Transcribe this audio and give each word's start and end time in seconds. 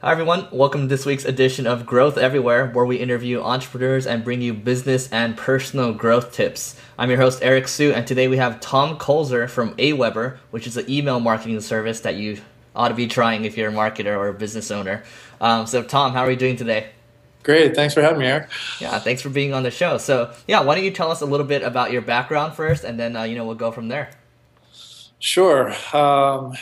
Hi, 0.00 0.12
everyone. 0.12 0.46
Welcome 0.52 0.82
to 0.82 0.86
this 0.86 1.04
week's 1.04 1.24
edition 1.24 1.66
of 1.66 1.84
Growth 1.84 2.16
Everywhere, 2.16 2.68
where 2.68 2.84
we 2.84 2.98
interview 2.98 3.42
entrepreneurs 3.42 4.06
and 4.06 4.22
bring 4.22 4.40
you 4.40 4.54
business 4.54 5.10
and 5.10 5.36
personal 5.36 5.92
growth 5.92 6.30
tips. 6.30 6.80
I'm 6.96 7.10
your 7.10 7.18
host, 7.18 7.40
Eric 7.42 7.66
Siu, 7.66 7.90
and 7.90 8.06
today 8.06 8.28
we 8.28 8.36
have 8.36 8.60
Tom 8.60 8.96
Kulzer 8.96 9.50
from 9.50 9.74
Aweber, 9.74 10.36
which 10.52 10.68
is 10.68 10.76
an 10.76 10.88
email 10.88 11.18
marketing 11.18 11.60
service 11.60 11.98
that 12.02 12.14
you 12.14 12.40
ought 12.76 12.90
to 12.90 12.94
be 12.94 13.08
trying 13.08 13.44
if 13.44 13.56
you're 13.56 13.70
a 13.70 13.72
marketer 13.72 14.16
or 14.16 14.28
a 14.28 14.34
business 14.34 14.70
owner. 14.70 15.02
Um, 15.40 15.66
so, 15.66 15.82
Tom, 15.82 16.12
how 16.12 16.20
are 16.20 16.30
you 16.30 16.36
doing 16.36 16.54
today? 16.54 16.90
Great. 17.42 17.74
Thanks 17.74 17.92
for 17.92 18.00
having 18.00 18.20
me, 18.20 18.26
Eric. 18.26 18.50
Yeah, 18.80 19.00
thanks 19.00 19.20
for 19.20 19.30
being 19.30 19.52
on 19.52 19.64
the 19.64 19.72
show. 19.72 19.98
So, 19.98 20.32
yeah, 20.46 20.60
why 20.60 20.76
don't 20.76 20.84
you 20.84 20.92
tell 20.92 21.10
us 21.10 21.22
a 21.22 21.26
little 21.26 21.44
bit 21.44 21.64
about 21.64 21.90
your 21.90 22.02
background 22.02 22.54
first, 22.54 22.84
and 22.84 23.00
then, 23.00 23.16
uh, 23.16 23.24
you 23.24 23.34
know, 23.34 23.44
we'll 23.44 23.56
go 23.56 23.72
from 23.72 23.88
there. 23.88 24.10
Sure. 25.18 25.74
Um, 25.92 26.54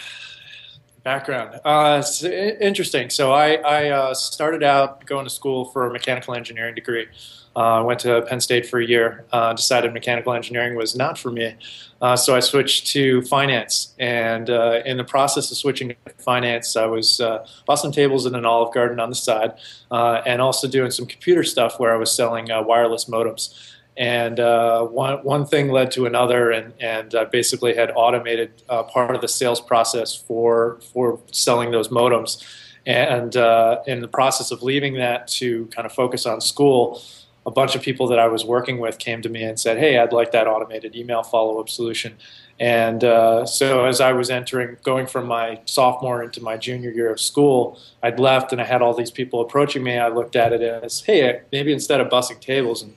background. 1.06 1.60
Uh, 1.64 1.98
it's 2.00 2.24
interesting. 2.24 3.08
So 3.10 3.32
I, 3.32 3.54
I 3.58 3.90
uh, 3.90 4.12
started 4.12 4.64
out 4.64 5.06
going 5.06 5.24
to 5.24 5.30
school 5.30 5.66
for 5.66 5.86
a 5.86 5.92
mechanical 5.92 6.34
engineering 6.34 6.74
degree. 6.74 7.06
I 7.54 7.78
uh, 7.78 7.84
went 7.84 8.00
to 8.00 8.22
Penn 8.22 8.40
State 8.40 8.66
for 8.66 8.80
a 8.80 8.84
year. 8.84 9.24
Uh, 9.32 9.52
decided 9.52 9.94
mechanical 9.94 10.32
engineering 10.32 10.74
was 10.74 10.96
not 10.96 11.16
for 11.16 11.30
me, 11.30 11.54
uh, 12.02 12.16
so 12.16 12.34
I 12.34 12.40
switched 12.40 12.88
to 12.88 13.22
finance. 13.22 13.94
And 14.00 14.50
uh, 14.50 14.82
in 14.84 14.96
the 14.96 15.04
process 15.04 15.48
of 15.52 15.56
switching 15.56 15.88
to 15.90 15.96
finance, 16.18 16.76
I 16.76 16.86
was 16.86 17.18
bought 17.66 17.92
tables 17.92 18.26
in 18.26 18.34
an 18.34 18.44
Olive 18.44 18.74
Garden 18.74 18.98
on 18.98 19.08
the 19.08 19.14
side, 19.14 19.52
and 19.92 20.42
also 20.42 20.66
doing 20.68 20.90
some 20.90 21.06
computer 21.06 21.44
stuff 21.44 21.78
where 21.78 21.94
I 21.94 21.96
was 21.96 22.10
selling 22.10 22.48
wireless 22.50 23.04
modems 23.04 23.54
and 23.96 24.38
uh, 24.40 24.84
one, 24.84 25.18
one 25.24 25.46
thing 25.46 25.70
led 25.70 25.90
to 25.92 26.04
another 26.04 26.50
and, 26.50 26.74
and 26.80 27.14
I 27.14 27.24
basically 27.24 27.74
had 27.74 27.90
automated 27.94 28.50
uh, 28.68 28.82
part 28.82 29.14
of 29.14 29.22
the 29.22 29.28
sales 29.28 29.60
process 29.60 30.14
for, 30.14 30.78
for 30.92 31.18
selling 31.32 31.70
those 31.70 31.88
modems. 31.88 32.44
And 32.84 33.36
uh, 33.36 33.80
in 33.86 34.00
the 34.00 34.08
process 34.08 34.50
of 34.50 34.62
leaving 34.62 34.94
that 34.94 35.26
to 35.28 35.66
kind 35.66 35.86
of 35.86 35.92
focus 35.92 36.26
on 36.26 36.40
school 36.40 37.02
a 37.46 37.50
bunch 37.50 37.76
of 37.76 37.82
people 37.82 38.08
that 38.08 38.18
I 38.18 38.26
was 38.26 38.44
working 38.44 38.78
with 38.78 38.98
came 38.98 39.22
to 39.22 39.28
me 39.28 39.44
and 39.44 39.58
said 39.58 39.78
hey 39.78 39.98
I'd 39.98 40.12
like 40.12 40.32
that 40.32 40.46
automated 40.46 40.94
email 40.94 41.22
follow-up 41.22 41.68
solution. 41.68 42.16
And 42.58 43.04
uh, 43.04 43.46
so 43.46 43.84
as 43.84 44.00
I 44.00 44.12
was 44.12 44.30
entering 44.30 44.76
going 44.82 45.06
from 45.06 45.26
my 45.26 45.60
sophomore 45.64 46.22
into 46.22 46.42
my 46.42 46.56
junior 46.56 46.90
year 46.90 47.10
of 47.10 47.20
school 47.20 47.80
I'd 48.02 48.20
left 48.20 48.52
and 48.52 48.60
I 48.60 48.64
had 48.64 48.82
all 48.82 48.94
these 48.94 49.10
people 49.10 49.40
approaching 49.40 49.82
me. 49.82 49.96
I 49.96 50.08
looked 50.08 50.36
at 50.36 50.52
it 50.52 50.60
as 50.60 51.00
hey 51.00 51.40
maybe 51.50 51.72
instead 51.72 52.00
of 52.00 52.08
bussing 52.08 52.40
tables 52.40 52.82
and 52.82 52.94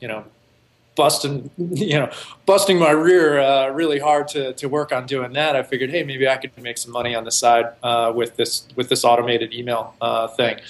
you 0.00 0.08
know 0.08 0.24
busting, 1.00 1.48
you 1.56 1.98
know, 1.98 2.10
busting 2.44 2.78
my 2.78 2.90
rear 2.90 3.40
uh, 3.40 3.70
really 3.70 3.98
hard 3.98 4.28
to, 4.28 4.52
to 4.52 4.68
work 4.68 4.92
on 4.92 5.06
doing 5.06 5.32
that. 5.32 5.56
I 5.56 5.62
figured, 5.62 5.88
hey, 5.88 6.02
maybe 6.02 6.28
I 6.28 6.36
could 6.36 6.52
make 6.58 6.76
some 6.76 6.92
money 6.92 7.14
on 7.14 7.24
the 7.24 7.30
side 7.30 7.68
uh, 7.82 8.12
with 8.14 8.36
this 8.36 8.68
with 8.76 8.90
this 8.90 9.02
automated 9.02 9.54
email 9.54 9.94
uh, 10.02 10.28
thing, 10.28 10.60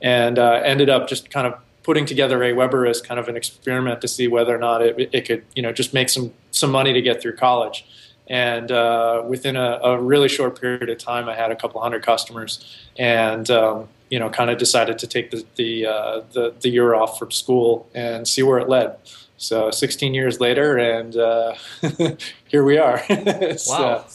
and 0.00 0.38
uh, 0.38 0.62
ended 0.64 0.88
up 0.88 1.06
just 1.06 1.28
kind 1.28 1.46
of 1.46 1.58
putting 1.82 2.06
together 2.06 2.42
a 2.42 2.54
Aweber 2.54 2.88
as 2.88 3.02
kind 3.02 3.20
of 3.20 3.28
an 3.28 3.36
experiment 3.36 4.00
to 4.00 4.08
see 4.08 4.26
whether 4.26 4.56
or 4.56 4.58
not 4.58 4.80
it, 4.80 5.10
it 5.12 5.26
could, 5.26 5.44
you 5.54 5.60
know, 5.60 5.70
just 5.70 5.92
make 5.92 6.08
some 6.08 6.32
some 6.50 6.70
money 6.70 6.94
to 6.94 7.02
get 7.02 7.20
through 7.20 7.36
college. 7.36 7.84
And 8.26 8.72
uh, 8.72 9.22
within 9.26 9.54
a, 9.54 9.78
a, 9.82 10.00
really 10.00 10.30
short 10.30 10.58
period 10.58 10.88
of 10.88 10.96
time, 10.96 11.28
I 11.28 11.34
had 11.34 11.50
a 11.50 11.56
couple 11.56 11.82
hundred 11.82 12.02
customers, 12.02 12.64
and 12.96 13.50
um, 13.50 13.88
you 14.08 14.18
know, 14.18 14.30
kind 14.30 14.48
of 14.48 14.56
decided 14.56 14.98
to 15.00 15.06
take 15.06 15.30
the 15.30 15.44
the, 15.56 15.86
uh, 15.86 16.20
the 16.32 16.54
the 16.62 16.70
year 16.70 16.94
off 16.94 17.18
from 17.18 17.30
school 17.30 17.86
and 17.94 18.26
see 18.26 18.42
where 18.42 18.58
it 18.58 18.68
led. 18.70 18.96
So 19.36 19.70
16 19.70 20.14
years 20.14 20.40
later, 20.40 20.78
and 20.78 21.16
uh, 21.16 21.54
here 22.46 22.64
we 22.64 22.78
are. 22.78 23.02
wow. 23.66 24.06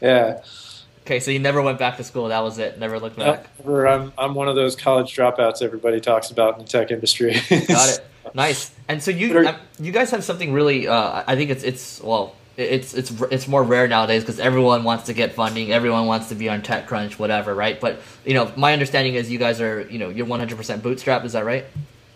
yeah. 0.00 0.42
Okay, 1.02 1.18
so 1.18 1.30
you 1.30 1.40
never 1.40 1.60
went 1.60 1.78
back 1.78 1.96
to 1.96 2.04
school. 2.04 2.28
That 2.28 2.40
was 2.40 2.58
it. 2.58 2.78
Never 2.78 2.98
looked 2.98 3.18
back. 3.18 3.46
Never. 3.58 3.88
I'm 3.88 4.12
I'm 4.16 4.34
one 4.34 4.48
of 4.48 4.54
those 4.54 4.76
college 4.76 5.14
dropouts 5.14 5.60
everybody 5.60 6.00
talks 6.00 6.30
about 6.30 6.58
in 6.58 6.64
the 6.64 6.70
tech 6.70 6.90
industry. 6.90 7.32
Got 7.50 7.88
it. 7.90 8.06
Nice. 8.34 8.70
And 8.88 9.02
so 9.02 9.10
you 9.10 9.46
um, 9.46 9.56
you 9.80 9.92
guys 9.92 10.10
have 10.12 10.24
something 10.24 10.52
really. 10.52 10.86
Uh, 10.86 11.24
I 11.26 11.34
think 11.34 11.50
it's 11.50 11.64
it's 11.64 12.00
well 12.00 12.36
it's 12.56 12.94
it's 12.94 13.10
it's 13.30 13.48
more 13.48 13.62
rare 13.62 13.88
nowadays 13.88 14.22
because 14.22 14.38
everyone 14.38 14.84
wants 14.84 15.06
to 15.06 15.12
get 15.12 15.34
funding, 15.34 15.72
everyone 15.72 16.06
wants 16.06 16.28
to 16.28 16.34
be 16.34 16.48
on 16.48 16.62
TechCrunch, 16.62 17.18
whatever, 17.18 17.54
right? 17.54 17.80
But 17.80 18.00
you 18.24 18.34
know, 18.34 18.52
my 18.56 18.72
understanding 18.72 19.14
is 19.14 19.30
you 19.30 19.38
guys 19.38 19.60
are 19.60 19.82
you 19.82 19.98
know 19.98 20.08
you're 20.08 20.26
100% 20.26 20.82
bootstrap. 20.82 21.24
Is 21.24 21.32
that 21.32 21.44
right? 21.44 21.64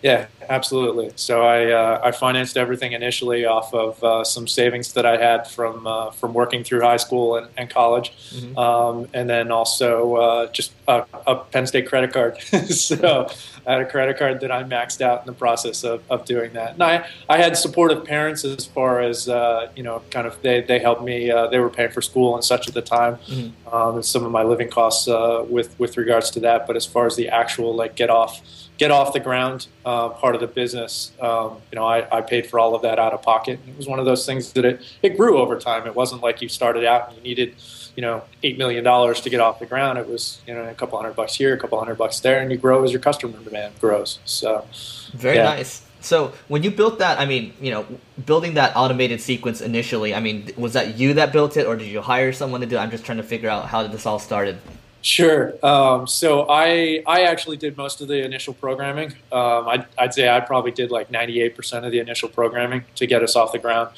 Yeah, 0.06 0.26
absolutely. 0.48 1.10
So 1.16 1.42
I 1.42 1.72
uh, 1.72 2.00
I 2.00 2.12
financed 2.12 2.56
everything 2.56 2.92
initially 2.92 3.44
off 3.44 3.74
of 3.74 4.04
uh, 4.04 4.22
some 4.22 4.46
savings 4.46 4.92
that 4.92 5.04
I 5.04 5.16
had 5.16 5.48
from 5.48 5.84
uh, 5.84 6.12
from 6.12 6.32
working 6.32 6.62
through 6.62 6.82
high 6.82 6.98
school 6.98 7.34
and, 7.34 7.48
and 7.56 7.68
college, 7.68 8.12
mm-hmm. 8.30 8.56
um, 8.56 9.08
and 9.12 9.28
then 9.28 9.50
also 9.50 10.14
uh, 10.14 10.46
just 10.52 10.70
a, 10.86 11.04
a, 11.26 11.34
Penn 11.34 11.66
State 11.66 11.88
credit 11.88 12.12
card. 12.12 12.40
so 12.68 13.28
I 13.66 13.72
had 13.72 13.80
a 13.80 13.86
credit 13.86 14.18
card 14.18 14.40
that 14.40 14.52
I 14.52 14.62
maxed 14.62 15.00
out 15.00 15.20
in 15.20 15.26
the 15.26 15.32
process 15.32 15.84
of, 15.84 16.02
of 16.10 16.24
doing 16.24 16.52
that. 16.52 16.74
And 16.74 16.82
I, 16.82 17.06
I 17.28 17.38
had 17.38 17.56
supportive 17.56 18.04
parents 18.04 18.44
as 18.44 18.64
far 18.64 19.00
as 19.00 19.28
uh, 19.28 19.70
you 19.74 19.82
know, 19.82 20.02
kind 20.10 20.26
of 20.26 20.40
they, 20.42 20.60
they 20.62 20.78
helped 20.78 21.02
me. 21.02 21.30
Uh, 21.30 21.48
they 21.48 21.58
were 21.58 21.70
paying 21.70 21.90
for 21.90 22.02
school 22.02 22.34
and 22.34 22.44
such 22.44 22.68
at 22.68 22.74
the 22.74 22.82
time, 22.82 23.16
mm-hmm. 23.16 23.74
um, 23.74 23.96
and 23.96 24.04
some 24.04 24.24
of 24.24 24.30
my 24.30 24.42
living 24.42 24.68
costs 24.68 25.08
with 25.48 25.78
with 25.78 25.96
regards 25.96 26.30
to 26.30 26.40
that. 26.40 26.66
But 26.66 26.76
as 26.76 26.86
far 26.86 27.06
as 27.06 27.16
the 27.16 27.28
actual 27.28 27.74
like 27.74 27.96
get 27.96 28.10
off 28.10 28.40
get 28.78 28.90
off 28.90 29.12
the 29.12 29.20
ground 29.20 29.68
uh, 29.84 30.10
part 30.10 30.34
of 30.34 30.40
the 30.40 30.46
business. 30.46 31.12
Um, 31.20 31.58
you 31.70 31.76
know, 31.76 31.86
I, 31.86 32.18
I, 32.18 32.20
paid 32.20 32.46
for 32.46 32.58
all 32.58 32.74
of 32.74 32.82
that 32.82 32.98
out 32.98 33.12
of 33.12 33.22
pocket. 33.22 33.58
It 33.66 33.76
was 33.76 33.86
one 33.86 33.98
of 33.98 34.04
those 34.04 34.26
things 34.26 34.52
that 34.52 34.64
it, 34.64 34.82
it 35.02 35.16
grew 35.16 35.38
over 35.38 35.58
time. 35.58 35.86
It 35.86 35.94
wasn't 35.94 36.22
like 36.22 36.42
you 36.42 36.48
started 36.48 36.84
out 36.84 37.08
and 37.08 37.16
you 37.16 37.22
needed, 37.22 37.54
you 37.96 38.02
know, 38.02 38.22
eight 38.42 38.58
million 38.58 38.84
dollars 38.84 39.20
to 39.22 39.30
get 39.30 39.40
off 39.40 39.58
the 39.58 39.66
ground. 39.66 39.98
It 39.98 40.06
was, 40.06 40.40
you 40.46 40.54
know, 40.54 40.64
a 40.64 40.74
couple 40.74 40.98
hundred 40.98 41.16
bucks 41.16 41.34
here, 41.34 41.54
a 41.54 41.58
couple 41.58 41.78
hundred 41.78 41.96
bucks 41.96 42.20
there, 42.20 42.40
and 42.40 42.50
you 42.52 42.58
grow 42.58 42.84
as 42.84 42.92
your 42.92 43.00
customer 43.00 43.38
demand 43.42 43.74
grows. 43.80 44.18
So, 44.24 44.66
very 45.14 45.36
yeah. 45.36 45.44
nice. 45.44 45.82
So 46.00 46.32
when 46.46 46.62
you 46.62 46.70
built 46.70 47.00
that, 47.00 47.18
I 47.18 47.26
mean, 47.26 47.52
you 47.60 47.72
know, 47.72 47.86
building 48.24 48.54
that 48.54 48.76
automated 48.76 49.20
sequence 49.20 49.60
initially, 49.60 50.14
I 50.14 50.20
mean, 50.20 50.50
was 50.56 50.74
that 50.74 50.98
you 50.98 51.14
that 51.14 51.32
built 51.32 51.56
it, 51.56 51.66
or 51.66 51.74
did 51.74 51.88
you 51.88 52.00
hire 52.00 52.32
someone 52.32 52.60
to 52.60 52.66
do? 52.66 52.76
it? 52.76 52.78
I'm 52.78 52.90
just 52.90 53.04
trying 53.04 53.18
to 53.18 53.24
figure 53.24 53.48
out 53.48 53.66
how 53.66 53.86
this 53.86 54.06
all 54.06 54.20
started. 54.20 54.58
Sure. 55.02 55.54
Um, 55.64 56.06
so 56.06 56.46
I 56.48 57.02
I 57.06 57.22
actually 57.22 57.56
did 57.56 57.76
most 57.76 58.00
of 58.00 58.08
the 58.08 58.24
initial 58.24 58.54
programming. 58.54 59.12
Um, 59.30 59.68
I'd, 59.68 59.86
I'd, 59.96 60.14
say 60.14 60.28
I 60.28 60.40
probably 60.40 60.72
did 60.72 60.90
like 60.90 61.12
98% 61.12 61.84
of 61.84 61.92
the 61.92 62.00
initial 62.00 62.28
programming 62.28 62.84
to 62.96 63.06
get 63.06 63.22
us 63.22 63.36
off 63.36 63.52
the 63.52 63.60
ground. 63.60 63.90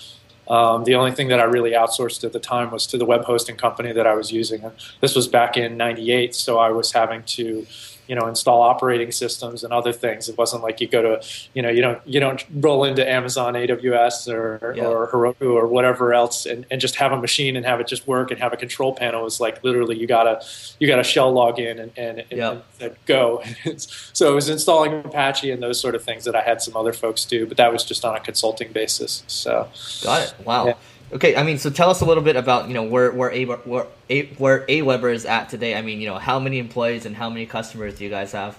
Um, 0.48 0.84
the 0.84 0.94
only 0.94 1.12
thing 1.12 1.28
that 1.28 1.40
I 1.40 1.44
really 1.44 1.72
outsourced 1.72 2.24
at 2.24 2.32
the 2.32 2.40
time 2.40 2.70
was 2.70 2.86
to 2.88 2.98
the 2.98 3.04
web 3.04 3.24
hosting 3.24 3.56
company 3.56 3.92
that 3.92 4.06
I 4.06 4.14
was 4.14 4.32
using. 4.32 4.70
This 5.00 5.14
was 5.14 5.28
back 5.28 5.56
in 5.56 5.76
'98, 5.76 6.34
so 6.34 6.58
I 6.58 6.70
was 6.70 6.92
having 6.92 7.22
to 7.24 7.66
you 8.08 8.14
know 8.14 8.26
install 8.26 8.62
operating 8.62 9.12
systems 9.12 9.62
and 9.62 9.72
other 9.72 9.92
things. 9.92 10.28
It 10.28 10.36
wasn't 10.36 10.62
like 10.62 10.80
you 10.80 10.88
go 10.88 11.02
to 11.02 11.26
you 11.54 11.62
know 11.62 11.68
you 11.68 11.82
don't 11.82 12.00
you 12.06 12.18
don't 12.18 12.44
roll 12.54 12.84
into 12.84 13.08
Amazon 13.08 13.54
AWS 13.54 14.32
or 14.32 14.74
yeah. 14.74 14.84
or 14.84 15.08
Heroku 15.08 15.54
or 15.54 15.66
whatever 15.66 16.12
else 16.14 16.46
and, 16.46 16.66
and 16.70 16.80
just 16.80 16.96
have 16.96 17.12
a 17.12 17.20
machine 17.20 17.56
and 17.56 17.64
have 17.64 17.80
it 17.80 17.86
just 17.86 18.06
work 18.08 18.30
and 18.30 18.40
have 18.40 18.52
a 18.52 18.56
control 18.56 18.94
panel. 18.94 19.26
It's 19.26 19.40
like 19.40 19.62
literally 19.62 19.98
you 19.98 20.06
gotta 20.06 20.44
you 20.80 20.88
gotta 20.88 21.04
shell 21.04 21.30
log 21.30 21.58
in 21.58 21.78
and 21.78 21.92
and, 21.96 22.24
and, 22.30 22.62
and 22.80 22.96
go. 23.06 23.42
so 23.76 24.32
it 24.32 24.34
was 24.34 24.48
installing 24.48 24.94
Apache 25.04 25.50
and 25.50 25.62
those 25.62 25.78
sort 25.80 25.94
of 25.94 26.02
things 26.02 26.24
that 26.24 26.34
I 26.34 26.40
had 26.40 26.62
some 26.62 26.76
other 26.76 26.92
folks 26.92 27.24
do, 27.24 27.46
but 27.46 27.56
that 27.58 27.72
was 27.72 27.84
just 27.84 28.04
on 28.04 28.16
a 28.16 28.20
consulting 28.20 28.72
basis. 28.72 29.22
So 29.26 29.68
got 30.02 30.22
it. 30.22 30.34
Wow. 30.44 30.66
Yeah. 30.66 30.74
Okay, 31.12 31.36
I 31.36 31.42
mean, 31.42 31.58
so 31.58 31.70
tell 31.70 31.88
us 31.90 32.00
a 32.00 32.04
little 32.04 32.22
bit 32.22 32.36
about 32.36 32.68
you 32.68 32.74
know 32.74 32.82
where 32.82 33.10
where 33.12 33.32
a 33.32 33.44
where 33.44 33.86
a 34.10 34.26
where 34.34 34.66
Aweber 34.66 35.12
is 35.12 35.24
at 35.24 35.48
today. 35.48 35.74
I 35.74 35.82
mean, 35.82 36.00
you 36.00 36.06
know, 36.06 36.18
how 36.18 36.38
many 36.38 36.58
employees 36.58 37.06
and 37.06 37.16
how 37.16 37.30
many 37.30 37.46
customers 37.46 37.96
do 37.96 38.04
you 38.04 38.10
guys 38.10 38.32
have? 38.32 38.58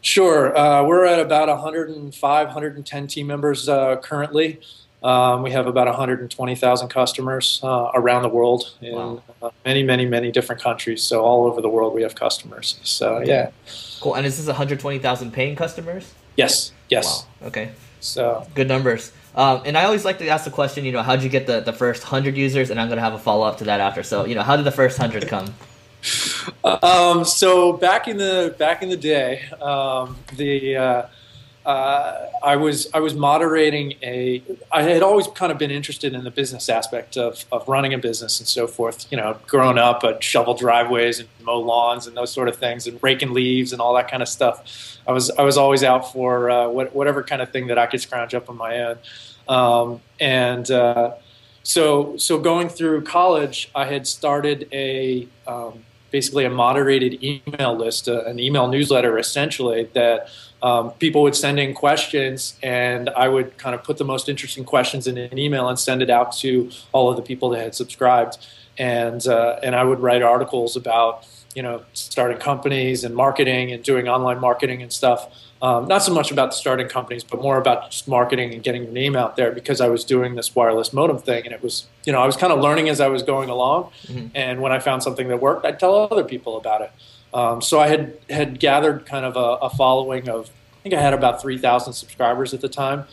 Sure, 0.00 0.56
uh, 0.56 0.84
we're 0.84 1.04
at 1.04 1.20
about 1.20 1.48
105, 1.48 2.46
110 2.46 3.06
team 3.06 3.26
members 3.26 3.68
uh, 3.68 3.96
currently. 3.96 4.60
Um, 5.02 5.42
we 5.42 5.52
have 5.52 5.66
about 5.66 5.86
120,000 5.86 6.88
customers 6.88 7.60
uh, 7.62 7.90
around 7.94 8.22
the 8.22 8.28
world 8.28 8.74
in 8.80 8.94
wow. 8.94 9.22
Uh, 9.40 9.50
many, 9.64 9.82
many, 9.82 10.06
many 10.06 10.32
different 10.32 10.60
countries. 10.60 11.02
So 11.02 11.22
all 11.22 11.46
over 11.46 11.60
the 11.60 11.68
world, 11.68 11.94
we 11.94 12.02
have 12.02 12.14
customers. 12.14 12.80
So 12.82 13.20
yeah, 13.20 13.50
cool. 14.00 14.14
And 14.14 14.26
is 14.26 14.38
this 14.38 14.46
120,000 14.46 15.32
paying 15.32 15.54
customers? 15.54 16.12
Yes. 16.36 16.72
Yes. 16.88 17.26
Wow. 17.40 17.48
Okay. 17.48 17.70
So 18.00 18.46
good 18.54 18.68
numbers. 18.68 19.12
Um, 19.36 19.62
and 19.66 19.76
I 19.76 19.84
always 19.84 20.04
like 20.04 20.18
to 20.18 20.28
ask 20.28 20.44
the 20.44 20.50
question, 20.50 20.84
you 20.84 20.92
know, 20.92 21.02
how'd 21.02 21.22
you 21.22 21.28
get 21.28 21.46
the, 21.46 21.60
the 21.60 21.72
first 21.72 22.02
hundred 22.02 22.36
users? 22.36 22.70
And 22.70 22.80
I'm 22.80 22.88
going 22.88 22.96
to 22.96 23.02
have 23.02 23.12
a 23.12 23.18
follow 23.18 23.46
up 23.46 23.58
to 23.58 23.64
that 23.64 23.80
after. 23.80 24.02
So, 24.02 24.24
you 24.24 24.34
know, 24.34 24.42
how 24.42 24.56
did 24.56 24.64
the 24.64 24.72
first 24.72 24.98
hundred 24.98 25.28
come? 25.28 25.54
Um, 26.64 27.24
so 27.24 27.72
back 27.72 28.06
in 28.06 28.16
the 28.16 28.54
back 28.58 28.82
in 28.82 28.88
the 28.88 28.96
day, 28.96 29.42
um, 29.60 30.16
the 30.36 30.76
uh, 30.76 31.06
uh, 31.66 32.30
I 32.44 32.54
was 32.54 32.88
I 32.94 33.00
was 33.00 33.14
moderating 33.14 33.94
a. 34.00 34.40
I 34.70 34.82
had 34.82 35.02
always 35.02 35.26
kind 35.26 35.50
of 35.50 35.58
been 35.58 35.72
interested 35.72 36.14
in 36.14 36.22
the 36.22 36.30
business 36.30 36.68
aspect 36.68 37.16
of, 37.16 37.44
of 37.50 37.66
running 37.66 37.92
a 37.92 37.98
business 37.98 38.38
and 38.38 38.46
so 38.46 38.68
forth. 38.68 39.10
You 39.10 39.16
know, 39.16 39.36
growing 39.48 39.76
up, 39.76 40.04
I'd 40.04 40.22
shovel 40.22 40.54
driveways 40.54 41.18
and 41.18 41.28
mow 41.42 41.58
lawns 41.58 42.06
and 42.06 42.16
those 42.16 42.30
sort 42.30 42.48
of 42.48 42.54
things, 42.54 42.86
and 42.86 43.02
raking 43.02 43.32
leaves 43.32 43.72
and 43.72 43.82
all 43.82 43.94
that 43.94 44.08
kind 44.08 44.22
of 44.22 44.28
stuff. 44.28 45.00
I 45.08 45.12
was 45.12 45.28
I 45.30 45.42
was 45.42 45.58
always 45.58 45.82
out 45.82 46.12
for 46.12 46.48
uh, 46.48 46.68
what, 46.68 46.94
whatever 46.94 47.24
kind 47.24 47.42
of 47.42 47.50
thing 47.50 47.66
that 47.66 47.78
I 47.78 47.86
could 47.86 48.00
scrounge 48.00 48.32
up 48.32 48.48
on 48.48 48.56
my 48.56 48.84
own, 48.84 48.98
um, 49.48 50.00
and 50.20 50.70
uh, 50.70 51.14
so 51.64 52.16
so 52.16 52.38
going 52.38 52.68
through 52.68 53.02
college, 53.02 53.70
I 53.74 53.86
had 53.86 54.06
started 54.06 54.68
a 54.72 55.26
um, 55.48 55.84
basically 56.12 56.44
a 56.44 56.50
moderated 56.50 57.24
email 57.24 57.76
list, 57.76 58.08
uh, 58.08 58.24
an 58.24 58.38
email 58.38 58.68
newsletter 58.68 59.18
essentially 59.18 59.90
that 59.94 60.28
um, 60.62 60.90
people 60.92 61.22
would 61.22 61.36
send 61.36 61.60
in 61.60 61.74
questions, 61.74 62.58
and 62.62 63.10
I 63.10 63.28
would 63.28 63.58
kind 63.58 63.74
of 63.74 63.84
put 63.84 63.98
the 63.98 64.04
most 64.04 64.28
interesting 64.28 64.64
questions 64.64 65.06
in 65.06 65.18
an 65.18 65.38
email 65.38 65.68
and 65.68 65.78
send 65.78 66.02
it 66.02 66.10
out 66.10 66.32
to 66.38 66.70
all 66.92 67.10
of 67.10 67.16
the 67.16 67.22
people 67.22 67.50
that 67.50 67.62
had 67.62 67.74
subscribed, 67.74 68.38
and 68.78 69.26
uh, 69.26 69.58
and 69.62 69.76
I 69.76 69.84
would 69.84 70.00
write 70.00 70.22
articles 70.22 70.74
about 70.74 71.26
you 71.54 71.62
know 71.62 71.82
starting 71.92 72.38
companies 72.38 73.04
and 73.04 73.14
marketing 73.14 73.72
and 73.72 73.82
doing 73.82 74.08
online 74.08 74.40
marketing 74.40 74.82
and 74.82 74.92
stuff. 74.92 75.28
Um, 75.62 75.88
not 75.88 76.02
so 76.02 76.12
much 76.12 76.30
about 76.30 76.52
starting 76.52 76.86
companies, 76.86 77.24
but 77.24 77.40
more 77.40 77.56
about 77.56 77.90
just 77.90 78.06
marketing 78.06 78.52
and 78.52 78.62
getting 78.62 78.84
your 78.84 78.92
name 78.92 79.16
out 79.16 79.36
there 79.36 79.52
because 79.52 79.80
I 79.80 79.88
was 79.88 80.04
doing 80.04 80.34
this 80.34 80.54
wireless 80.54 80.92
modem 80.92 81.18
thing, 81.18 81.44
and 81.44 81.52
it 81.52 81.62
was 81.62 81.86
you 82.06 82.12
know 82.12 82.20
I 82.20 82.26
was 82.26 82.36
kind 82.36 82.52
of 82.52 82.60
learning 82.60 82.88
as 82.88 83.00
I 83.00 83.08
was 83.08 83.22
going 83.22 83.50
along, 83.50 83.90
mm-hmm. 84.06 84.28
and 84.34 84.62
when 84.62 84.72
I 84.72 84.78
found 84.78 85.02
something 85.02 85.28
that 85.28 85.40
worked, 85.40 85.66
I'd 85.66 85.78
tell 85.78 86.08
other 86.10 86.24
people 86.24 86.56
about 86.56 86.80
it. 86.80 86.90
Um, 87.36 87.60
so 87.60 87.78
I 87.78 87.88
had 87.88 88.16
had 88.30 88.58
gathered 88.58 89.04
kind 89.04 89.26
of 89.26 89.36
a, 89.36 89.66
a, 89.66 89.70
following 89.70 90.26
of 90.28 90.48
I 90.48 90.82
think 90.82 90.94
I 90.94 91.00
had 91.02 91.12
about 91.12 91.42
three 91.42 91.58
thousand 91.58 91.92
subscribers 91.92 92.54
at 92.54 92.62
the 92.62 92.68
time 92.68 93.04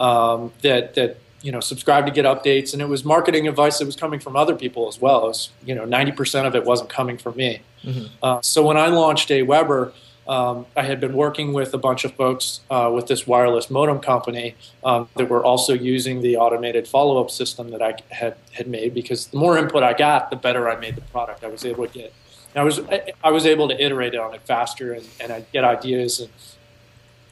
um, 0.00 0.52
that 0.62 0.94
that 0.94 1.18
you 1.42 1.52
know 1.52 1.60
subscribed 1.60 2.08
to 2.08 2.12
get 2.12 2.24
updates, 2.24 2.72
and 2.72 2.82
it 2.82 2.88
was 2.88 3.04
marketing 3.04 3.46
advice 3.46 3.78
that 3.78 3.86
was 3.86 3.94
coming 3.94 4.18
from 4.18 4.34
other 4.34 4.56
people 4.56 4.88
as 4.88 5.00
well. 5.00 5.24
It 5.24 5.28
was 5.28 5.50
you 5.64 5.74
know 5.76 5.84
ninety 5.84 6.12
percent 6.12 6.46
of 6.48 6.56
it 6.56 6.64
wasn't 6.64 6.90
coming 6.90 7.18
from 7.18 7.36
me. 7.36 7.60
Mm-hmm. 7.84 8.06
Uh, 8.20 8.42
so 8.42 8.66
when 8.66 8.76
I 8.76 8.88
launched 8.88 9.28
AWeber 9.28 9.92
um, 10.28 10.66
I 10.76 10.82
had 10.82 11.00
been 11.00 11.14
working 11.14 11.54
with 11.54 11.72
a 11.72 11.78
bunch 11.78 12.04
of 12.04 12.12
folks 12.14 12.60
uh, 12.70 12.90
with 12.94 13.06
this 13.06 13.26
wireless 13.26 13.70
modem 13.70 13.98
company 13.98 14.54
um, 14.84 15.08
that 15.16 15.30
were 15.30 15.42
also 15.42 15.72
using 15.72 16.20
the 16.20 16.36
automated 16.36 16.86
follow 16.86 17.18
up 17.20 17.30
system 17.30 17.70
that 17.70 17.80
I 17.80 17.94
had, 18.10 18.36
had 18.52 18.68
made 18.68 18.92
because 18.92 19.28
the 19.28 19.38
more 19.38 19.56
input 19.56 19.82
I 19.82 19.94
got, 19.94 20.28
the 20.28 20.36
better 20.36 20.68
I 20.68 20.78
made 20.78 20.96
the 20.96 21.00
product. 21.00 21.44
I 21.44 21.48
was 21.48 21.64
able 21.64 21.86
to 21.86 21.92
get, 21.92 22.12
I 22.58 22.62
was, 22.62 22.80
I 23.22 23.30
was 23.30 23.46
able 23.46 23.68
to 23.68 23.82
iterate 23.84 24.14
on 24.14 24.34
it 24.34 24.42
faster 24.42 24.92
and, 24.92 25.06
and 25.20 25.32
I'd 25.32 25.50
get 25.52 25.64
ideas. 25.64 26.20
And, 26.20 26.30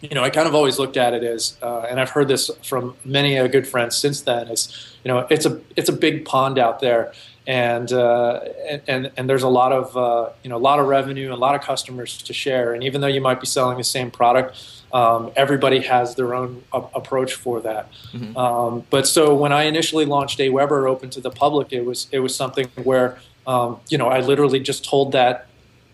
you 0.01 0.15
know, 0.15 0.23
I 0.23 0.31
kind 0.31 0.47
of 0.47 0.55
always 0.55 0.79
looked 0.79 0.97
at 0.97 1.15
it 1.15 1.25
as, 1.25 1.57
uh, 1.63 1.81
and 1.81 2.01
I've 2.01 2.11
heard 2.11 2.29
this 2.29 2.51
from 2.63 2.97
many 3.05 3.37
a 3.37 3.49
good 3.49 3.67
friends 3.67 3.97
since 3.97 4.21
then, 4.21 4.49
is, 4.49 4.97
you 5.05 5.09
know, 5.09 5.27
it's 5.31 5.47
a, 5.47 5.61
it's 5.77 5.89
a 5.89 5.93
big 5.93 6.25
pond 6.25 6.59
out 6.59 6.81
there 6.81 7.13
and 7.47 7.93
uh, 7.93 8.41
and 8.89 9.11
and 9.17 9.31
there's 9.31 9.45
a 9.45 9.49
lot 9.49 9.73
of 9.73 9.97
uh, 9.97 10.31
you 10.43 10.51
know 10.51 10.57
a 10.57 10.59
lot 10.59 10.81
of 10.81 10.87
revenue 10.87 11.27
and 11.27 11.33
a 11.33 11.37
lot 11.37 11.55
of 11.55 11.61
customers 11.61 12.21
to 12.23 12.33
share. 12.33 12.75
And 12.75 12.83
even 12.83 13.01
though 13.01 13.07
you 13.07 13.21
might 13.21 13.41
be 13.41 13.47
selling 13.47 13.79
the 13.79 13.85
same 13.85 14.11
product, 14.11 14.61
um, 14.93 15.31
everybody 15.37 15.81
has 15.81 16.17
their 16.17 16.35
own 16.35 16.65
a- 16.73 16.83
approach 16.95 17.35
for 17.35 17.61
that. 17.61 17.91
Mm-hmm. 18.13 18.37
Um, 18.37 18.85
but 18.91 19.07
so 19.07 19.35
when 19.35 19.53
I 19.53 19.65
initially 19.65 20.05
launched 20.05 20.39
AWeber 20.41 20.89
open 20.89 21.11
to 21.11 21.21
the 21.21 21.31
public, 21.31 21.73
it 21.73 21.85
was 21.85 22.09
it 22.11 22.19
was 22.19 22.35
something 22.35 22.69
where 22.83 23.19
um, 23.47 23.81
you 23.89 23.99
know 23.99 24.09
I 24.09 24.21
literally 24.21 24.61
just 24.61 24.85
told 24.85 25.13
that 25.13 25.47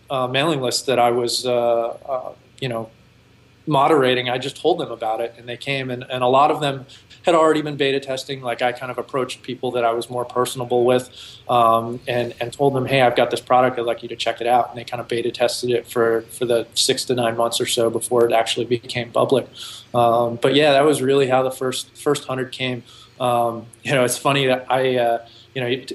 uh, 0.09 0.27
mailing 0.27 0.61
list 0.61 0.85
that 0.87 0.99
I 0.99 1.11
was 1.11 1.45
uh, 1.45 1.97
uh, 2.05 2.33
you 2.59 2.69
know 2.69 2.89
moderating. 3.65 4.29
I 4.29 4.37
just 4.37 4.57
told 4.59 4.79
them 4.79 4.91
about 4.91 5.21
it, 5.21 5.35
and 5.37 5.47
they 5.47 5.57
came, 5.57 5.89
and, 5.89 6.03
and 6.09 6.23
a 6.23 6.27
lot 6.27 6.51
of 6.51 6.59
them 6.59 6.85
had 7.23 7.35
already 7.35 7.61
been 7.61 7.77
beta 7.77 7.99
testing. 7.99 8.41
Like 8.41 8.61
I 8.61 8.73
kind 8.73 8.91
of 8.91 8.97
approached 8.97 9.41
people 9.43 9.71
that 9.71 9.85
I 9.85 9.93
was 9.93 10.09
more 10.09 10.25
personable 10.25 10.85
with, 10.85 11.09
um, 11.49 11.99
and 12.07 12.33
and 12.39 12.51
told 12.51 12.75
them, 12.75 12.85
hey, 12.85 13.01
I've 13.01 13.15
got 13.15 13.31
this 13.31 13.39
product. 13.39 13.79
I'd 13.79 13.85
like 13.85 14.03
you 14.03 14.09
to 14.09 14.15
check 14.15 14.41
it 14.41 14.47
out. 14.47 14.69
And 14.69 14.77
they 14.77 14.83
kind 14.83 15.01
of 15.01 15.07
beta 15.07 15.31
tested 15.31 15.71
it 15.71 15.87
for 15.87 16.21
for 16.23 16.45
the 16.45 16.67
six 16.75 17.05
to 17.05 17.15
nine 17.15 17.37
months 17.37 17.61
or 17.61 17.65
so 17.65 17.89
before 17.89 18.25
it 18.25 18.33
actually 18.33 18.65
became 18.65 19.11
public. 19.11 19.47
Um, 19.93 20.37
but 20.41 20.53
yeah, 20.55 20.73
that 20.73 20.85
was 20.85 21.01
really 21.01 21.27
how 21.27 21.43
the 21.43 21.51
first 21.51 21.95
first 21.95 22.25
hundred 22.25 22.51
came. 22.51 22.83
Um, 23.19 23.67
you 23.83 23.93
know, 23.93 24.03
it's 24.03 24.17
funny 24.17 24.47
that 24.47 24.65
I, 24.69 24.97
uh, 24.97 25.25
you 25.55 25.61
know, 25.61 25.85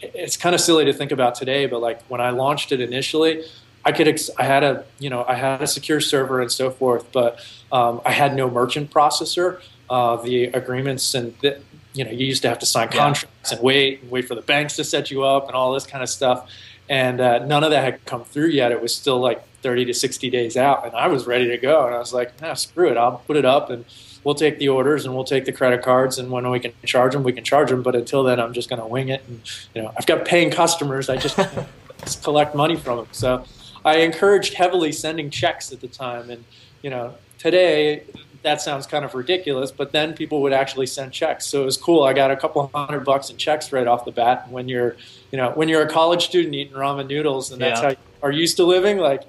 it's 0.00 0.36
kind 0.36 0.54
of 0.54 0.60
silly 0.60 0.84
to 0.84 0.92
think 0.92 1.12
about 1.12 1.34
today, 1.34 1.66
but 1.66 1.80
like 1.80 2.02
when 2.04 2.20
I 2.20 2.30
launched 2.30 2.72
it 2.72 2.80
initially. 2.80 3.44
I 3.84 3.92
could 3.92 4.08
ex- 4.08 4.28
I 4.36 4.44
had 4.44 4.64
a 4.64 4.84
you 4.98 5.08
know 5.08 5.24
I 5.26 5.34
had 5.34 5.62
a 5.62 5.66
secure 5.66 6.00
server 6.00 6.42
and 6.42 6.52
so 6.52 6.70
forth, 6.70 7.10
but 7.10 7.40
um, 7.72 8.02
I 8.04 8.10
had 8.10 8.34
no 8.34 8.50
merchant 8.50 8.90
processor 8.90 9.62
uh, 9.90 10.16
the 10.16 10.44
agreements 10.46 11.14
and 11.14 11.34
the, 11.40 11.60
you 11.94 12.04
know 12.04 12.10
you 12.10 12.26
used 12.26 12.42
to 12.42 12.48
have 12.48 12.58
to 12.58 12.66
sign 12.66 12.88
contracts 12.88 13.50
yeah. 13.50 13.56
and 13.56 13.64
wait 13.64 14.02
and 14.02 14.10
wait 14.10 14.28
for 14.28 14.34
the 14.34 14.42
banks 14.42 14.76
to 14.76 14.84
set 14.84 15.10
you 15.10 15.24
up 15.24 15.46
and 15.46 15.54
all 15.54 15.72
this 15.72 15.86
kind 15.86 16.02
of 16.02 16.08
stuff 16.08 16.50
and 16.88 17.20
uh, 17.20 17.38
none 17.46 17.64
of 17.64 17.70
that 17.70 17.82
had 17.82 18.04
come 18.04 18.24
through 18.24 18.48
yet 18.48 18.70
it 18.70 18.80
was 18.80 18.94
still 18.94 19.18
like 19.18 19.44
30 19.62 19.86
to 19.86 19.94
60 19.94 20.30
days 20.30 20.56
out 20.56 20.86
and 20.86 20.94
i 20.94 21.08
was 21.08 21.26
ready 21.26 21.48
to 21.48 21.56
go 21.56 21.86
and 21.86 21.94
i 21.94 21.98
was 21.98 22.12
like 22.12 22.38
nah, 22.40 22.54
screw 22.54 22.88
it 22.88 22.96
i'll 22.96 23.22
put 23.26 23.36
it 23.36 23.44
up 23.44 23.70
and 23.70 23.84
we'll 24.24 24.34
take 24.34 24.58
the 24.58 24.68
orders 24.68 25.04
and 25.04 25.14
we'll 25.14 25.24
take 25.24 25.44
the 25.44 25.52
credit 25.52 25.82
cards 25.82 26.18
and 26.18 26.30
when 26.30 26.48
we 26.50 26.60
can 26.60 26.72
charge 26.84 27.12
them 27.12 27.22
we 27.22 27.32
can 27.32 27.44
charge 27.44 27.70
them 27.70 27.82
but 27.82 27.94
until 27.94 28.22
then 28.22 28.40
i'm 28.40 28.52
just 28.52 28.68
going 28.68 28.80
to 28.80 28.86
wing 28.86 29.08
it 29.08 29.22
and 29.28 29.40
you 29.74 29.82
know 29.82 29.92
i've 29.96 30.06
got 30.06 30.24
paying 30.24 30.50
customers 30.50 31.08
i 31.08 31.16
just, 31.16 31.36
just 32.00 32.22
collect 32.22 32.54
money 32.54 32.76
from 32.76 32.98
them 32.98 33.06
so 33.12 33.44
i 33.84 33.98
encouraged 33.98 34.54
heavily 34.54 34.92
sending 34.92 35.30
checks 35.30 35.72
at 35.72 35.80
the 35.80 35.88
time 35.88 36.30
and 36.30 36.44
you 36.82 36.90
know 36.90 37.14
today 37.38 38.04
that 38.42 38.60
sounds 38.60 38.86
kind 38.86 39.04
of 39.04 39.14
ridiculous, 39.14 39.70
but 39.70 39.92
then 39.92 40.14
people 40.14 40.42
would 40.42 40.52
actually 40.52 40.86
send 40.86 41.12
checks. 41.12 41.46
So 41.46 41.62
it 41.62 41.64
was 41.64 41.76
cool. 41.76 42.04
I 42.04 42.12
got 42.12 42.30
a 42.30 42.36
couple 42.36 42.68
hundred 42.74 43.00
bucks 43.00 43.30
in 43.30 43.36
checks 43.36 43.72
right 43.72 43.86
off 43.86 44.04
the 44.04 44.12
bat. 44.12 44.50
When 44.50 44.68
you're, 44.68 44.96
you 45.32 45.38
know, 45.38 45.50
when 45.50 45.68
you're 45.68 45.82
a 45.82 45.88
college 45.88 46.26
student 46.26 46.54
eating 46.54 46.74
ramen 46.74 47.08
noodles 47.08 47.50
and 47.50 47.60
that's 47.60 47.80
yeah. 47.80 47.86
how 47.86 47.90
you 47.90 47.96
are 48.22 48.30
used 48.30 48.56
to 48.58 48.64
living, 48.64 48.98
like 48.98 49.22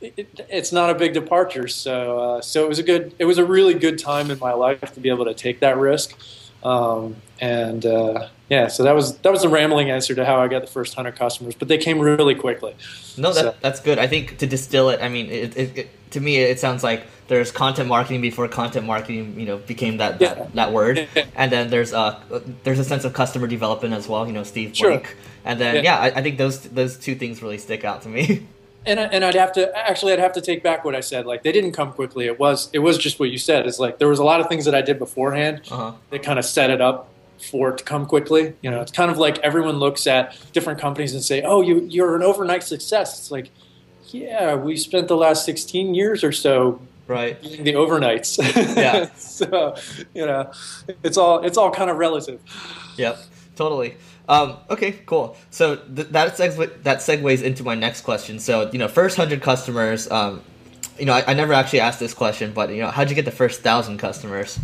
it, 0.00 0.46
it's 0.48 0.72
not 0.72 0.90
a 0.90 0.94
big 0.94 1.14
departure. 1.14 1.68
So, 1.68 2.18
uh, 2.18 2.40
so 2.42 2.64
it 2.64 2.68
was 2.68 2.78
a 2.78 2.82
good, 2.82 3.14
it 3.18 3.24
was 3.24 3.38
a 3.38 3.44
really 3.44 3.74
good 3.74 3.98
time 3.98 4.30
in 4.30 4.38
my 4.38 4.52
life 4.52 4.92
to 4.92 5.00
be 5.00 5.08
able 5.08 5.24
to 5.24 5.34
take 5.34 5.60
that 5.60 5.76
risk. 5.76 6.16
Um, 6.62 7.16
and 7.40 7.84
uh, 7.84 8.28
yeah, 8.48 8.68
so 8.68 8.82
that 8.84 8.94
was 8.94 9.18
that 9.18 9.30
was 9.30 9.44
a 9.44 9.48
rambling 9.48 9.90
answer 9.90 10.14
to 10.14 10.24
how 10.24 10.40
I 10.40 10.48
got 10.48 10.62
the 10.62 10.68
first 10.68 10.94
hundred 10.94 11.16
customers, 11.16 11.54
but 11.54 11.68
they 11.68 11.78
came 11.78 11.98
really 11.98 12.34
quickly. 12.34 12.74
No, 13.16 13.32
that, 13.32 13.40
so. 13.40 13.54
that's 13.60 13.80
good. 13.80 13.98
I 13.98 14.06
think 14.06 14.38
to 14.38 14.46
distill 14.46 14.88
it, 14.90 15.00
I 15.02 15.08
mean, 15.08 15.26
it, 15.26 15.56
it, 15.56 15.78
it, 15.78 16.10
to 16.12 16.20
me, 16.20 16.38
it 16.38 16.58
sounds 16.58 16.82
like 16.82 17.04
there's 17.28 17.52
content 17.52 17.88
marketing 17.88 18.20
before 18.20 18.48
content 18.48 18.86
marketing, 18.86 19.38
you 19.38 19.46
know, 19.46 19.58
became 19.58 19.98
that 19.98 20.20
yeah. 20.20 20.34
that, 20.34 20.52
that, 20.54 20.72
word, 20.72 21.08
and 21.36 21.52
then 21.52 21.70
there's 21.70 21.92
uh 21.92 22.20
there's 22.62 22.78
a 22.78 22.84
sense 22.84 23.04
of 23.04 23.12
customer 23.12 23.46
development 23.46 23.94
as 23.94 24.08
well. 24.08 24.26
You 24.26 24.32
know, 24.32 24.44
Steve 24.44 24.74
Blank, 24.78 25.06
sure. 25.06 25.16
and 25.44 25.60
then 25.60 25.76
yeah, 25.76 25.82
yeah 25.82 25.98
I, 25.98 26.06
I, 26.18 26.22
think 26.22 26.38
those 26.38 26.60
those 26.62 26.96
two 26.96 27.14
things 27.16 27.42
really 27.42 27.58
stick 27.58 27.84
out 27.84 28.02
to 28.02 28.08
me. 28.08 28.46
And, 28.86 29.00
and 29.00 29.24
I'd 29.24 29.34
have 29.34 29.52
to 29.54 29.76
actually 29.76 30.12
I'd 30.12 30.20
have 30.20 30.32
to 30.34 30.40
take 30.40 30.62
back 30.62 30.84
what 30.84 30.94
I 30.94 31.00
said. 31.00 31.26
Like 31.26 31.42
they 31.42 31.52
didn't 31.52 31.72
come 31.72 31.92
quickly. 31.92 32.26
It 32.26 32.38
was 32.38 32.70
it 32.72 32.78
was 32.78 32.96
just 32.98 33.18
what 33.18 33.30
you 33.30 33.38
said. 33.38 33.66
It's 33.66 33.78
like 33.78 33.98
there 33.98 34.08
was 34.08 34.20
a 34.20 34.24
lot 34.24 34.40
of 34.40 34.48
things 34.48 34.64
that 34.64 34.74
I 34.74 34.82
did 34.82 34.98
beforehand 34.98 35.62
uh-huh. 35.70 35.92
that 36.10 36.22
kind 36.22 36.38
of 36.38 36.44
set 36.44 36.70
it 36.70 36.80
up 36.80 37.08
for 37.50 37.70
it 37.70 37.78
to 37.78 37.84
come 37.84 38.06
quickly. 38.06 38.54
You 38.62 38.70
know, 38.70 38.80
it's 38.80 38.92
kind 38.92 39.10
of 39.10 39.18
like 39.18 39.38
everyone 39.40 39.76
looks 39.76 40.06
at 40.06 40.36
different 40.52 40.80
companies 40.80 41.14
and 41.14 41.22
say, 41.22 41.42
"Oh, 41.42 41.62
you 41.62 41.82
you're 41.90 42.16
an 42.16 42.22
overnight 42.22 42.62
success." 42.62 43.18
It's 43.18 43.30
like, 43.30 43.50
yeah, 44.08 44.54
we 44.54 44.76
spent 44.76 45.08
the 45.08 45.16
last 45.16 45.44
16 45.44 45.94
years 45.94 46.22
or 46.22 46.32
so 46.32 46.80
right 47.06 47.40
the 47.42 47.74
overnights. 47.74 48.38
Yeah. 48.76 49.10
so 49.16 49.76
you 50.14 50.26
know, 50.26 50.52
it's 51.02 51.16
all 51.16 51.44
it's 51.44 51.58
all 51.58 51.70
kind 51.70 51.90
of 51.90 51.96
relative. 51.96 52.40
Yep, 52.96 53.18
totally. 53.56 53.96
Um, 54.28 54.56
okay, 54.70 54.92
cool. 55.06 55.36
So 55.50 55.76
th- 55.76 56.08
that 56.08 56.36
segue 56.36 56.82
that 56.82 56.98
segues 56.98 57.42
into 57.42 57.62
my 57.62 57.74
next 57.74 58.02
question. 58.02 58.38
So 58.38 58.70
you 58.70 58.78
know, 58.78 58.88
first 58.88 59.16
hundred 59.16 59.42
customers. 59.42 60.10
Um, 60.10 60.42
you 60.98 61.04
know, 61.04 61.12
I, 61.12 61.24
I 61.30 61.34
never 61.34 61.52
actually 61.52 61.80
asked 61.80 62.00
this 62.00 62.14
question, 62.14 62.52
but 62.52 62.70
you 62.70 62.80
know, 62.80 62.88
how'd 62.88 63.10
you 63.10 63.14
get 63.14 63.26
the 63.26 63.30
first 63.30 63.62
thousand 63.62 63.98
customers? 63.98 64.58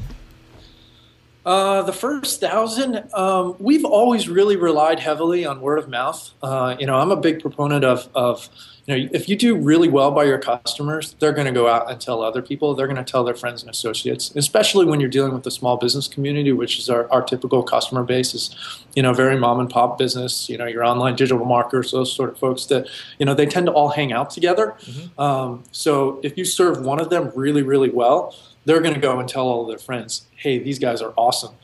Uh, 1.44 1.82
the 1.82 1.92
first 1.92 2.40
thousand, 2.40 3.02
um, 3.14 3.56
we've 3.58 3.84
always 3.84 4.28
really 4.28 4.56
relied 4.56 5.00
heavily 5.00 5.44
on 5.44 5.60
word 5.60 5.78
of 5.78 5.88
mouth. 5.88 6.30
Uh, 6.40 6.76
you 6.78 6.86
know, 6.86 6.96
I'm 6.96 7.10
a 7.10 7.16
big 7.16 7.40
proponent 7.40 7.84
of, 7.84 8.08
of, 8.14 8.48
you 8.86 8.96
know, 8.96 9.10
if 9.12 9.28
you 9.28 9.36
do 9.36 9.56
really 9.56 9.88
well 9.88 10.10
by 10.10 10.24
your 10.24 10.38
customers, 10.38 11.14
they're 11.20 11.32
going 11.32 11.46
to 11.46 11.52
go 11.52 11.68
out 11.68 11.88
and 11.88 12.00
tell 12.00 12.20
other 12.20 12.42
people. 12.42 12.74
They're 12.74 12.88
going 12.88 13.02
to 13.02 13.04
tell 13.04 13.22
their 13.22 13.34
friends 13.34 13.62
and 13.62 13.70
associates, 13.70 14.34
especially 14.34 14.86
when 14.86 14.98
you're 14.98 15.08
dealing 15.08 15.32
with 15.32 15.44
the 15.44 15.52
small 15.52 15.76
business 15.76 16.08
community, 16.08 16.50
which 16.50 16.78
is 16.80 16.90
our, 16.90 17.10
our 17.12 17.22
typical 17.22 17.62
customer 17.62 18.02
base 18.02 18.34
is, 18.34 18.84
you 18.96 19.02
know, 19.02 19.12
very 19.12 19.38
mom 19.38 19.60
and 19.60 19.70
pop 19.70 19.98
business, 19.98 20.48
you 20.48 20.58
know, 20.58 20.66
your 20.66 20.84
online 20.84 21.14
digital 21.14 21.44
marketers, 21.44 21.92
those 21.92 22.12
sort 22.12 22.30
of 22.30 22.38
folks 22.38 22.66
that, 22.66 22.88
you 23.20 23.26
know, 23.26 23.34
they 23.34 23.46
tend 23.46 23.66
to 23.66 23.72
all 23.72 23.90
hang 23.90 24.12
out 24.12 24.30
together. 24.30 24.74
Mm-hmm. 24.80 25.20
Um, 25.20 25.62
so 25.70 26.18
if 26.24 26.36
you 26.36 26.44
serve 26.44 26.80
one 26.80 27.00
of 27.00 27.08
them 27.08 27.30
really, 27.36 27.62
really 27.62 27.90
well, 27.90 28.34
they're 28.64 28.80
going 28.80 28.94
to 28.94 29.00
go 29.00 29.20
and 29.20 29.28
tell 29.28 29.46
all 29.46 29.62
of 29.62 29.68
their 29.68 29.78
friends, 29.78 30.26
hey, 30.34 30.58
these 30.58 30.80
guys 30.80 31.00
are 31.00 31.12
awesome. 31.16 31.54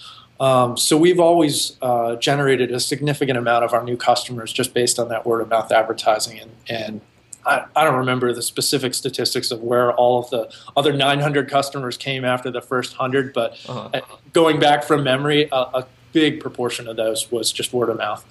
Um, 0.40 0.76
so 0.76 0.96
we've 0.96 1.18
always 1.18 1.76
uh, 1.82 2.14
generated 2.16 2.70
a 2.70 2.78
significant 2.78 3.36
amount 3.36 3.64
of 3.64 3.72
our 3.72 3.82
new 3.82 3.96
customers 3.96 4.52
just 4.52 4.72
based 4.72 4.98
on 5.00 5.08
that 5.08 5.26
word 5.26 5.40
of 5.40 5.48
mouth 5.48 5.72
advertising. 5.72 6.38
And, 6.38 6.50
and 6.68 7.00
I, 7.48 7.64
I, 7.74 7.84
don't 7.84 7.96
remember 7.96 8.32
the 8.32 8.42
specific 8.42 8.94
statistics 8.94 9.50
of 9.50 9.62
where 9.62 9.92
all 9.92 10.18
of 10.22 10.30
the 10.30 10.52
other 10.76 10.92
900 10.92 11.48
customers 11.48 11.96
came 11.96 12.24
after 12.24 12.50
the 12.50 12.60
first 12.60 12.98
100, 12.98 13.32
but 13.32 13.58
uh-huh. 13.68 14.00
going 14.32 14.60
back 14.60 14.84
from 14.84 15.02
memory, 15.02 15.48
a, 15.50 15.56
a 15.56 15.86
big 16.12 16.40
proportion 16.40 16.86
of 16.88 16.96
those 16.96 17.30
was 17.30 17.50
just 17.50 17.72
word 17.72 17.88
of 17.88 17.96
mouth. 17.96 18.24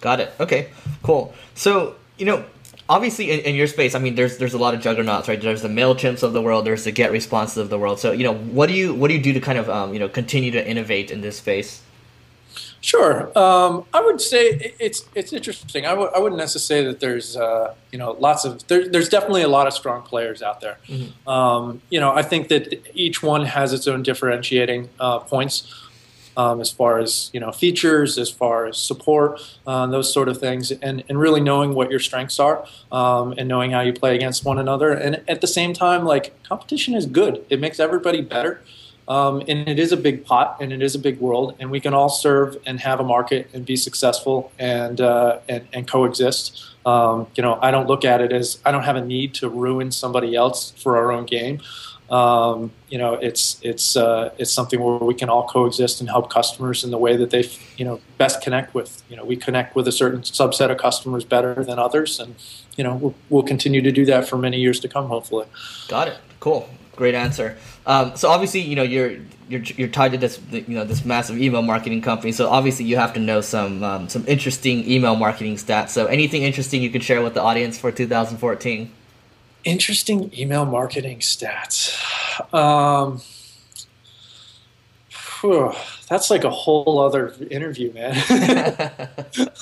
Got 0.00 0.20
it. 0.20 0.32
Okay, 0.40 0.70
cool. 1.02 1.34
So, 1.54 1.96
you 2.16 2.26
know, 2.26 2.44
obviously 2.88 3.30
in, 3.30 3.40
in, 3.40 3.54
your 3.54 3.66
space, 3.66 3.94
I 3.94 3.98
mean, 3.98 4.14
there's 4.14 4.38
there's 4.38 4.54
a 4.54 4.58
lot 4.58 4.74
of 4.74 4.80
juggernauts, 4.80 5.28
right? 5.28 5.40
There's 5.40 5.62
the 5.62 5.68
Mailchimps 5.68 6.22
of 6.22 6.32
the 6.32 6.42
world, 6.42 6.64
there's 6.64 6.84
the 6.84 6.92
Get 6.92 7.10
Responses 7.12 7.58
of 7.58 7.70
the 7.70 7.78
world. 7.78 7.98
So 7.98 8.12
you 8.12 8.24
know, 8.24 8.34
what 8.34 8.68
do 8.68 8.74
you 8.74 8.94
what 8.94 9.08
do 9.08 9.14
you 9.14 9.22
do 9.22 9.32
to 9.32 9.40
kind 9.40 9.58
of 9.58 9.68
um, 9.68 9.92
you 9.92 9.98
know 9.98 10.08
continue 10.08 10.50
to 10.52 10.66
innovate 10.66 11.10
in 11.10 11.20
this 11.20 11.38
space? 11.38 11.82
Sure. 12.80 13.36
Um, 13.36 13.84
I 13.92 14.00
would 14.00 14.20
say 14.20 14.74
it's 14.78 15.04
it's 15.14 15.32
interesting. 15.32 15.84
I 15.84 15.90
w- 15.90 16.10
I 16.14 16.20
wouldn't 16.20 16.38
necessarily 16.38 16.84
say 16.84 16.90
that 16.90 17.00
there's 17.00 17.36
uh, 17.36 17.74
you 17.90 17.98
know 17.98 18.12
lots 18.12 18.44
of 18.44 18.66
there, 18.68 18.88
there's 18.88 19.08
definitely 19.08 19.42
a 19.42 19.48
lot 19.48 19.66
of 19.66 19.72
strong 19.72 20.02
players 20.02 20.42
out 20.42 20.60
there. 20.60 20.78
Mm-hmm. 20.86 21.28
Um, 21.28 21.82
you 21.90 21.98
know, 21.98 22.12
I 22.12 22.22
think 22.22 22.48
that 22.48 22.80
each 22.94 23.22
one 23.22 23.46
has 23.46 23.72
its 23.72 23.88
own 23.88 24.02
differentiating 24.02 24.90
uh, 25.00 25.18
points 25.18 25.72
um, 26.38 26.60
as 26.60 26.70
far 26.70 27.00
as 27.00 27.30
you 27.32 27.40
know 27.40 27.50
features, 27.50 28.16
as 28.16 28.30
far 28.30 28.66
as 28.66 28.78
support, 28.78 29.40
uh, 29.66 29.86
those 29.88 30.10
sort 30.12 30.28
of 30.28 30.38
things, 30.38 30.70
and 30.70 31.02
and 31.08 31.18
really 31.18 31.40
knowing 31.40 31.74
what 31.74 31.90
your 31.90 32.00
strengths 32.00 32.38
are 32.38 32.64
um, 32.92 33.34
and 33.36 33.48
knowing 33.48 33.72
how 33.72 33.80
you 33.80 33.92
play 33.92 34.14
against 34.14 34.44
one 34.44 34.58
another. 34.58 34.92
And 34.92 35.22
at 35.26 35.40
the 35.40 35.48
same 35.48 35.72
time, 35.72 36.04
like 36.04 36.40
competition 36.44 36.94
is 36.94 37.06
good. 37.06 37.44
It 37.50 37.60
makes 37.60 37.80
everybody 37.80 38.22
better. 38.22 38.62
Um, 39.08 39.42
and 39.48 39.66
it 39.66 39.78
is 39.78 39.90
a 39.90 39.96
big 39.96 40.26
pot 40.26 40.58
and 40.60 40.70
it 40.70 40.82
is 40.82 40.94
a 40.94 40.98
big 40.98 41.18
world 41.18 41.56
and 41.58 41.70
we 41.70 41.80
can 41.80 41.94
all 41.94 42.10
serve 42.10 42.58
and 42.66 42.78
have 42.80 43.00
a 43.00 43.04
market 43.04 43.48
and 43.54 43.64
be 43.64 43.74
successful 43.74 44.52
and 44.58 45.00
uh, 45.00 45.38
and, 45.48 45.66
and, 45.72 45.88
coexist. 45.88 46.66
Um, 46.84 47.26
you 47.34 47.42
know 47.42 47.58
i 47.60 47.70
don't 47.70 47.86
look 47.86 48.04
at 48.04 48.20
it 48.20 48.32
as 48.32 48.60
i 48.64 48.70
don't 48.70 48.84
have 48.84 48.96
a 48.96 49.04
need 49.04 49.34
to 49.34 49.48
ruin 49.48 49.90
somebody 49.90 50.34
else 50.34 50.70
for 50.70 50.96
our 50.96 51.10
own 51.10 51.26
game 51.26 51.60
um, 52.10 52.70
you 52.88 52.96
know 52.96 53.14
it's 53.14 53.58
it's 53.62 53.96
uh, 53.96 54.32
it's 54.38 54.50
something 54.50 54.80
where 54.80 54.96
we 54.96 55.14
can 55.14 55.28
all 55.28 55.46
coexist 55.46 56.00
and 56.00 56.08
help 56.08 56.30
customers 56.30 56.82
in 56.84 56.90
the 56.90 56.96
way 56.98 57.16
that 57.16 57.30
they 57.30 57.50
you 57.76 57.84
know 57.84 58.00
best 58.16 58.40
connect 58.40 58.74
with. 58.74 59.02
You 59.10 59.16
know 59.16 59.24
we 59.24 59.36
connect 59.36 59.76
with 59.76 59.86
a 59.88 59.92
certain 59.92 60.22
subset 60.22 60.70
of 60.70 60.78
customers 60.78 61.24
better 61.24 61.62
than 61.62 61.78
others 61.78 62.18
and 62.18 62.34
you 62.76 62.84
know 62.84 62.94
we'll, 62.94 63.14
we'll 63.28 63.42
continue 63.42 63.82
to 63.82 63.92
do 63.92 64.06
that 64.06 64.26
for 64.26 64.38
many 64.38 64.58
years 64.58 64.80
to 64.80 64.88
come 64.88 65.08
hopefully. 65.08 65.46
Got 65.88 66.08
it. 66.08 66.18
Cool 66.40 66.68
great 66.98 67.14
answer 67.14 67.56
um, 67.88 68.14
so 68.16 68.28
obviously, 68.28 68.60
you 68.60 68.76
know, 68.76 68.82
you're 68.82 69.16
you're 69.48 69.62
you're 69.62 69.88
tied 69.88 70.12
to 70.12 70.18
this 70.18 70.38
you 70.50 70.62
know 70.68 70.84
this 70.84 71.06
massive 71.06 71.40
email 71.40 71.62
marketing 71.62 72.02
company. 72.02 72.32
So 72.32 72.50
obviously, 72.50 72.84
you 72.84 72.96
have 72.96 73.14
to 73.14 73.20
know 73.20 73.40
some 73.40 73.82
um, 73.82 74.08
some 74.10 74.26
interesting 74.28 74.88
email 74.88 75.16
marketing 75.16 75.56
stats. 75.56 75.88
So 75.88 76.04
anything 76.04 76.42
interesting 76.42 76.82
you 76.82 76.90
can 76.90 77.00
share 77.00 77.22
with 77.22 77.32
the 77.32 77.42
audience 77.42 77.78
for 77.78 77.90
2014? 77.90 78.92
Interesting 79.64 80.30
email 80.38 80.66
marketing 80.66 81.20
stats. 81.20 81.96
Um, 82.52 83.22
whew, 85.40 85.72
that's 86.10 86.28
like 86.28 86.44
a 86.44 86.50
whole 86.50 86.98
other 86.98 87.34
interview, 87.50 87.90
man. 87.94 88.14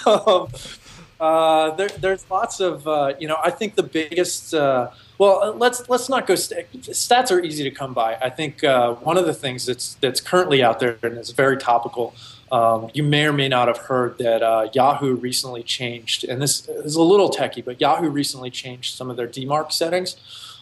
uh, 1.19 1.71
there, 1.77 1.89
there's 1.89 2.29
lots 2.31 2.61
of 2.61 2.87
uh, 2.87 3.15
you 3.19 3.29
know. 3.29 3.39
I 3.43 3.51
think 3.51 3.75
the 3.75 3.83
biggest. 3.83 4.55
Uh, 4.55 4.91
well, 5.19 5.55
let's 5.57 5.89
let's 5.89 6.09
not 6.09 6.27
go. 6.27 6.35
St- 6.35 6.71
stats 6.83 7.31
are 7.31 7.43
easy 7.43 7.65
to 7.65 7.71
come 7.71 7.95
by. 7.95 8.17
I 8.17 8.29
think 8.29 8.63
uh, 8.63 8.95
one 8.95 9.17
of 9.17 9.25
the 9.25 9.33
things 9.35 9.65
that's 9.65 9.95
that's 9.95 10.21
currently 10.21 10.63
out 10.63 10.79
there 10.79 10.99
and 11.03 11.17
is 11.17 11.31
very 11.31 11.57
topical. 11.57 12.15
Um, 12.53 12.91
you 12.95 13.03
may 13.03 13.27
or 13.27 13.33
may 13.33 13.49
not 13.49 13.67
have 13.67 13.79
heard 13.79 14.19
that 14.19 14.43
uh, 14.43 14.69
Yahoo 14.73 15.17
recently 15.17 15.63
changed, 15.63 16.23
and 16.25 16.41
this 16.41 16.69
is 16.69 16.95
a 16.95 17.03
little 17.03 17.29
techy, 17.29 17.63
but 17.63 17.81
Yahoo 17.81 18.09
recently 18.09 18.51
changed 18.51 18.95
some 18.95 19.11
of 19.11 19.17
their 19.17 19.27
DMARC 19.27 19.73
settings 19.73 20.17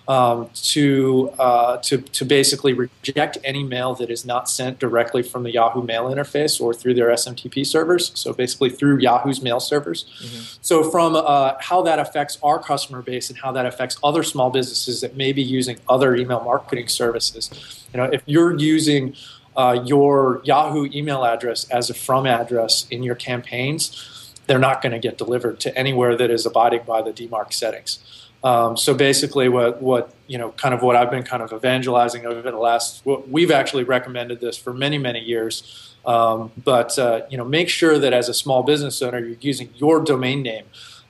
um, 0.07 0.51
to, 0.55 1.33
uh, 1.39 1.79
to, 1.79 1.99
to 1.99 2.25
basically 2.25 2.73
reject 2.75 3.39
any 3.43 3.65
mail 3.65 3.95
that 3.95 4.11
is 4.11 4.25
not 4.25 4.51
sent 4.51 4.79
directly 4.79 5.23
from 5.23 5.45
the 5.45 5.51
Yahoo 5.51 5.83
Mail 5.83 6.11
interface 6.11 6.61
or 6.61 6.75
through 6.75 6.95
their 6.95 7.09
SMTP 7.09 7.65
servers. 7.65 8.13
So 8.15 8.33
basically 8.33 8.71
through 8.71 8.99
Yahoo's 8.99 9.41
mail 9.41 9.61
servers. 9.61 10.05
Mm-hmm. 10.23 10.59
So 10.61 10.91
from 10.91 11.17
uh, 11.17 11.55
how 11.61 11.83
that 11.83 11.99
affects 11.99 12.39
our 12.43 12.59
customer 12.59 13.01
base 13.01 13.31
and 13.31 13.39
how 13.39 13.53
that 13.53 13.65
affects 13.65 13.97
other 14.05 14.23
small 14.23 14.51
businesses 14.51 15.01
that 15.01 15.17
may 15.17 15.33
be 15.33 15.43
using 15.43 15.79
other 15.89 16.15
email 16.15 16.41
marketing 16.41 16.89
services. 16.89 17.51
You 17.93 17.99
know, 17.99 18.05
if 18.05 18.23
you're 18.27 18.59
using 18.59 19.15
uh, 19.57 19.83
your 19.85 20.43
Yahoo 20.45 20.89
email 20.93 21.25
address 21.25 21.69
as 21.71 21.89
a 21.89 21.95
from 21.95 22.27
address 22.27 22.87
in 22.91 23.03
your 23.03 23.15
campaigns, 23.15 24.33
they're 24.47 24.59
not 24.59 24.83
going 24.83 24.93
to 24.93 24.99
get 24.99 25.17
delivered 25.17 25.61
to 25.61 25.77
anywhere 25.79 26.17
that 26.17 26.31
is 26.31 26.45
abiding 26.45 26.83
by 26.87 27.01
the 27.01 27.13
DMARC 27.13 27.53
settings. 27.53 27.99
Um, 28.45 28.77
so 28.77 28.93
basically, 28.93 29.49
what 29.49 29.81
what 29.81 30.15
you 30.27 30.37
know, 30.37 30.51
kind 30.53 30.75
of 30.75 30.83
what 30.83 30.97
I've 30.97 31.11
been 31.11 31.23
kind 31.23 31.43
of 31.43 31.53
evangelizing 31.53 32.27
over 32.27 32.43
the 32.43 32.59
last, 32.59 33.05
we've 33.05 33.51
actually 33.51 33.85
recommended 33.85 34.41
this 34.41 34.57
for 34.59 34.75
many 34.75 34.99
many 34.99 35.21
years. 35.21 35.95
Um, 36.05 36.53
but 36.63 36.99
uh, 36.99 37.23
you 37.31 37.39
know, 37.39 37.45
make 37.45 37.71
sure 37.71 37.99
that 37.99 38.13
as 38.13 38.29
a 38.29 38.35
small 38.35 38.63
business 38.63 39.01
owner, 39.01 39.19
you're 39.19 39.39
using 39.41 39.71
your 39.77 40.05
domain 40.05 40.43
name 40.43 40.67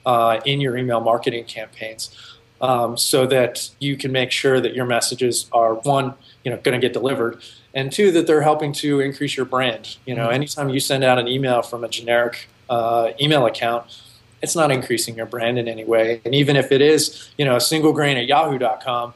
uh, 0.07 0.41
in 0.45 0.61
your 0.61 0.77
email 0.77 1.01
marketing 1.01 1.45
campaigns, 1.47 2.15
um, 2.61 2.97
so 2.97 3.27
that 3.27 3.71
you 3.81 3.97
can 3.97 4.13
make 4.13 4.31
sure 4.31 4.61
that 4.61 4.75
your 4.75 4.87
messages 4.87 5.51
are 5.53 5.75
one, 5.75 6.15
you 6.45 6.53
know, 6.53 6.57
going 6.59 6.81
to 6.81 6.87
get 6.87 6.93
delivered, 6.93 7.43
and 7.75 7.91
two, 7.91 8.13
that 8.13 8.29
they're 8.29 8.43
helping 8.43 8.73
to 8.75 9.01
increase 9.01 9.37
your 9.37 9.47
brand. 9.47 9.97
You 10.07 10.15
know, 10.15 10.27
mm-hmm. 10.27 10.35
anytime 10.35 10.69
you 10.69 10.79
send 10.79 11.03
out 11.03 11.19
an 11.19 11.27
email 11.27 11.63
from 11.63 11.83
a 11.83 11.89
generic 11.89 12.49
uh, 12.71 13.11
email 13.21 13.45
account 13.45 14.01
it's 14.45 14.55
not 14.55 14.71
increasing 14.71 15.17
your 15.17 15.27
brand 15.27 15.59
in 15.59 15.67
any 15.67 15.85
way. 15.85 16.21
And 16.25 16.35
even 16.35 16.55
if 16.55 16.71
it 16.71 16.81
is, 16.81 17.31
you 17.37 17.45
know, 17.45 17.57
a 17.57 17.61
single 17.61 17.93
grain 17.93 18.17
at 18.17 18.27
yahoo.com, 18.27 19.15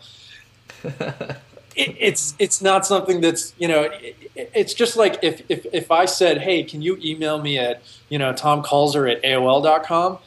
it, 1.79 1.97
it's 1.99 2.35
it's 2.39 2.61
not 2.61 2.85
something 2.85 3.21
that's 3.21 3.55
you 3.59 3.69
know 3.69 3.83
it, 3.83 4.17
it's 4.35 4.75
just 4.75 4.97
like 4.97 5.19
if, 5.23 5.43
if 5.49 5.67
if 5.73 5.91
I 5.91 6.05
said 6.05 6.39
hey 6.39 6.63
can 6.63 6.83
you 6.83 6.99
email 7.03 7.41
me 7.41 7.59
at 7.59 7.83
you 8.09 8.19
know 8.19 8.33
Tom 8.33 8.63
Kulzer 8.63 9.11
at 9.11 9.23
AOL.com 9.23 10.19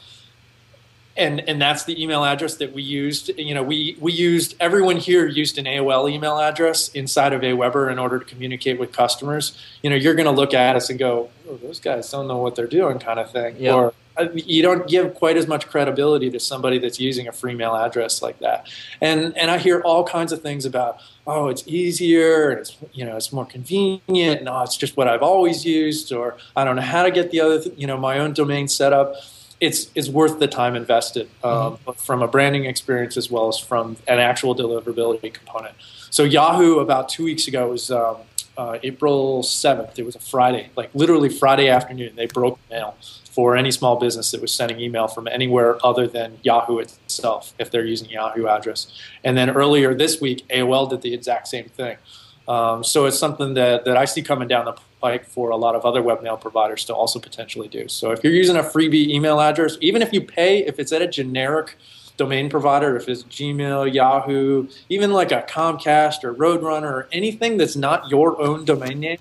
and 1.16 1.40
and 1.48 1.60
that's 1.60 1.84
the 1.84 2.02
email 2.02 2.24
address 2.24 2.56
that 2.56 2.72
we 2.72 2.82
used 2.82 3.30
you 3.38 3.54
know 3.54 3.62
we 3.62 3.96
we 4.00 4.12
used 4.12 4.54
everyone 4.60 4.96
here 4.96 5.26
used 5.26 5.58
an 5.58 5.64
AOL 5.64 6.10
email 6.10 6.38
address 6.38 6.88
inside 6.90 7.32
of 7.32 7.42
Aweber 7.42 7.90
in 7.90 7.98
order 7.98 8.18
to 8.18 8.24
communicate 8.24 8.78
with 8.78 8.92
customers 8.92 9.56
you 9.82 9.90
know 9.90 9.96
you're 9.96 10.14
going 10.14 10.26
to 10.26 10.32
look 10.32 10.54
at 10.54 10.76
us 10.76 10.90
and 10.90 10.98
go 10.98 11.30
oh, 11.48 11.56
those 11.56 11.80
guys 11.80 12.10
don't 12.10 12.28
know 12.28 12.38
what 12.38 12.54
they're 12.54 12.66
doing 12.66 12.98
kind 12.98 13.18
of 13.18 13.30
thing 13.30 13.56
yep. 13.58 13.74
or 13.74 13.94
uh, 14.16 14.28
you 14.34 14.62
don't 14.62 14.86
give 14.88 15.14
quite 15.14 15.36
as 15.36 15.46
much 15.46 15.66
credibility 15.68 16.30
to 16.30 16.38
somebody 16.38 16.78
that's 16.78 17.00
using 17.00 17.28
a 17.28 17.32
free 17.32 17.54
mail 17.54 17.74
address 17.74 18.20
like 18.20 18.38
that. 18.40 18.68
And 19.00 19.36
and 19.38 19.50
I 19.50 19.58
hear 19.58 19.80
all 19.80 20.04
kinds 20.04 20.32
of 20.32 20.42
things 20.42 20.66
about 20.66 20.98
oh 21.26 21.48
it's 21.48 21.66
easier 21.66 22.50
and 22.50 22.60
it's 22.60 22.76
you 22.92 23.04
know 23.04 23.16
it's 23.16 23.32
more 23.32 23.46
convenient 23.46 24.40
and 24.40 24.48
oh 24.48 24.62
it's 24.62 24.76
just 24.76 24.96
what 24.96 25.08
I've 25.08 25.22
always 25.22 25.64
used 25.64 26.12
or 26.12 26.36
I 26.56 26.64
don't 26.64 26.76
know 26.76 26.82
how 26.82 27.04
to 27.04 27.10
get 27.10 27.30
the 27.30 27.40
other 27.40 27.62
th- 27.62 27.78
you 27.78 27.86
know 27.86 27.96
my 27.96 28.18
own 28.18 28.32
domain 28.32 28.68
set 28.68 28.92
up. 28.92 29.14
It's 29.62 29.90
it's 29.94 30.08
worth 30.08 30.40
the 30.40 30.48
time 30.48 30.74
invested 30.74 31.28
um, 31.44 31.52
mm-hmm. 31.52 31.92
from 31.92 32.20
a 32.20 32.28
branding 32.28 32.64
experience 32.66 33.16
as 33.16 33.30
well 33.30 33.48
as 33.48 33.58
from 33.58 33.96
an 34.08 34.18
actual 34.18 34.54
deliverability 34.54 35.32
component. 35.32 35.74
So 36.10 36.24
Yahoo 36.24 36.80
about 36.80 37.08
two 37.08 37.24
weeks 37.24 37.48
ago 37.48 37.68
was. 37.68 37.90
Um, 37.90 38.16
uh, 38.54 38.78
April 38.82 39.42
7th. 39.42 39.98
It 39.98 40.04
was 40.04 40.14
a 40.14 40.18
Friday, 40.18 40.68
like 40.76 40.90
literally 40.94 41.30
Friday 41.30 41.68
afternoon. 41.68 42.16
They 42.16 42.26
broke 42.26 42.58
mail 42.70 42.96
for 43.30 43.56
any 43.56 43.70
small 43.70 43.96
business 43.96 44.30
that 44.32 44.42
was 44.42 44.52
sending 44.52 44.78
email 44.78 45.08
from 45.08 45.26
anywhere 45.26 45.78
other 45.84 46.06
than 46.06 46.38
Yahoo 46.42 46.78
itself, 46.78 47.54
if 47.58 47.70
they're 47.70 47.86
using 47.86 48.10
Yahoo 48.10 48.46
address. 48.46 48.92
And 49.24 49.38
then 49.38 49.48
earlier 49.50 49.94
this 49.94 50.20
week, 50.20 50.46
AOL 50.48 50.90
did 50.90 51.00
the 51.00 51.14
exact 51.14 51.48
same 51.48 51.70
thing. 51.70 51.96
Um, 52.46 52.84
so 52.84 53.06
it's 53.06 53.18
something 53.18 53.54
that, 53.54 53.86
that 53.86 53.96
I 53.96 54.04
see 54.04 54.20
coming 54.20 54.48
down 54.48 54.66
the 54.66 54.74
pike 55.02 55.26
for 55.26 55.50
a 55.50 55.56
lot 55.56 55.74
of 55.74 55.84
other 55.84 56.00
webmail 56.00 56.40
providers 56.40 56.84
to 56.86 56.94
also 56.94 57.18
potentially 57.18 57.68
do. 57.68 57.88
So 57.88 58.12
if 58.12 58.22
you're 58.22 58.32
using 58.32 58.56
a 58.56 58.62
freebie 58.62 59.08
email 59.08 59.40
address, 59.40 59.76
even 59.80 60.00
if 60.00 60.12
you 60.12 60.20
pay, 60.22 60.64
if 60.64 60.78
it's 60.78 60.92
at 60.92 61.02
a 61.02 61.08
generic 61.08 61.76
domain 62.16 62.48
provider, 62.48 62.96
if 62.96 63.08
it's 63.08 63.24
Gmail, 63.24 63.92
Yahoo, 63.92 64.68
even 64.88 65.12
like 65.12 65.32
a 65.32 65.42
Comcast 65.42 66.22
or 66.22 66.32
Roadrunner 66.32 66.92
or 66.92 67.08
anything 67.10 67.56
that's 67.56 67.74
not 67.74 68.08
your 68.08 68.40
own 68.40 68.64
domain 68.64 69.00
name, 69.00 69.18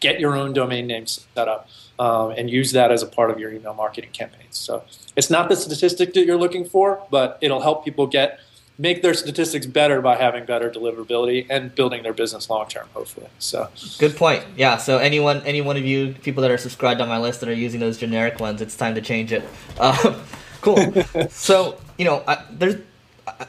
get 0.00 0.20
your 0.20 0.36
own 0.36 0.52
domain 0.52 0.86
name 0.86 1.06
set 1.06 1.48
up 1.48 1.68
um, 1.98 2.30
and 2.30 2.48
use 2.48 2.72
that 2.72 2.92
as 2.92 3.02
a 3.02 3.06
part 3.06 3.30
of 3.30 3.40
your 3.40 3.52
email 3.52 3.74
marketing 3.74 4.10
campaigns. 4.12 4.56
So 4.56 4.84
it's 5.16 5.30
not 5.30 5.48
the 5.48 5.56
statistic 5.56 6.14
that 6.14 6.24
you're 6.26 6.38
looking 6.38 6.64
for, 6.64 7.04
but 7.10 7.38
it'll 7.40 7.62
help 7.62 7.84
people 7.84 8.06
get 8.06 8.38
make 8.78 9.02
their 9.02 9.14
statistics 9.14 9.66
better 9.66 10.00
by 10.00 10.16
having 10.16 10.44
better 10.44 10.68
deliverability 10.70 11.46
and 11.48 11.74
building 11.74 12.02
their 12.02 12.12
business 12.12 12.50
long 12.50 12.66
term 12.68 12.86
hopefully 12.94 13.28
so 13.38 13.68
good 13.98 14.16
point 14.16 14.42
yeah 14.56 14.76
so 14.76 14.98
anyone 14.98 15.40
any 15.42 15.60
one 15.60 15.76
of 15.76 15.84
you 15.84 16.14
people 16.22 16.42
that 16.42 16.50
are 16.50 16.58
subscribed 16.58 17.00
on 17.00 17.08
my 17.08 17.18
list 17.18 17.40
that 17.40 17.48
are 17.48 17.54
using 17.54 17.80
those 17.80 17.98
generic 17.98 18.40
ones 18.40 18.60
it's 18.60 18.76
time 18.76 18.94
to 18.94 19.00
change 19.00 19.32
it 19.32 19.44
uh, 19.78 20.18
cool 20.60 20.92
so 21.30 21.78
you 21.98 22.04
know 22.04 22.22
I, 22.26 22.44
there's 22.50 22.76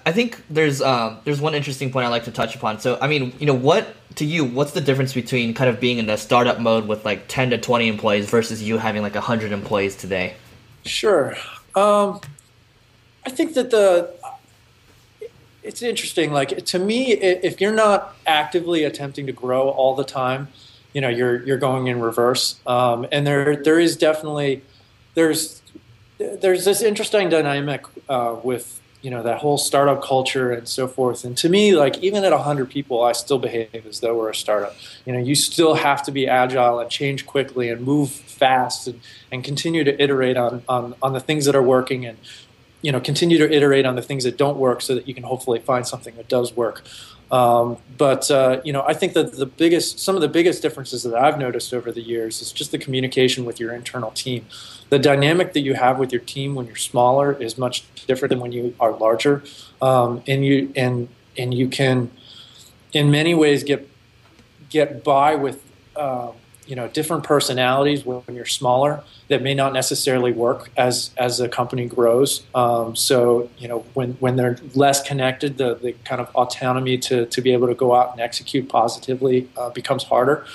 I 0.05 0.11
think 0.11 0.41
there's 0.49 0.81
um, 0.81 1.19
there's 1.25 1.41
one 1.41 1.53
interesting 1.53 1.91
point 1.91 2.05
I 2.05 2.09
like 2.09 2.23
to 2.25 2.31
touch 2.31 2.55
upon. 2.55 2.79
So 2.79 2.97
I 3.01 3.07
mean, 3.07 3.33
you 3.39 3.45
know, 3.45 3.53
what 3.53 3.93
to 4.15 4.25
you, 4.25 4.45
what's 4.45 4.71
the 4.71 4.81
difference 4.81 5.13
between 5.13 5.53
kind 5.53 5.69
of 5.69 5.79
being 5.79 5.97
in 5.97 6.05
the 6.05 6.15
startup 6.15 6.59
mode 6.59 6.87
with 6.87 7.03
like 7.03 7.27
10 7.27 7.49
to 7.49 7.57
20 7.57 7.87
employees 7.87 8.29
versus 8.29 8.63
you 8.63 8.77
having 8.77 9.01
like 9.01 9.15
100 9.15 9.51
employees 9.51 9.95
today? 9.95 10.35
Sure. 10.85 11.35
Um, 11.75 12.21
I 13.25 13.31
think 13.31 13.53
that 13.55 13.69
the 13.71 14.13
it's 15.65 15.81
interesting. 15.81 16.31
Like 16.31 16.65
to 16.65 16.79
me, 16.79 17.13
if 17.13 17.59
you're 17.59 17.73
not 17.73 18.15
actively 18.25 18.83
attempting 18.83 19.25
to 19.25 19.31
grow 19.31 19.69
all 19.69 19.95
the 19.95 20.03
time, 20.03 20.47
you 20.93 21.01
know, 21.01 21.09
you're 21.09 21.43
you're 21.45 21.57
going 21.57 21.87
in 21.87 21.99
reverse. 21.99 22.59
Um, 22.65 23.07
and 23.11 23.25
there 23.25 23.55
there 23.55 23.79
is 23.79 23.97
definitely 23.97 24.63
there's 25.15 25.61
there's 26.17 26.65
this 26.65 26.81
interesting 26.81 27.29
dynamic 27.29 27.83
uh, 28.07 28.35
with 28.43 28.79
you 29.01 29.11
know 29.11 29.21
that 29.21 29.37
whole 29.37 29.57
startup 29.59 30.03
culture 30.03 30.51
and 30.51 30.67
so 30.67 30.87
forth 30.87 31.23
and 31.23 31.37
to 31.37 31.47
me 31.47 31.75
like 31.75 31.99
even 31.99 32.23
at 32.23 32.31
100 32.31 32.67
people 32.67 33.03
i 33.03 33.11
still 33.11 33.37
behave 33.37 33.85
as 33.85 33.99
though 33.99 34.17
we're 34.17 34.31
a 34.31 34.35
startup 34.35 34.75
you 35.05 35.13
know 35.13 35.19
you 35.19 35.35
still 35.35 35.75
have 35.75 36.01
to 36.01 36.11
be 36.11 36.27
agile 36.27 36.79
and 36.79 36.89
change 36.89 37.27
quickly 37.27 37.69
and 37.69 37.81
move 37.81 38.09
fast 38.09 38.87
and, 38.87 38.99
and 39.31 39.43
continue 39.43 39.83
to 39.83 40.01
iterate 40.01 40.37
on, 40.37 40.63
on 40.67 40.95
on 41.03 41.13
the 41.13 41.19
things 41.19 41.45
that 41.45 41.55
are 41.55 41.61
working 41.61 42.03
and 42.03 42.17
you 42.81 42.91
know 42.91 42.99
continue 42.99 43.37
to 43.37 43.51
iterate 43.51 43.85
on 43.85 43.95
the 43.95 44.01
things 44.01 44.23
that 44.23 44.37
don't 44.37 44.57
work 44.57 44.81
so 44.81 44.95
that 44.95 45.07
you 45.07 45.13
can 45.13 45.23
hopefully 45.23 45.59
find 45.59 45.87
something 45.87 46.15
that 46.15 46.27
does 46.27 46.55
work 46.55 46.83
um, 47.31 47.77
but 47.97 48.29
uh, 48.29 48.61
you 48.63 48.71
know, 48.71 48.83
I 48.85 48.93
think 48.93 49.13
that 49.13 49.33
the 49.33 49.45
biggest, 49.45 49.99
some 49.99 50.15
of 50.15 50.21
the 50.21 50.27
biggest 50.27 50.61
differences 50.61 51.03
that 51.03 51.15
I've 51.15 51.39
noticed 51.39 51.73
over 51.73 51.91
the 51.91 52.01
years 52.01 52.41
is 52.41 52.51
just 52.51 52.71
the 52.71 52.77
communication 52.77 53.45
with 53.45 53.59
your 53.59 53.73
internal 53.73 54.11
team. 54.11 54.45
The 54.89 54.99
dynamic 54.99 55.53
that 55.53 55.61
you 55.61 55.73
have 55.73 55.97
with 55.97 56.11
your 56.11 56.21
team 56.21 56.53
when 56.53 56.67
you're 56.67 56.75
smaller 56.75 57.33
is 57.33 57.57
much 57.57 57.83
different 58.05 58.29
than 58.29 58.39
when 58.39 58.51
you 58.51 58.75
are 58.79 58.91
larger, 58.91 59.43
um, 59.81 60.21
and 60.27 60.45
you 60.45 60.71
and 60.75 61.09
and 61.37 61.53
you 61.53 61.67
can, 61.67 62.11
in 62.93 63.09
many 63.09 63.33
ways, 63.33 63.63
get 63.63 63.89
get 64.69 65.03
by 65.03 65.35
with. 65.35 65.63
Uh, 65.95 66.31
you 66.65 66.75
know 66.75 66.87
different 66.87 67.23
personalities 67.23 68.05
when 68.05 68.23
you're 68.29 68.45
smaller 68.45 69.03
that 69.27 69.41
may 69.41 69.53
not 69.53 69.73
necessarily 69.73 70.31
work 70.31 70.71
as 70.77 71.11
as 71.17 71.39
a 71.39 71.49
company 71.49 71.85
grows. 71.85 72.43
Um, 72.53 72.95
so 72.95 73.49
you 73.57 73.67
know 73.67 73.85
when 73.93 74.13
when 74.13 74.35
they're 74.35 74.57
less 74.73 75.01
connected, 75.01 75.57
the 75.57 75.75
the 75.75 75.93
kind 76.03 76.21
of 76.21 76.29
autonomy 76.35 76.97
to 76.99 77.25
to 77.25 77.41
be 77.41 77.53
able 77.53 77.67
to 77.67 77.75
go 77.75 77.95
out 77.95 78.11
and 78.11 78.21
execute 78.21 78.69
positively 78.69 79.49
uh, 79.57 79.69
becomes 79.69 80.03
harder. 80.03 80.45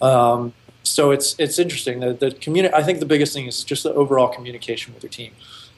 Um, 0.00 0.54
so 0.82 1.10
it's 1.10 1.36
it's 1.38 1.58
interesting. 1.58 2.00
The 2.00 2.12
the 2.12 2.30
communi- 2.30 2.72
I 2.72 2.82
think 2.82 3.00
the 3.00 3.06
biggest 3.06 3.32
thing 3.32 3.46
is 3.46 3.64
just 3.64 3.82
the 3.82 3.92
overall 3.94 4.28
communication 4.28 4.94
with 4.94 5.02
your 5.02 5.10
team. 5.10 5.32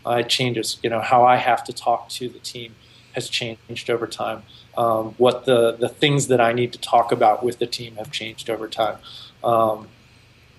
Uh, 0.06 0.16
it 0.20 0.28
changes. 0.28 0.78
You 0.82 0.90
know 0.90 1.00
how 1.00 1.24
I 1.24 1.36
have 1.36 1.64
to 1.64 1.72
talk 1.72 2.08
to 2.10 2.28
the 2.28 2.38
team 2.38 2.74
has 3.12 3.28
changed 3.28 3.90
over 3.90 4.06
time. 4.06 4.42
Um, 4.76 5.14
what 5.18 5.44
the 5.44 5.72
the 5.72 5.88
things 5.88 6.28
that 6.28 6.40
I 6.40 6.52
need 6.52 6.72
to 6.72 6.78
talk 6.78 7.12
about 7.12 7.44
with 7.44 7.58
the 7.58 7.66
team 7.66 7.96
have 7.96 8.10
changed 8.10 8.48
over 8.48 8.68
time. 8.68 8.98
Um, 9.44 9.88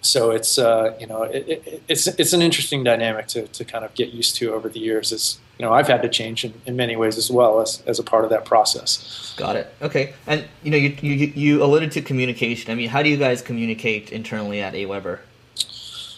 so 0.02 0.32
it's 0.32 0.58
uh, 0.58 0.96
you 1.00 1.08
know 1.08 1.24
it, 1.24 1.48
it, 1.48 1.84
it's 1.88 2.08
it's 2.08 2.34
an 2.34 2.42
interesting 2.42 2.84
dynamic 2.84 3.28
to, 3.28 3.48
to 3.48 3.66
kind 3.66 3.86
of 3.86 3.94
get 3.94 4.10
used 4.13 4.36
to 4.36 4.54
over 4.54 4.68
the 4.68 4.80
years. 4.80 5.12
As 5.12 5.40
you 5.58 5.66
know, 5.66 5.74
I've 5.74 5.88
had 5.88 6.02
to 6.02 6.10
change 6.10 6.44
in, 6.44 6.54
in 6.66 6.75
many 6.75 6.96
ways 6.96 7.18
as 7.18 7.32
well 7.32 7.62
as, 7.62 7.82
as 7.88 8.00
a 8.00 8.04
part 8.04 8.24
of 8.25 8.30
that 8.32 8.44
process. 8.44 9.34
Got 9.38 9.56
it. 9.56 9.74
Okay, 9.82 10.13
and 10.28 10.46
you 10.62 10.72
know 10.72 10.78
you, 10.78 10.96
you 11.02 11.28
you 11.36 11.63
alluded 11.63 11.92
to 11.94 12.02
communication. 12.02 12.72
I 12.72 12.75
mean, 12.75 12.90
how 12.90 13.02
do 13.02 13.10
you 13.10 13.18
guys 13.18 13.42
communicate 13.42 14.12
internally 14.12 14.62
at 14.62 14.74
AWeber? 14.74 15.20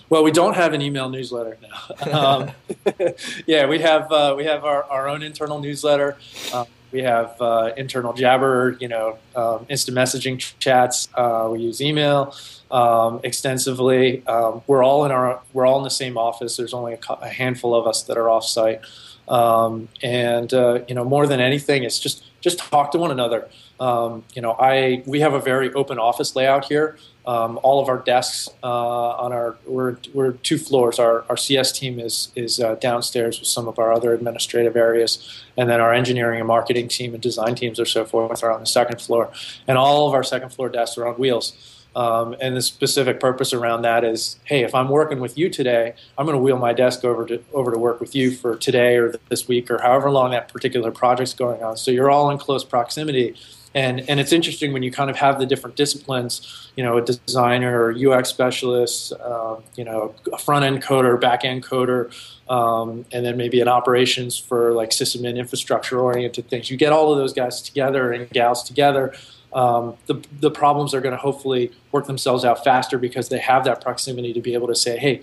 Well, 0.10 0.24
we 0.24 0.32
don't 0.32 0.56
have 0.56 0.74
an 0.74 0.82
email 0.82 1.10
newsletter 1.10 1.58
now. 1.62 1.72
Um, 2.16 2.52
yeah, 3.46 3.68
we 3.68 3.80
have 3.80 4.12
uh, 4.12 4.34
we 4.38 4.46
have 4.46 4.64
our, 4.64 4.84
our 4.86 5.08
own 5.08 5.22
internal 5.22 5.60
newsletter. 5.60 6.18
Um, 6.54 6.68
we 6.96 7.02
have 7.04 7.36
uh, 7.42 7.74
internal 7.76 8.14
Jabber, 8.14 8.78
you 8.80 8.88
know, 8.88 9.18
um, 9.36 9.66
instant 9.68 9.98
messaging 9.98 10.38
chats. 10.60 11.10
Uh, 11.14 11.50
we 11.52 11.60
use 11.60 11.82
email 11.82 12.34
um, 12.72 13.20
extensively. 13.22 14.26
Um, 14.26 14.62
we're 14.66 14.82
all 14.82 15.04
in 15.04 15.12
our 15.12 15.42
we're 15.52 15.66
all 15.66 15.78
in 15.78 15.84
the 15.84 15.90
same 15.90 16.18
office. 16.18 16.56
There's 16.56 16.74
only 16.74 16.94
a, 16.94 17.14
a 17.16 17.28
handful 17.28 17.76
of 17.76 17.86
us 17.86 18.04
that 18.04 18.18
are 18.18 18.28
offsite, 18.28 18.80
um, 19.28 19.88
and 20.02 20.54
uh, 20.54 20.80
you 20.88 20.96
know, 20.96 21.04
more 21.04 21.28
than 21.28 21.40
anything, 21.40 21.84
it's 21.84 22.00
just 22.00 22.24
just 22.42 22.60
talk 22.60 22.92
to 22.92 22.98
one 22.98 23.12
another. 23.12 23.48
Um, 23.80 24.24
you 24.34 24.42
know, 24.42 24.56
I 24.60 25.04
we 25.06 25.20
have 25.20 25.34
a 25.34 25.40
very 25.40 25.74
open 25.74 26.00
office 26.00 26.36
layout 26.36 26.66
here. 26.66 26.98
Um, 27.28 27.60
all 27.64 27.82
of 27.82 27.90
our 27.90 27.98
desks 27.98 28.50
uh, 28.64 28.68
on 28.68 29.34
our 29.34 29.58
we're, 29.66 29.98
we're 30.14 30.34
two 30.34 30.60
floors. 30.60 31.00
Our, 31.00 31.26
our 31.28 31.38
CS 31.38 31.72
team 31.72 32.00
is 32.00 32.32
is 32.36 32.60
uh, 32.60 32.76
downstairs 32.76 33.40
with 33.40 33.48
some 33.48 33.68
of 33.68 33.80
our 33.80 33.92
other 33.92 34.14
administrative 34.14 34.76
areas, 34.76 35.44
and 35.58 35.70
then 35.70 35.82
our 35.82 35.92
engineering 35.92 36.40
and 36.40 36.48
marketing 36.48 36.88
team 36.88 37.14
and 37.14 37.24
design 37.24 37.56
teams 37.56 37.80
or 37.80 37.86
so 37.86 38.06
forth 38.06 38.44
are 38.44 38.52
on 38.52 38.60
the 38.60 38.68
second 38.68 39.02
floor. 39.02 39.32
And 39.68 39.78
all 39.78 40.08
of 40.08 40.14
our 40.14 40.24
second 40.24 40.50
floor 40.50 40.70
desks 40.70 40.98
are 40.98 41.08
on 41.08 41.16
wheels. 41.16 41.75
Um, 41.96 42.36
and 42.42 42.56
the 42.56 42.62
specific 42.62 43.20
purpose 43.20 43.54
around 43.54 43.84
that 43.84 44.04
is, 44.04 44.38
hey, 44.44 44.64
if 44.64 44.76
I'm 44.76 44.90
working 44.90 45.20
with 45.20 45.38
you 45.38 45.50
today, 45.50 45.94
I'm 46.18 46.26
going 46.26 46.38
to 46.38 46.44
wheel 46.44 46.58
my 46.58 46.74
desk 46.74 47.06
over 47.06 47.26
to 47.26 47.42
over 47.54 47.72
to 47.72 47.80
work 47.80 48.00
with 48.00 48.16
you 48.16 48.32
for 48.32 48.56
today 48.56 48.98
or 48.98 49.14
this 49.30 49.48
week 49.48 49.72
or 49.72 49.82
however 49.82 50.12
long 50.12 50.32
that 50.32 50.50
particular 50.52 50.92
project's 50.92 51.34
going 51.34 51.64
on. 51.64 51.78
So 51.78 51.92
you're 51.92 52.10
all 52.10 52.30
in 52.30 52.38
close 52.38 52.64
proximity 52.64 53.36
and 53.76 54.10
and 54.10 54.20
it's 54.20 54.32
interesting 54.32 54.74
when 54.74 54.82
you 54.82 54.90
kind 54.90 55.10
of 55.10 55.18
have 55.18 55.38
the 55.38 55.46
different 55.46 55.76
disciplines 55.76 56.72
you 56.76 56.84
know 56.84 56.98
a 56.98 57.02
designer 57.02 57.84
or 57.84 58.14
ux 58.14 58.30
specialist 58.30 59.14
uh, 59.22 59.58
you 59.76 59.84
know 59.84 60.16
a 60.34 60.38
front 60.38 60.66
end 60.66 60.82
coder 60.82 61.20
back 61.20 61.46
end 61.46 61.64
coder 61.64 62.12
um, 62.50 63.06
and 63.12 63.26
then 63.26 63.38
maybe 63.38 63.60
an 63.60 63.68
operations 63.68 64.38
for 64.38 64.72
like 64.74 64.92
system 64.92 65.26
and 65.26 65.38
infrastructure 65.38 66.00
oriented 66.00 66.50
things 66.50 66.72
you 66.72 66.78
get 66.78 66.92
all 66.92 67.12
of 67.12 67.18
those 67.18 67.34
guys 67.34 67.62
together 67.62 68.12
and 68.12 68.30
gals 68.32 68.64
together 68.64 69.14
um, 69.56 69.96
the, 70.06 70.22
the 70.40 70.52
problems 70.52 70.94
are 70.94 71.02
going 71.02 71.14
to 71.14 71.18
hopefully 71.18 71.72
work 71.92 72.06
themselves 72.06 72.46
out 72.46 72.64
faster 72.64 72.98
because 73.00 73.30
they 73.30 73.40
have 73.40 73.64
that 73.66 73.82
proximity 73.82 74.34
to 74.34 74.42
be 74.42 74.54
able 74.54 74.68
to 74.68 74.76
say 74.76 74.98
hey 74.98 75.22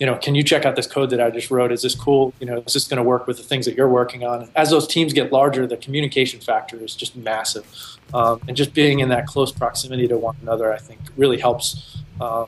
you 0.00 0.06
know, 0.06 0.16
can 0.16 0.34
you 0.34 0.42
check 0.42 0.64
out 0.64 0.76
this 0.76 0.86
code 0.86 1.10
that 1.10 1.20
I 1.20 1.30
just 1.30 1.50
wrote? 1.50 1.70
Is 1.70 1.82
this 1.82 1.94
cool? 1.94 2.32
You 2.40 2.46
know, 2.46 2.64
is 2.66 2.72
this 2.72 2.88
going 2.88 2.96
to 2.96 3.02
work 3.02 3.26
with 3.26 3.36
the 3.36 3.42
things 3.42 3.66
that 3.66 3.76
you're 3.76 3.88
working 3.88 4.24
on? 4.24 4.48
As 4.56 4.70
those 4.70 4.88
teams 4.88 5.12
get 5.12 5.30
larger, 5.30 5.66
the 5.66 5.76
communication 5.76 6.40
factor 6.40 6.82
is 6.82 6.94
just 6.96 7.14
massive, 7.16 7.66
um, 8.14 8.40
and 8.48 8.56
just 8.56 8.72
being 8.72 9.00
in 9.00 9.10
that 9.10 9.26
close 9.26 9.52
proximity 9.52 10.08
to 10.08 10.16
one 10.16 10.36
another, 10.40 10.72
I 10.72 10.78
think, 10.78 11.00
really 11.18 11.38
helps. 11.38 11.98
Uh, 12.18 12.46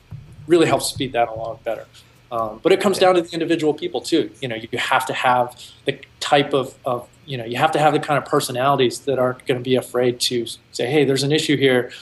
really 0.49 0.66
helps 0.66 0.87
speed 0.87 1.12
that 1.12 1.29
along 1.29 1.61
better. 1.62 1.87
Um, 2.33 2.59
but 2.62 2.73
it 2.73 2.81
comes 2.81 2.99
down 2.99 3.14
to 3.14 3.23
the 3.23 3.31
individual 3.33 3.75
people 3.75 4.01
too. 4.01 4.31
You 4.40 4.49
know, 4.49 4.57
you 4.57 4.79
have 4.79 5.07
to 5.07 5.12
have 5.12 5.55
the 5.85 6.01
type 6.18 6.53
of, 6.53 6.75
of 6.85 7.09
you 7.27 7.37
know, 7.37 7.45
you 7.45 7.59
have 7.59 7.71
to 7.73 7.79
have 7.79 7.92
the 7.92 8.01
kind 8.01 8.18
of 8.18 8.25
personalities 8.25 9.01
that 9.01 9.21
aren't 9.21 9.47
going 9.47 9.61
to 9.61 9.64
be 9.64 9.77
afraid 9.77 10.18
to 10.21 10.47
say, 10.73 10.90
"Hey, 10.90 11.05
there's 11.05 11.23
an 11.23 11.31
issue 11.31 11.57
here. 11.57 11.92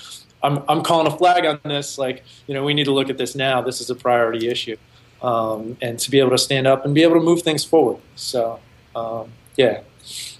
I'm 0.43 0.63
I'm 0.69 0.83
calling 0.83 1.07
a 1.07 1.15
flag 1.15 1.45
on 1.45 1.61
this. 1.65 1.99
Like, 1.99 2.25
you 2.47 2.55
know, 2.55 2.65
we 2.65 2.73
need 2.73 2.85
to 2.85 2.93
look 2.93 3.11
at 3.11 3.19
this 3.19 3.35
now. 3.35 3.61
This 3.61 3.83
is 3.83 3.91
a 3.91 3.95
priority 3.95 4.49
issue." 4.49 4.77
um, 5.23 5.77
and 5.81 5.99
to 5.99 6.11
be 6.11 6.19
able 6.19 6.31
to 6.31 6.39
stand 6.39 6.67
up 6.67 6.85
and 6.85 6.95
be 6.95 7.03
able 7.03 7.15
to 7.15 7.23
move 7.23 7.43
things 7.43 7.65
forward. 7.65 8.01
So, 8.17 8.61
um, 8.95 9.33
yeah. 9.57 9.83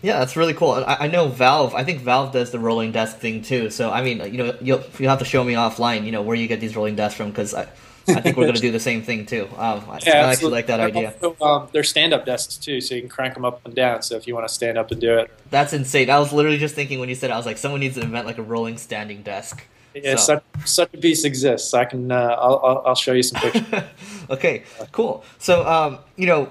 Yeah, 0.03 0.19
that's 0.19 0.37
really 0.37 0.55
cool. 0.55 0.73
I, 0.73 0.97
I, 1.01 1.07
know 1.07 1.29
Valve. 1.29 1.75
I 1.75 1.85
think 1.85 2.01
Valve 2.01 2.33
does 2.33 2.51
the 2.51 2.59
rolling 2.59 2.93
desk 2.93 3.19
thing 3.19 3.43
too. 3.43 3.71
So 3.71 3.91
I 3.91 4.03
mean, 4.03 4.19
you 4.33 4.39
know, 4.39 4.57
you'll 4.61 4.83
you 4.99 5.09
have 5.09 5.19
to 5.19 5.25
show 5.25 5.45
me 5.45 5.53
offline. 5.53 6.07
You 6.07 6.13
know 6.13 6.23
where 6.23 6.35
you 6.35 6.49
get 6.49 6.61
these 6.61 6.75
rolling 6.75 6.97
desks 6.97 7.17
from 7.17 7.29
because 7.29 7.55
I, 7.55 7.69
I 8.17 8.21
think 8.21 8.37
we're 8.37 8.45
going 8.45 8.55
to 8.55 8.61
do 8.61 8.73
the 8.73 8.81
same 8.81 9.03
thing 9.03 9.27
too. 9.27 9.49
Um, 9.57 9.85
I, 9.89 9.99
yeah, 10.07 10.27
I 10.27 10.33
actually 10.33 10.53
like 10.53 10.67
that 10.67 10.81
idea. 10.81 11.15
um, 11.41 11.69
they're 11.73 11.83
stand-up 11.83 12.27
desks 12.27 12.57
too, 12.57 12.81
so 12.81 12.95
you 12.95 13.03
can 13.03 13.11
crank 13.11 13.35
them 13.35 13.45
up 13.45 13.65
and 13.65 13.75
down. 13.75 14.03
So 14.03 14.17
if 14.17 14.27
you 14.27 14.35
want 14.35 14.47
to 14.47 14.53
stand 14.53 14.79
up 14.79 14.91
and 14.91 15.01
do 15.01 15.19
it, 15.19 15.31
that's 15.51 15.73
insane. 15.73 16.11
I 16.11 16.19
was 16.19 16.33
literally 16.33 16.59
just 16.59 16.75
thinking 16.75 17.01
when 17.01 17.09
you 17.09 17.15
said, 17.15 17.31
it, 17.31 17.33
I 17.33 17.37
was 17.37 17.47
like, 17.47 17.59
someone 17.59 17.81
needs 17.81 17.97
to 17.97 18.03
invent 18.03 18.27
like 18.27 18.39
a 18.39 18.43
rolling 18.43 18.79
standing 18.79 19.23
desk. 19.23 19.65
Yeah, 19.95 20.17
so. 20.17 20.41
such, 20.57 20.69
such 20.69 20.95
a 20.95 20.99
piece 20.99 21.25
exists. 21.25 21.75
I 21.75 21.85
can. 21.85 22.13
Uh, 22.13 22.37
I'll, 22.39 22.83
I'll 22.87 22.95
show 22.95 23.13
you 23.13 23.23
some 23.23 23.41
pictures. 23.41 23.83
okay, 24.31 24.63
cool. 24.93 25.25
So, 25.39 25.67
um, 25.67 25.99
you 26.17 26.27
know, 26.27 26.49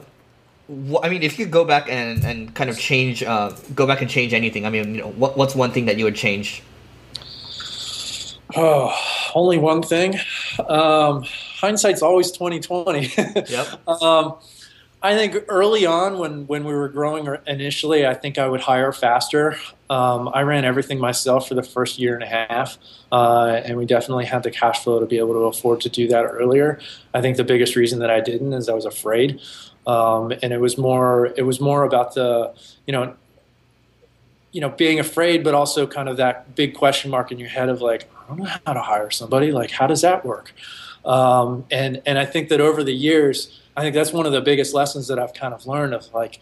wh- 0.68 1.04
I 1.04 1.10
mean, 1.10 1.24
if 1.24 1.40
you 1.40 1.46
could 1.46 1.54
go 1.54 1.64
back 1.64 1.90
and, 1.90 2.24
and 2.26 2.54
kind 2.54 2.70
of 2.70 2.78
change, 2.78 3.24
uh, 3.24 3.52
go 3.74 3.88
back 3.88 4.02
and 4.02 4.10
change 4.10 4.34
anything. 4.34 4.66
I 4.66 4.70
mean, 4.70 4.96
you 4.96 5.02
know, 5.02 5.10
what, 5.12 5.38
what's 5.38 5.56
one 5.56 5.72
thing 5.72 5.86
that 5.86 5.98
you 5.98 6.04
would 6.04 6.16
change? 6.16 6.64
Oh, 8.56 8.94
only 9.36 9.58
one 9.58 9.82
thing. 9.84 10.16
Um, 10.68 11.24
hindsight's 11.60 12.02
always 12.02 12.32
twenty 12.32 12.60
twenty. 12.60 13.12
yep. 13.18 13.88
Um, 13.88 14.36
I 15.02 15.16
think 15.16 15.46
early 15.48 15.86
on, 15.86 16.18
when 16.18 16.46
when 16.48 16.66
we 16.66 16.74
were 16.74 16.90
growing 16.90 17.28
initially, 17.48 18.06
I 18.06 18.14
think 18.14 18.38
I 18.38 18.48
would 18.48 18.62
hire 18.62 18.92
faster. 18.92 19.58
Um, 19.90 20.30
I 20.34 20.42
ran 20.42 20.66
everything 20.66 21.00
myself 21.00 21.48
for 21.48 21.56
the 21.56 21.64
first 21.64 22.00
year 22.00 22.16
and 22.16 22.24
a 22.24 22.28
half, 22.28 22.78
uh, 23.12 23.62
and 23.64 23.78
we 23.78 23.86
definitely 23.86 24.26
had 24.26 24.44
the 24.44 24.52
cash 24.52 24.84
flow 24.84 25.00
to 25.00 25.06
be 25.06 25.18
able 25.18 25.34
to 25.34 25.46
afford 25.46 25.82
to 25.82 25.90
do 25.90 26.08
that 26.10 26.24
earlier. 26.24 26.80
I 27.14 27.22
think 27.22 27.38
the 27.38 27.46
biggest 27.46 27.76
reason 27.76 28.00
that 28.00 28.10
I 28.10 28.20
didn't 28.20 28.52
is 28.54 28.68
I 28.68 28.74
was 28.74 28.86
afraid, 28.86 29.40
um, 29.88 30.34
and 30.44 30.52
it 30.52 30.60
was 30.60 30.78
more 30.78 31.28
it 31.38 31.44
was 31.44 31.62
more 31.62 31.84
about 31.84 32.14
the 32.14 32.54
you 32.86 32.92
know 32.92 33.16
you 34.52 34.60
know 34.60 34.70
being 34.70 35.00
afraid, 35.00 35.46
but 35.46 35.54
also 35.54 35.88
kind 35.88 36.10
of 36.10 36.18
that 36.18 36.56
big 36.56 36.76
question 36.76 37.10
mark 37.10 37.32
in 37.32 37.40
your 37.40 37.50
head 37.50 37.70
of 37.70 37.82
like 37.82 38.10
I 38.22 38.28
don't 38.28 38.40
know 38.40 38.52
how 38.66 38.74
to 38.74 38.82
hire 38.82 39.12
somebody. 39.12 39.54
Like 39.54 39.72
how 39.72 39.88
does 39.88 40.02
that 40.02 40.26
work? 40.26 40.54
Um, 41.06 41.66
and 41.72 42.02
and 42.06 42.20
I 42.20 42.26
think 42.26 42.50
that 42.50 42.62
over 42.62 42.84
the 42.84 42.94
years 42.94 43.60
I 43.80 43.82
think 43.82 43.96
that's 43.96 44.12
one 44.12 44.26
of 44.26 44.34
the 44.34 44.42
biggest 44.42 44.74
lessons 44.74 45.08
that 45.08 45.18
I've 45.20 45.34
kind 45.34 45.54
of 45.54 45.66
learned 45.66 45.94
of 45.94 46.14
like, 46.14 46.40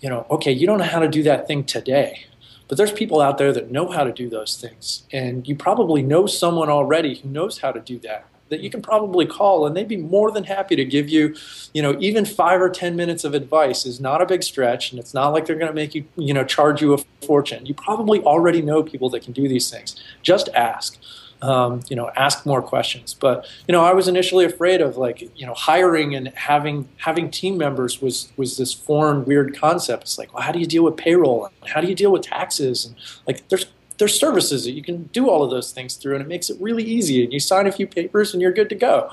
you 0.00 0.10
know, 0.10 0.26
okay, 0.30 0.50
you 0.50 0.66
don't 0.66 0.78
know 0.78 0.84
how 0.84 0.98
to 0.98 1.08
do 1.08 1.22
that 1.22 1.46
thing 1.46 1.62
today, 1.62 2.26
but 2.66 2.76
there's 2.76 2.90
people 2.90 3.20
out 3.20 3.38
there 3.38 3.52
that 3.52 3.70
know 3.70 3.88
how 3.88 4.02
to 4.02 4.12
do 4.12 4.28
those 4.28 4.60
things. 4.60 5.04
And 5.12 5.46
you 5.46 5.54
probably 5.54 6.02
know 6.02 6.26
someone 6.26 6.68
already 6.68 7.20
who 7.20 7.28
knows 7.28 7.58
how 7.58 7.70
to 7.70 7.80
do 7.80 8.00
that 8.00 8.26
that 8.48 8.60
you 8.60 8.70
can 8.70 8.82
probably 8.82 9.26
call 9.26 9.66
and 9.66 9.76
they'd 9.76 9.88
be 9.88 9.96
more 9.96 10.30
than 10.30 10.44
happy 10.44 10.76
to 10.76 10.84
give 10.84 11.08
you, 11.08 11.34
you 11.72 11.82
know, 11.82 11.96
even 12.00 12.24
five 12.24 12.60
or 12.60 12.70
10 12.70 12.96
minutes 12.96 13.24
of 13.24 13.34
advice 13.34 13.84
is 13.84 14.00
not 14.00 14.22
a 14.22 14.26
big 14.26 14.42
stretch. 14.42 14.92
And 14.92 15.00
it's 15.00 15.14
not 15.14 15.30
like 15.30 15.46
they're 15.46 15.56
going 15.56 15.70
to 15.70 15.74
make 15.74 15.94
you, 15.94 16.04
you 16.16 16.32
know, 16.32 16.44
charge 16.44 16.80
you 16.80 16.94
a 16.94 16.98
fortune. 17.26 17.66
You 17.66 17.74
probably 17.74 18.20
already 18.22 18.62
know 18.62 18.82
people 18.82 19.10
that 19.10 19.22
can 19.22 19.32
do 19.32 19.48
these 19.48 19.70
things. 19.70 20.00
Just 20.22 20.48
ask. 20.50 20.98
Um, 21.42 21.80
you 21.88 21.96
know, 21.96 22.10
ask 22.16 22.46
more 22.46 22.62
questions. 22.62 23.14
But 23.14 23.46
you 23.68 23.72
know, 23.72 23.84
I 23.84 23.92
was 23.92 24.08
initially 24.08 24.44
afraid 24.44 24.80
of 24.80 24.96
like 24.96 25.20
you 25.38 25.46
know 25.46 25.54
hiring 25.54 26.14
and 26.14 26.28
having 26.28 26.88
having 26.98 27.30
team 27.30 27.58
members 27.58 28.00
was 28.00 28.32
was 28.36 28.56
this 28.56 28.72
foreign 28.72 29.24
weird 29.24 29.56
concept. 29.56 30.04
It's 30.04 30.18
like, 30.18 30.32
well, 30.32 30.42
how 30.42 30.52
do 30.52 30.58
you 30.58 30.66
deal 30.66 30.84
with 30.84 30.96
payroll? 30.96 31.50
How 31.66 31.80
do 31.80 31.88
you 31.88 31.94
deal 31.94 32.12
with 32.12 32.22
taxes? 32.22 32.86
And 32.86 32.96
like, 33.26 33.48
there's 33.48 33.66
there's 33.98 34.18
services 34.18 34.64
that 34.64 34.72
you 34.72 34.82
can 34.82 35.04
do 35.04 35.30
all 35.30 35.42
of 35.42 35.50
those 35.50 35.72
things 35.72 35.94
through, 35.96 36.14
and 36.14 36.22
it 36.22 36.28
makes 36.28 36.50
it 36.50 36.60
really 36.60 36.84
easy. 36.84 37.24
And 37.24 37.32
you 37.32 37.40
sign 37.40 37.66
a 37.66 37.72
few 37.72 37.86
papers, 37.86 38.32
and 38.32 38.42
you're 38.42 38.52
good 38.52 38.68
to 38.68 38.74
go. 38.74 39.10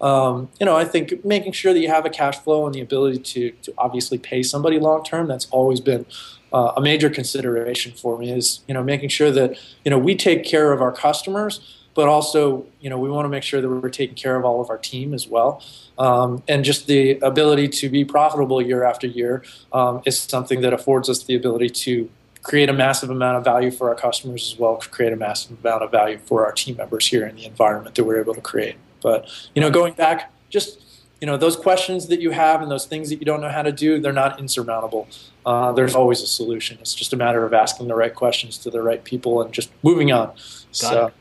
Um, 0.00 0.48
you 0.58 0.64
know, 0.64 0.76
I 0.76 0.84
think 0.86 1.24
making 1.24 1.52
sure 1.52 1.74
that 1.74 1.80
you 1.80 1.88
have 1.88 2.06
a 2.06 2.10
cash 2.10 2.38
flow 2.38 2.64
and 2.64 2.74
the 2.74 2.80
ability 2.80 3.18
to, 3.18 3.50
to 3.50 3.74
obviously 3.76 4.16
pay 4.16 4.42
somebody 4.42 4.78
long 4.78 5.04
term, 5.04 5.26
that's 5.26 5.46
always 5.50 5.80
been 5.80 6.06
uh, 6.52 6.72
a 6.76 6.80
major 6.80 7.10
consideration 7.10 7.92
for 7.92 8.18
me 8.18 8.32
is, 8.32 8.60
you 8.66 8.74
know, 8.74 8.82
making 8.82 9.08
sure 9.08 9.30
that, 9.30 9.58
you 9.84 9.90
know, 9.90 9.98
we 9.98 10.14
take 10.14 10.44
care 10.44 10.72
of 10.72 10.80
our 10.82 10.92
customers, 10.92 11.60
but 11.94 12.08
also, 12.08 12.66
you 12.80 12.88
know, 12.88 12.98
we 12.98 13.10
want 13.10 13.24
to 13.24 13.28
make 13.28 13.42
sure 13.42 13.60
that 13.60 13.68
we're 13.68 13.88
taking 13.88 14.14
care 14.14 14.36
of 14.36 14.44
all 14.44 14.60
of 14.60 14.70
our 14.70 14.78
team 14.78 15.12
as 15.14 15.26
well. 15.26 15.62
Um, 15.98 16.42
and 16.48 16.64
just 16.64 16.86
the 16.86 17.18
ability 17.20 17.68
to 17.68 17.88
be 17.88 18.04
profitable 18.04 18.62
year 18.62 18.84
after 18.84 19.06
year 19.06 19.44
um, 19.72 20.02
is 20.06 20.18
something 20.18 20.60
that 20.62 20.72
affords 20.72 21.08
us 21.08 21.22
the 21.24 21.34
ability 21.34 21.70
to 21.70 22.10
create 22.42 22.68
a 22.68 22.72
massive 22.72 23.10
amount 23.10 23.36
of 23.36 23.44
value 23.44 23.70
for 23.70 23.90
our 23.90 23.94
customers 23.94 24.52
as 24.52 24.58
well, 24.58 24.76
create 24.76 25.12
a 25.12 25.16
massive 25.16 25.58
amount 25.62 25.82
of 25.82 25.90
value 25.90 26.18
for 26.24 26.46
our 26.46 26.52
team 26.52 26.76
members 26.76 27.06
here 27.06 27.26
in 27.26 27.36
the 27.36 27.44
environment 27.44 27.94
that 27.94 28.04
we're 28.04 28.20
able 28.20 28.34
to 28.34 28.40
create. 28.40 28.76
But 29.02 29.28
you 29.54 29.60
know, 29.60 29.70
going 29.70 29.92
back, 29.92 30.32
just 30.48 30.80
you 31.20 31.26
know, 31.26 31.36
those 31.36 31.56
questions 31.56 32.08
that 32.08 32.20
you 32.20 32.30
have 32.30 32.62
and 32.62 32.70
those 32.70 32.86
things 32.86 33.10
that 33.10 33.16
you 33.16 33.26
don't 33.26 33.40
know 33.42 33.50
how 33.50 33.62
to 33.62 33.72
do, 33.72 34.00
they're 34.00 34.12
not 34.12 34.40
insurmountable. 34.40 35.06
Uh, 35.44 35.70
there's 35.72 35.94
always 35.94 36.22
a 36.22 36.26
solution. 36.26 36.78
It's 36.80 36.94
just 36.94 37.12
a 37.12 37.16
matter 37.16 37.44
of 37.44 37.52
asking 37.52 37.88
the 37.88 37.94
right 37.94 38.14
questions 38.14 38.56
to 38.58 38.70
the 38.70 38.80
right 38.80 39.02
people 39.04 39.42
and 39.42 39.52
just 39.52 39.70
moving 39.82 40.12
on. 40.12 40.28
Got 40.28 40.36
so. 40.72 41.06
It. 41.06 41.14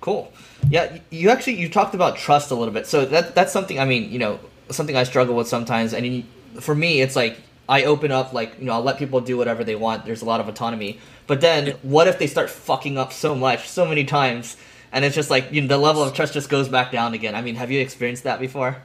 Cool. 0.00 0.32
Yeah, 0.70 0.98
you 1.10 1.30
actually 1.30 1.54
you 1.54 1.68
talked 1.68 1.94
about 1.94 2.16
trust 2.16 2.50
a 2.50 2.54
little 2.54 2.72
bit. 2.72 2.86
So 2.86 3.04
that 3.04 3.34
that's 3.34 3.52
something. 3.52 3.78
I 3.78 3.84
mean, 3.84 4.10
you 4.10 4.18
know, 4.18 4.40
something 4.70 4.96
I 4.96 5.04
struggle 5.04 5.36
with 5.36 5.48
sometimes. 5.48 5.92
And 5.92 6.24
for 6.60 6.74
me, 6.74 7.00
it's 7.00 7.14
like 7.14 7.38
I 7.68 7.84
open 7.84 8.10
up, 8.10 8.32
like 8.32 8.58
you 8.58 8.64
know, 8.64 8.72
I'll 8.72 8.82
let 8.82 8.98
people 8.98 9.20
do 9.20 9.36
whatever 9.36 9.64
they 9.64 9.76
want. 9.76 10.04
There's 10.04 10.22
a 10.22 10.24
lot 10.24 10.40
of 10.40 10.48
autonomy. 10.48 10.98
But 11.26 11.40
then, 11.40 11.76
what 11.82 12.08
if 12.08 12.18
they 12.18 12.26
start 12.26 12.50
fucking 12.50 12.98
up 12.98 13.12
so 13.12 13.34
much, 13.34 13.68
so 13.68 13.86
many 13.86 14.04
times? 14.04 14.56
and 14.92 15.04
it's 15.04 15.14
just 15.14 15.30
like 15.30 15.50
you 15.50 15.62
know, 15.62 15.68
the 15.68 15.78
level 15.78 16.02
of 16.02 16.12
trust 16.12 16.34
just 16.34 16.48
goes 16.48 16.68
back 16.68 16.92
down 16.92 17.14
again. 17.14 17.34
I 17.34 17.40
mean, 17.40 17.54
have 17.56 17.70
you 17.70 17.80
experienced 17.80 18.24
that 18.24 18.38
before? 18.38 18.76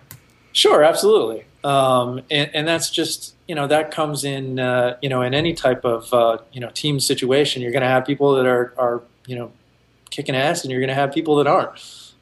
Sure, 0.58 0.84
absolutely, 0.84 1.46
um, 1.63 2.24
and, 2.32 2.50
and, 2.52 2.67
that's 2.67 2.89
just 2.89 3.36
you 3.48 3.54
know 3.54 3.67
that 3.67 3.91
comes 3.91 4.24
in 4.24 4.58
uh, 4.58 4.98
you 5.04 5.08
know 5.08 5.22
in 5.22 5.36
any 5.36 5.54
type 5.54 5.86
of 5.86 6.12
uh, 6.12 6.39
you 6.52 6.60
know 6.60 6.72
team 6.72 7.00
situation. 7.00 7.62
You're 7.62 7.72
going 7.72 7.84
to 7.84 7.88
have 7.88 8.08
people 8.08 8.34
that 8.34 8.48
are 8.48 8.74
are 8.76 9.04
you 9.28 9.36
know 9.36 9.52
kicking 10.10 10.36
ass, 10.36 10.63
and 10.63 10.72
you're 10.72 10.80
going 10.80 10.88
to 10.88 10.96
have 10.96 11.13
people 11.13 11.36
that 11.36 11.46
aren't 11.46 11.78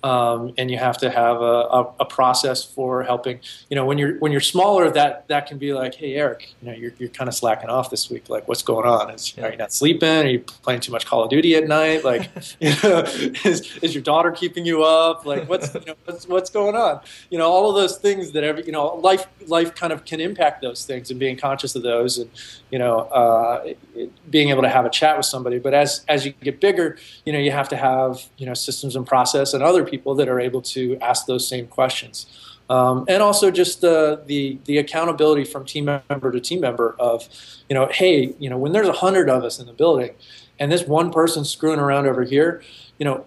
um, 0.06 0.54
and 0.60 0.70
you 0.70 0.78
have 0.78 1.00
to 1.00 1.10
have 1.10 1.42
a, 1.42 1.44
a, 1.44 1.94
a, 2.02 2.06
process 2.06 2.64
for 2.64 3.02
helping. 3.02 3.40
You 3.72 3.76
know, 3.76 3.86
when 3.86 3.98
you're 3.98 4.20
when 4.20 4.32
you're 4.32 4.40
smaller, 4.40 4.92
that 4.92 5.28
that 5.30 5.48
can 5.48 5.58
be 5.58 5.74
like, 5.74 5.96
hey, 5.96 6.14
Eric, 6.14 6.54
you 6.62 6.70
know, 6.70 6.78
you're 6.78 6.92
you're 7.00 7.10
kind 7.10 7.28
of 7.28 7.34
slacking 7.34 7.72
off 7.72 7.90
this 7.90 8.08
week. 8.08 8.30
Like, 8.30 8.48
what's 8.48 8.62
going 8.62 8.88
on? 8.88 9.10
Is 9.10 9.36
yeah. 9.36 9.48
are 9.48 9.52
you 9.52 9.58
not 9.58 9.74
sleeping? 9.74 10.08
Are 10.08 10.28
you 10.28 10.40
playing 10.42 10.82
too 10.82 10.92
much 10.92 11.08
Call 11.08 11.24
of 11.24 11.32
Duty 11.32 11.56
at 11.56 11.68
night? 11.68 12.04
Like, 12.04 12.30
you 12.60 12.72
know, 12.84 13.00
is 13.00 13.80
is 13.82 13.96
your 13.96 14.04
daughter 14.04 14.30
keeping 14.30 14.64
you 14.64 14.84
up? 14.84 15.26
Like, 15.26 15.50
what's 15.50 15.74
you 15.74 15.82
know 15.88 15.96
what's 16.06 16.28
what's 16.28 16.52
going 16.52 16.76
on? 16.76 17.00
You 17.32 17.40
know, 17.40 17.50
all 17.50 17.68
of 17.68 17.76
those 17.76 17.98
things 17.98 18.32
that 18.34 18.44
every 18.44 18.64
you 18.64 18.72
know 18.72 18.98
life 18.98 19.26
life 19.48 19.74
kind 19.74 19.92
of 19.92 20.06
can 20.06 20.20
impact 20.20 20.62
those 20.62 20.86
things, 20.86 21.10
and 21.10 21.20
being 21.20 21.36
conscious 21.36 21.74
of 21.76 21.82
those, 21.82 22.20
and 22.20 22.30
you 22.70 22.78
know, 22.78 23.00
uh, 23.00 23.74
being 24.30 24.50
able 24.50 24.62
to 24.62 24.70
have 24.70 24.86
a 24.86 24.90
chat 24.92 25.18
with 25.18 25.26
somebody. 25.26 25.58
But 25.58 25.74
as 25.74 26.06
as 26.08 26.28
you 26.28 26.34
get 26.44 26.62
bigger, 26.62 27.00
you 27.26 27.34
know, 27.34 27.40
you 27.40 27.50
have 27.50 27.70
to 27.70 27.76
have 27.76 28.22
you 28.38 28.46
know 28.46 28.54
systems 28.54 28.96
and 28.96 29.08
process 29.08 29.56
and 29.56 29.64
other 29.64 29.84
people 29.84 29.95
people 29.96 30.14
that 30.20 30.28
are 30.34 30.42
able 30.50 30.62
to 30.76 30.82
ask 31.10 31.20
those 31.26 31.48
same 31.48 31.68
questions. 31.68 32.16
Um, 32.70 33.06
and 33.08 33.22
also 33.22 33.52
just 33.52 33.82
the, 33.82 34.22
the, 34.26 34.58
the 34.66 34.78
accountability 34.80 35.46
from 35.52 35.66
team 35.66 35.86
member 35.86 36.32
to 36.32 36.40
team 36.40 36.62
member 36.62 36.96
of, 37.00 37.18
you 37.70 37.76
know, 37.78 37.86
hey, 37.92 38.34
you 38.40 38.50
know, 38.50 38.60
when 38.64 38.72
there's 38.74 38.88
a 38.88 39.00
hundred 39.06 39.30
of 39.30 39.44
us 39.44 39.60
in 39.60 39.66
the 39.68 39.78
building, 39.84 40.12
and 40.60 40.72
this 40.72 40.84
one 41.00 41.12
person 41.12 41.46
screwing 41.46 41.80
around 41.80 42.08
over 42.08 42.24
here, 42.24 42.64
you 42.98 43.06
know, 43.06 43.26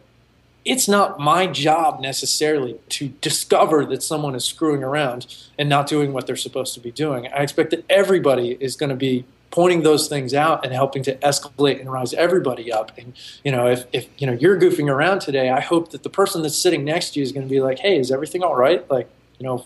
it's 0.64 0.88
not 0.88 1.18
my 1.18 1.46
job 1.46 2.00
necessarily 2.00 2.78
to 2.88 3.08
discover 3.20 3.86
that 3.86 4.02
someone 4.02 4.34
is 4.34 4.44
screwing 4.44 4.82
around 4.82 5.20
and 5.58 5.68
not 5.68 5.86
doing 5.86 6.12
what 6.12 6.26
they're 6.26 6.36
supposed 6.36 6.74
to 6.74 6.80
be 6.80 6.90
doing. 6.90 7.26
I 7.28 7.42
expect 7.42 7.70
that 7.70 7.84
everybody 7.88 8.56
is 8.60 8.76
going 8.76 8.90
to 8.90 8.96
be 8.96 9.24
pointing 9.50 9.82
those 9.82 10.08
things 10.08 10.34
out 10.34 10.64
and 10.64 10.72
helping 10.74 11.02
to 11.02 11.14
escalate 11.16 11.80
and 11.80 11.90
rise 11.90 12.12
everybody 12.14 12.72
up. 12.72 12.96
And 12.98 13.14
you 13.44 13.52
know, 13.52 13.68
if, 13.68 13.84
if 13.92 14.08
you 14.18 14.26
know 14.26 14.34
you're 14.34 14.58
goofing 14.58 14.90
around 14.90 15.20
today, 15.20 15.50
I 15.50 15.60
hope 15.60 15.90
that 15.92 16.02
the 16.02 16.10
person 16.10 16.42
that's 16.42 16.56
sitting 16.56 16.84
next 16.84 17.10
to 17.10 17.20
you 17.20 17.22
is 17.22 17.32
going 17.32 17.46
to 17.46 17.50
be 17.50 17.60
like, 17.60 17.78
"Hey, 17.78 17.98
is 17.98 18.10
everything 18.10 18.42
all 18.42 18.56
right? 18.56 18.88
Like, 18.90 19.08
you 19.38 19.46
know, 19.46 19.64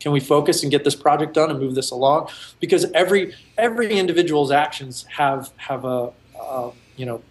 can 0.00 0.12
we 0.12 0.20
focus 0.20 0.62
and 0.62 0.70
get 0.70 0.84
this 0.84 0.96
project 0.96 1.34
done 1.34 1.50
and 1.50 1.60
move 1.60 1.74
this 1.74 1.90
along?" 1.90 2.28
Because 2.58 2.90
every 2.92 3.34
every 3.56 3.98
individual's 3.98 4.50
actions 4.50 5.04
have 5.16 5.50
have 5.56 5.84
a, 5.84 6.12
a 6.40 6.70
you 6.96 7.06
know 7.06 7.22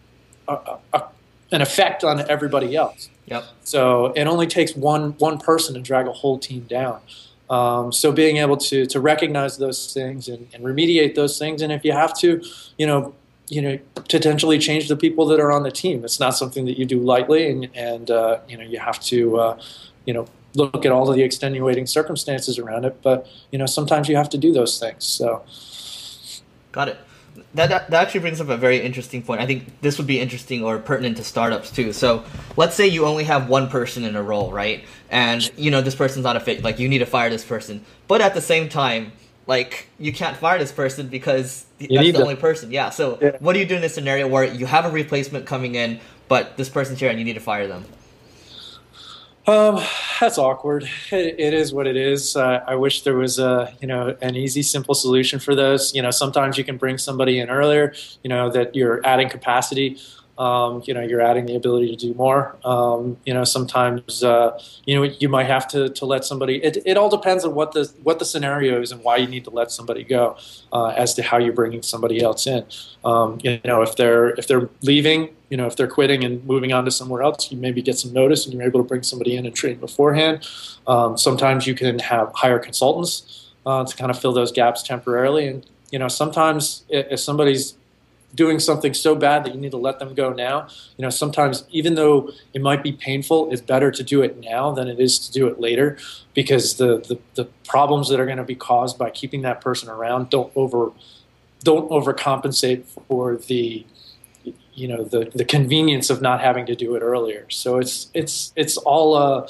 a, 0.47 0.77
a, 0.93 1.03
an 1.51 1.61
effect 1.61 2.03
on 2.03 2.27
everybody 2.29 2.75
else. 2.75 3.09
Yep. 3.25 3.45
So 3.63 4.07
it 4.07 4.25
only 4.25 4.47
takes 4.47 4.75
one 4.75 5.11
one 5.17 5.37
person 5.37 5.75
to 5.75 5.81
drag 5.81 6.07
a 6.07 6.13
whole 6.13 6.39
team 6.39 6.61
down. 6.61 7.01
Um, 7.49 7.91
so 7.91 8.11
being 8.11 8.37
able 8.37 8.57
to 8.57 8.85
to 8.85 8.99
recognize 8.99 9.57
those 9.57 9.93
things 9.93 10.27
and, 10.27 10.47
and, 10.53 10.63
remediate 10.63 11.15
those 11.15 11.39
things, 11.39 11.63
and 11.63 11.71
if 11.71 11.83
you 11.83 11.93
have 11.93 12.13
to, 12.19 12.43
you 12.77 12.85
know, 12.85 13.15
you 13.47 13.61
know, 13.61 13.79
potentially 13.95 14.59
change 14.59 14.87
the 14.87 14.95
people 14.95 15.25
that 15.27 15.39
are 15.39 15.51
on 15.51 15.63
the 15.63 15.71
team. 15.71 16.05
It's 16.05 16.19
not 16.19 16.35
something 16.35 16.65
that 16.65 16.77
you 16.77 16.85
do 16.85 16.99
lightly, 16.99 17.49
and 17.49 17.69
and 17.73 18.11
uh, 18.11 18.39
you 18.47 18.57
know 18.57 18.63
you 18.63 18.77
have 18.79 18.99
to, 19.01 19.37
uh, 19.39 19.61
you 20.05 20.13
know, 20.13 20.27
look 20.53 20.85
at 20.85 20.91
all 20.91 21.09
of 21.09 21.15
the 21.15 21.23
extenuating 21.23 21.87
circumstances 21.87 22.59
around 22.59 22.85
it. 22.85 23.01
But 23.01 23.27
you 23.51 23.57
know, 23.57 23.65
sometimes 23.65 24.07
you 24.07 24.15
have 24.15 24.29
to 24.29 24.37
do 24.37 24.53
those 24.53 24.79
things. 24.79 25.03
So, 25.05 25.43
got 26.71 26.87
it 26.87 26.97
that, 27.53 27.69
that, 27.69 27.89
that 27.89 28.01
actually 28.01 28.21
brings 28.21 28.41
up 28.41 28.49
a 28.49 28.57
very 28.57 28.81
interesting 28.81 29.21
point. 29.21 29.41
I 29.41 29.45
think 29.45 29.81
this 29.81 29.97
would 29.97 30.07
be 30.07 30.19
interesting 30.19 30.63
or 30.63 30.79
pertinent 30.79 31.17
to 31.17 31.23
startups 31.23 31.71
too. 31.71 31.93
So 31.93 32.23
let's 32.57 32.75
say 32.75 32.87
you 32.87 33.05
only 33.05 33.23
have 33.25 33.49
one 33.49 33.69
person 33.69 34.03
in 34.03 34.15
a 34.15 34.23
role, 34.23 34.51
right? 34.51 34.83
And 35.09 35.49
you 35.57 35.71
know 35.71 35.81
this 35.81 35.95
person's 35.95 36.23
not 36.23 36.35
a 36.35 36.39
fit. 36.39 36.63
Like 36.63 36.79
you 36.79 36.87
need 36.87 36.99
to 36.99 37.05
fire 37.05 37.29
this 37.29 37.43
person, 37.43 37.83
but 38.07 38.21
at 38.21 38.33
the 38.33 38.41
same 38.41 38.69
time, 38.69 39.11
like 39.47 39.87
you 39.97 40.13
can't 40.13 40.37
fire 40.37 40.59
this 40.59 40.71
person 40.71 41.07
because 41.07 41.65
you 41.79 41.87
that's 41.89 42.05
the 42.05 42.11
them. 42.13 42.21
only 42.21 42.35
person. 42.35 42.71
Yeah. 42.71 42.91
So 42.91 43.17
yeah. 43.21 43.31
what 43.39 43.53
do 43.53 43.59
you 43.59 43.65
do 43.65 43.75
in 43.75 43.81
this 43.81 43.95
scenario 43.95 44.27
where 44.27 44.43
you 44.43 44.65
have 44.67 44.85
a 44.85 44.91
replacement 44.91 45.45
coming 45.45 45.75
in, 45.75 45.99
but 46.27 46.55
this 46.55 46.69
person's 46.69 46.99
here 46.99 47.09
and 47.09 47.17
you 47.17 47.25
need 47.25 47.33
to 47.33 47.39
fire 47.39 47.67
them? 47.67 47.85
Um, 49.49 49.83
that's 50.19 50.37
awkward. 50.37 50.87
It, 51.11 51.39
it 51.39 51.53
is 51.55 51.73
what 51.73 51.87
it 51.87 51.97
is. 51.97 52.35
Uh, 52.35 52.63
I 52.67 52.75
wish 52.75 53.01
there 53.01 53.15
was 53.15 53.39
a 53.39 53.73
you 53.81 53.87
know 53.87 54.15
an 54.21 54.35
easy, 54.35 54.61
simple 54.61 54.93
solution 54.93 55.39
for 55.39 55.55
those. 55.55 55.95
You 55.95 56.03
know, 56.03 56.11
sometimes 56.11 56.57
you 56.57 56.63
can 56.63 56.77
bring 56.77 56.99
somebody 56.99 57.39
in 57.39 57.49
earlier. 57.49 57.93
You 58.23 58.29
know 58.29 58.51
that 58.51 58.75
you're 58.75 59.01
adding 59.05 59.27
capacity. 59.27 59.97
Um, 60.39 60.81
you 60.85 60.93
know, 60.93 61.01
you're 61.01 61.19
adding 61.19 61.45
the 61.45 61.55
ability 61.55 61.89
to 61.89 61.97
do 61.97 62.13
more. 62.13 62.55
Um, 62.63 63.17
you 63.25 63.33
know, 63.33 63.43
sometimes 63.43 64.23
uh, 64.23 64.57
you 64.85 64.95
know 64.95 65.03
you 65.03 65.27
might 65.27 65.47
have 65.47 65.67
to, 65.69 65.89
to 65.89 66.05
let 66.05 66.23
somebody. 66.23 66.63
It, 66.63 66.77
it 66.85 66.95
all 66.95 67.09
depends 67.09 67.43
on 67.43 67.53
what 67.53 67.73
the 67.73 67.91
what 68.03 68.19
the 68.19 68.25
scenario 68.25 68.81
is 68.81 68.93
and 68.93 69.03
why 69.03 69.17
you 69.17 69.27
need 69.27 69.43
to 69.43 69.49
let 69.49 69.69
somebody 69.69 70.03
go, 70.03 70.37
uh, 70.71 70.87
as 70.95 71.13
to 71.15 71.23
how 71.23 71.37
you're 71.37 71.53
bringing 71.53 71.81
somebody 71.81 72.21
else 72.21 72.47
in. 72.47 72.65
Um, 73.03 73.39
you 73.43 73.59
know, 73.65 73.81
if 73.81 73.97
they're 73.97 74.29
if 74.29 74.47
they're 74.47 74.69
leaving, 74.81 75.35
you 75.49 75.57
know, 75.57 75.67
if 75.67 75.75
they're 75.75 75.89
quitting 75.89 76.23
and 76.23 76.43
moving 76.45 76.71
on 76.71 76.85
to 76.85 76.91
somewhere 76.91 77.21
else, 77.21 77.51
you 77.51 77.57
maybe 77.57 77.81
get 77.81 77.97
some 77.97 78.13
notice 78.13 78.45
and 78.45 78.53
you're 78.53 78.63
able 78.63 78.79
to 78.79 78.87
bring 78.87 79.03
somebody 79.03 79.35
in 79.35 79.45
and 79.45 79.53
train 79.53 79.77
beforehand. 79.77 80.47
Um, 80.87 81.17
sometimes 81.17 81.67
you 81.67 81.75
can 81.75 81.99
have 81.99 82.31
hire 82.33 82.59
consultants 82.59 83.51
uh, 83.65 83.83
to 83.83 83.93
kind 83.93 84.09
of 84.09 84.17
fill 84.17 84.31
those 84.31 84.53
gaps 84.53 84.83
temporarily, 84.83 85.47
and 85.47 85.65
you 85.91 85.99
know, 85.99 86.07
sometimes 86.07 86.85
if 86.87 87.19
somebody's 87.19 87.73
doing 88.35 88.59
something 88.59 88.93
so 88.93 89.15
bad 89.15 89.43
that 89.43 89.53
you 89.53 89.59
need 89.59 89.71
to 89.71 89.77
let 89.77 89.99
them 89.99 90.13
go 90.13 90.31
now. 90.31 90.67
You 90.97 91.03
know, 91.03 91.09
sometimes 91.09 91.63
even 91.71 91.95
though 91.95 92.31
it 92.53 92.61
might 92.61 92.83
be 92.83 92.91
painful, 92.91 93.51
it's 93.51 93.61
better 93.61 93.91
to 93.91 94.03
do 94.03 94.21
it 94.21 94.39
now 94.39 94.71
than 94.71 94.87
it 94.87 94.99
is 94.99 95.19
to 95.19 95.31
do 95.31 95.47
it 95.47 95.59
later 95.59 95.97
because 96.33 96.77
the 96.77 96.97
the, 96.97 97.19
the 97.35 97.45
problems 97.67 98.09
that 98.09 98.19
are 98.19 98.25
going 98.25 98.37
to 98.37 98.43
be 98.43 98.55
caused 98.55 98.97
by 98.97 99.09
keeping 99.09 99.41
that 99.41 99.61
person 99.61 99.89
around 99.89 100.29
don't 100.29 100.51
over 100.55 100.91
don't 101.63 101.89
overcompensate 101.89 102.85
for 103.07 103.37
the 103.37 103.85
you 104.73 104.87
know 104.87 105.03
the 105.03 105.31
the 105.35 105.45
convenience 105.45 106.09
of 106.09 106.21
not 106.21 106.39
having 106.41 106.65
to 106.67 106.75
do 106.75 106.95
it 106.95 107.01
earlier. 107.01 107.45
So 107.49 107.77
it's 107.77 108.09
it's 108.13 108.53
it's 108.55 108.77
all 108.77 109.17
a 109.17 109.47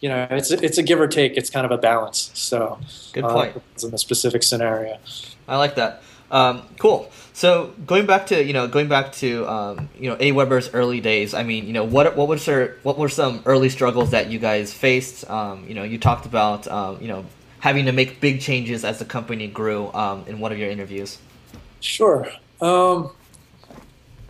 you 0.00 0.08
know 0.08 0.26
it's 0.30 0.50
it's 0.50 0.78
a 0.78 0.82
give 0.82 1.00
or 1.00 1.06
take. 1.06 1.36
It's 1.36 1.50
kind 1.50 1.64
of 1.64 1.70
a 1.70 1.78
balance. 1.78 2.30
So 2.34 2.78
good 3.12 3.24
point 3.24 3.56
uh, 3.56 3.60
in 3.86 3.90
the 3.92 3.98
specific 3.98 4.42
scenario. 4.42 4.98
I 5.46 5.58
like 5.58 5.76
that. 5.76 6.02
Um, 6.32 6.62
cool. 6.78 7.12
So 7.34 7.74
going 7.86 8.06
back 8.06 8.26
to 8.26 8.42
you 8.42 8.54
know 8.54 8.66
going 8.66 8.88
back 8.88 9.12
to 9.14 9.46
um, 9.46 9.88
you 9.98 10.08
know 10.08 10.16
AWeber's 10.16 10.70
early 10.74 11.00
days. 11.00 11.34
I 11.34 11.44
mean 11.44 11.66
you 11.66 11.72
know 11.72 11.84
what 11.84 12.16
what 12.16 12.26
was 12.26 12.44
there, 12.46 12.78
what 12.82 12.98
were 12.98 13.10
some 13.10 13.42
early 13.44 13.68
struggles 13.68 14.10
that 14.10 14.30
you 14.30 14.38
guys 14.38 14.72
faced? 14.72 15.28
Um, 15.30 15.68
you 15.68 15.74
know 15.74 15.84
you 15.84 15.98
talked 15.98 16.26
about 16.26 16.66
um, 16.68 17.00
you 17.00 17.08
know 17.08 17.24
having 17.60 17.84
to 17.84 17.92
make 17.92 18.20
big 18.20 18.40
changes 18.40 18.84
as 18.84 18.98
the 18.98 19.04
company 19.04 19.46
grew 19.46 19.92
um, 19.92 20.24
in 20.26 20.40
one 20.40 20.50
of 20.50 20.58
your 20.58 20.70
interviews. 20.70 21.18
Sure. 21.80 22.26
Um, 22.60 23.12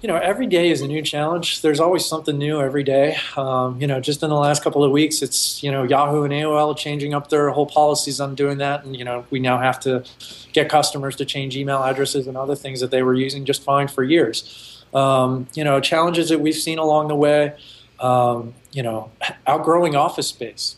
you 0.03 0.09
know, 0.09 0.17
every 0.17 0.49
day 0.49 0.71
is 0.71 0.81
a 0.81 0.89
new 0.89 1.01
challenge. 1.01 1.63
There's 1.63 1.79
always 1.79 2.05
something 2.05 2.37
new 2.37 2.61
every 2.61 2.83
day. 2.83 3.17
Um, 3.37 3.81
you 3.81 3.87
know, 3.87 4.01
just 4.01 4.21
in 4.25 4.31
the 4.31 4.37
last 4.37 4.65
couple 4.65 4.83
of 4.83 4.91
weeks, 4.91 5.23
it's 5.23 5.63
you 5.63 5.71
know 5.71 5.85
Yahoo 5.85 6.25
and 6.25 6.33
AOL 6.33 6.77
changing 6.77 7.15
up 7.15 7.31
their 7.31 7.51
whole 7.51 7.67
policies 7.67 8.21
on 8.21 8.35
doing 8.35 8.59
that, 8.59 8.85
and 8.85 8.97
you 8.97 9.05
know 9.05 9.25
we 9.31 9.39
now 9.39 9.59
have 9.59 9.79
to 9.81 10.05
get 10.53 10.69
customers 10.69 11.15
to 11.17 11.25
change 11.25 11.57
email 11.57 11.83
addresses 11.85 12.27
and 12.27 12.37
other 12.37 12.57
things 12.57 12.81
that 12.81 12.91
they 12.91 13.03
were 13.03 13.15
using 13.15 13.45
just 13.45 13.63
fine 13.63 13.87
for 13.87 14.03
years. 14.03 14.85
Um, 14.93 15.47
you 15.55 15.63
know, 15.63 15.81
challenges 15.81 16.29
that 16.31 16.41
we've 16.41 16.55
seen 16.55 16.79
along 16.79 17.07
the 17.09 17.17
way. 17.17 17.55
Um, 18.01 18.55
you 18.73 18.83
know, 18.83 19.13
outgrowing 19.47 19.95
office 19.95 20.27
space 20.27 20.75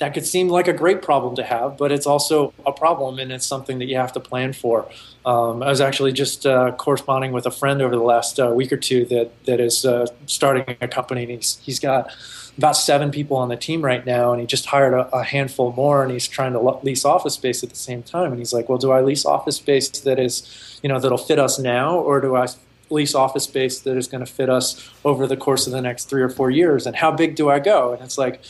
that 0.00 0.14
could 0.14 0.26
seem 0.26 0.48
like 0.48 0.66
a 0.66 0.72
great 0.72 1.02
problem 1.02 1.36
to 1.36 1.44
have, 1.44 1.76
but 1.76 1.92
it's 1.92 2.06
also 2.06 2.54
a 2.64 2.72
problem 2.72 3.18
and 3.18 3.30
it's 3.30 3.46
something 3.46 3.78
that 3.78 3.84
you 3.84 3.96
have 3.96 4.12
to 4.14 4.20
plan 4.20 4.54
for. 4.54 4.88
Um, 5.26 5.62
I 5.62 5.68
was 5.68 5.82
actually 5.82 6.12
just 6.12 6.46
uh, 6.46 6.72
corresponding 6.72 7.32
with 7.32 7.44
a 7.44 7.50
friend 7.50 7.82
over 7.82 7.94
the 7.94 8.02
last 8.02 8.40
uh, 8.40 8.48
week 8.48 8.72
or 8.72 8.78
two 8.78 9.04
that 9.06 9.30
that 9.44 9.60
is 9.60 9.84
uh, 9.84 10.06
starting 10.24 10.64
a 10.80 10.88
company 10.88 11.22
and 11.24 11.32
he's 11.32 11.58
he's 11.62 11.78
got 11.78 12.10
about 12.56 12.76
seven 12.76 13.10
people 13.10 13.36
on 13.36 13.50
the 13.50 13.56
team 13.56 13.82
right 13.84 14.04
now 14.06 14.32
and 14.32 14.40
he 14.40 14.46
just 14.46 14.66
hired 14.66 14.94
a, 14.94 15.14
a 15.14 15.22
handful 15.22 15.72
more 15.72 16.02
and 16.02 16.10
he's 16.12 16.26
trying 16.26 16.54
to 16.54 16.60
lease 16.82 17.04
office 17.04 17.34
space 17.34 17.62
at 17.62 17.68
the 17.68 17.76
same 17.76 18.02
time 18.02 18.32
and 18.32 18.38
he's 18.38 18.54
like, 18.54 18.70
well, 18.70 18.78
do 18.78 18.90
I 18.92 19.02
lease 19.02 19.26
office 19.26 19.56
space 19.56 19.88
that 19.90 20.18
is, 20.18 20.80
you 20.82 20.88
know, 20.88 20.98
that'll 20.98 21.18
fit 21.18 21.38
us 21.38 21.58
now 21.58 21.98
or 21.98 22.22
do 22.22 22.36
I 22.36 22.48
lease 22.88 23.14
office 23.14 23.44
space 23.44 23.80
that 23.80 23.96
is 23.96 24.08
going 24.08 24.24
to 24.24 24.30
fit 24.30 24.48
us 24.50 24.90
over 25.04 25.26
the 25.26 25.36
course 25.36 25.66
of 25.66 25.72
the 25.74 25.80
next 25.80 26.06
three 26.06 26.22
or 26.22 26.30
four 26.30 26.50
years 26.50 26.86
and 26.86 26.96
how 26.96 27.10
big 27.10 27.36
do 27.36 27.50
I 27.50 27.60
go? 27.60 27.92
And 27.92 28.02
it's 28.02 28.18
like 28.18 28.42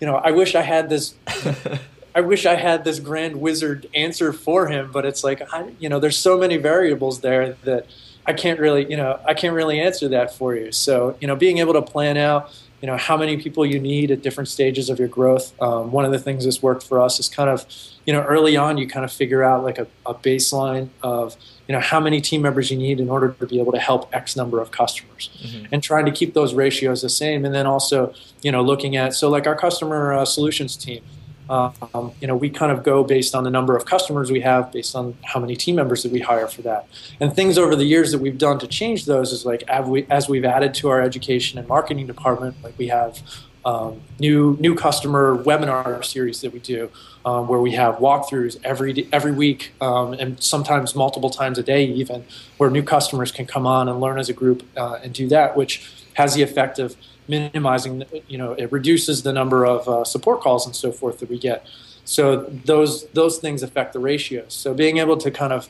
you 0.00 0.06
know, 0.06 0.16
I 0.16 0.30
wish 0.30 0.54
I 0.54 0.62
had 0.62 0.88
this. 0.88 1.14
I 2.16 2.20
wish 2.20 2.46
I 2.46 2.54
had 2.54 2.84
this 2.84 3.00
grand 3.00 3.40
wizard 3.40 3.88
answer 3.92 4.32
for 4.32 4.68
him, 4.68 4.92
but 4.92 5.04
it's 5.04 5.24
like, 5.24 5.42
I, 5.52 5.72
you 5.80 5.88
know, 5.88 5.98
there's 5.98 6.16
so 6.16 6.38
many 6.38 6.56
variables 6.56 7.22
there 7.22 7.54
that 7.64 7.88
I 8.24 8.34
can't 8.34 8.60
really, 8.60 8.88
you 8.88 8.96
know, 8.96 9.18
I 9.26 9.34
can't 9.34 9.52
really 9.52 9.80
answer 9.80 10.08
that 10.10 10.32
for 10.32 10.54
you. 10.54 10.70
So, 10.70 11.16
you 11.20 11.26
know, 11.26 11.34
being 11.34 11.58
able 11.58 11.72
to 11.72 11.82
plan 11.82 12.16
out, 12.16 12.52
you 12.84 12.90
know, 12.90 12.98
how 12.98 13.16
many 13.16 13.38
people 13.38 13.64
you 13.64 13.80
need 13.80 14.10
at 14.10 14.20
different 14.20 14.46
stages 14.46 14.90
of 14.90 14.98
your 14.98 15.08
growth. 15.08 15.58
Um, 15.58 15.90
one 15.90 16.04
of 16.04 16.12
the 16.12 16.18
things 16.18 16.44
that's 16.44 16.62
worked 16.62 16.82
for 16.82 17.00
us 17.00 17.18
is 17.18 17.30
kind 17.30 17.48
of, 17.48 17.64
you 18.04 18.12
know, 18.12 18.20
early 18.20 18.58
on, 18.58 18.76
you 18.76 18.86
kind 18.86 19.06
of 19.06 19.10
figure 19.10 19.42
out 19.42 19.64
like 19.64 19.78
a, 19.78 19.86
a 20.04 20.14
baseline 20.14 20.90
of, 21.02 21.34
you 21.66 21.72
know 21.72 21.80
how 21.80 21.98
many 21.98 22.20
team 22.20 22.42
members 22.42 22.70
you 22.70 22.76
need 22.76 23.00
in 23.00 23.08
order 23.08 23.30
to 23.30 23.46
be 23.46 23.58
able 23.58 23.72
to 23.72 23.78
help 23.78 24.14
x 24.14 24.36
number 24.36 24.60
of 24.60 24.70
customers 24.70 25.30
mm-hmm. 25.42 25.64
and 25.72 25.82
trying 25.82 26.04
to 26.04 26.12
keep 26.12 26.34
those 26.34 26.52
ratios 26.52 27.00
the 27.00 27.08
same 27.08 27.42
and 27.46 27.54
then 27.54 27.66
also 27.66 28.12
you 28.42 28.52
know 28.52 28.60
looking 28.60 28.96
at 28.96 29.14
so 29.14 29.30
like 29.30 29.46
our 29.46 29.56
customer 29.56 30.12
uh, 30.12 30.26
solutions 30.26 30.76
team 30.76 31.02
um, 31.50 32.12
you 32.20 32.26
know 32.26 32.36
we 32.36 32.48
kind 32.50 32.72
of 32.72 32.82
go 32.82 33.04
based 33.04 33.34
on 33.34 33.44
the 33.44 33.50
number 33.50 33.76
of 33.76 33.84
customers 33.84 34.30
we 34.30 34.40
have 34.40 34.72
based 34.72 34.94
on 34.96 35.16
how 35.24 35.40
many 35.40 35.56
team 35.56 35.74
members 35.76 36.02
that 36.02 36.12
we 36.12 36.20
hire 36.20 36.46
for 36.48 36.62
that. 36.62 36.86
And 37.20 37.34
things 37.34 37.58
over 37.58 37.76
the 37.76 37.84
years 37.84 38.12
that 38.12 38.18
we've 38.18 38.38
done 38.38 38.58
to 38.60 38.66
change 38.66 39.04
those 39.06 39.32
is 39.32 39.44
like 39.44 39.62
as, 39.64 39.86
we, 39.86 40.06
as 40.10 40.28
we've 40.28 40.44
added 40.44 40.74
to 40.74 40.88
our 40.88 41.02
education 41.02 41.58
and 41.58 41.68
marketing 41.68 42.06
department 42.06 42.56
like 42.62 42.76
we 42.78 42.88
have 42.88 43.20
um, 43.64 44.00
new 44.18 44.56
new 44.60 44.74
customer 44.74 45.42
webinar 45.42 46.04
series 46.04 46.40
that 46.42 46.52
we 46.52 46.58
do, 46.58 46.90
um, 47.24 47.48
where 47.48 47.60
we 47.60 47.72
have 47.72 47.96
walkthroughs 47.96 48.58
every 48.62 49.08
every 49.12 49.32
week 49.32 49.72
um, 49.80 50.12
and 50.14 50.42
sometimes 50.42 50.94
multiple 50.94 51.30
times 51.30 51.58
a 51.58 51.62
day, 51.62 51.84
even 51.86 52.24
where 52.58 52.70
new 52.70 52.82
customers 52.82 53.32
can 53.32 53.46
come 53.46 53.66
on 53.66 53.88
and 53.88 54.00
learn 54.00 54.18
as 54.18 54.28
a 54.28 54.34
group 54.34 54.62
uh, 54.76 54.98
and 55.02 55.14
do 55.14 55.28
that, 55.28 55.56
which 55.56 55.90
has 56.14 56.34
the 56.34 56.42
effect 56.42 56.78
of 56.78 56.96
minimizing. 57.28 58.04
You 58.28 58.38
know, 58.38 58.52
it 58.52 58.70
reduces 58.72 59.22
the 59.22 59.32
number 59.32 59.64
of 59.64 59.88
uh, 59.88 60.04
support 60.04 60.40
calls 60.40 60.66
and 60.66 60.74
so 60.74 60.92
forth 60.92 61.20
that 61.20 61.28
we 61.28 61.38
get. 61.38 61.66
So 62.04 62.42
those 62.42 63.06
those 63.08 63.38
things 63.38 63.62
affect 63.62 63.92
the 63.92 63.98
ratios. 63.98 64.52
So 64.52 64.74
being 64.74 64.98
able 64.98 65.16
to 65.18 65.30
kind 65.30 65.52
of 65.52 65.68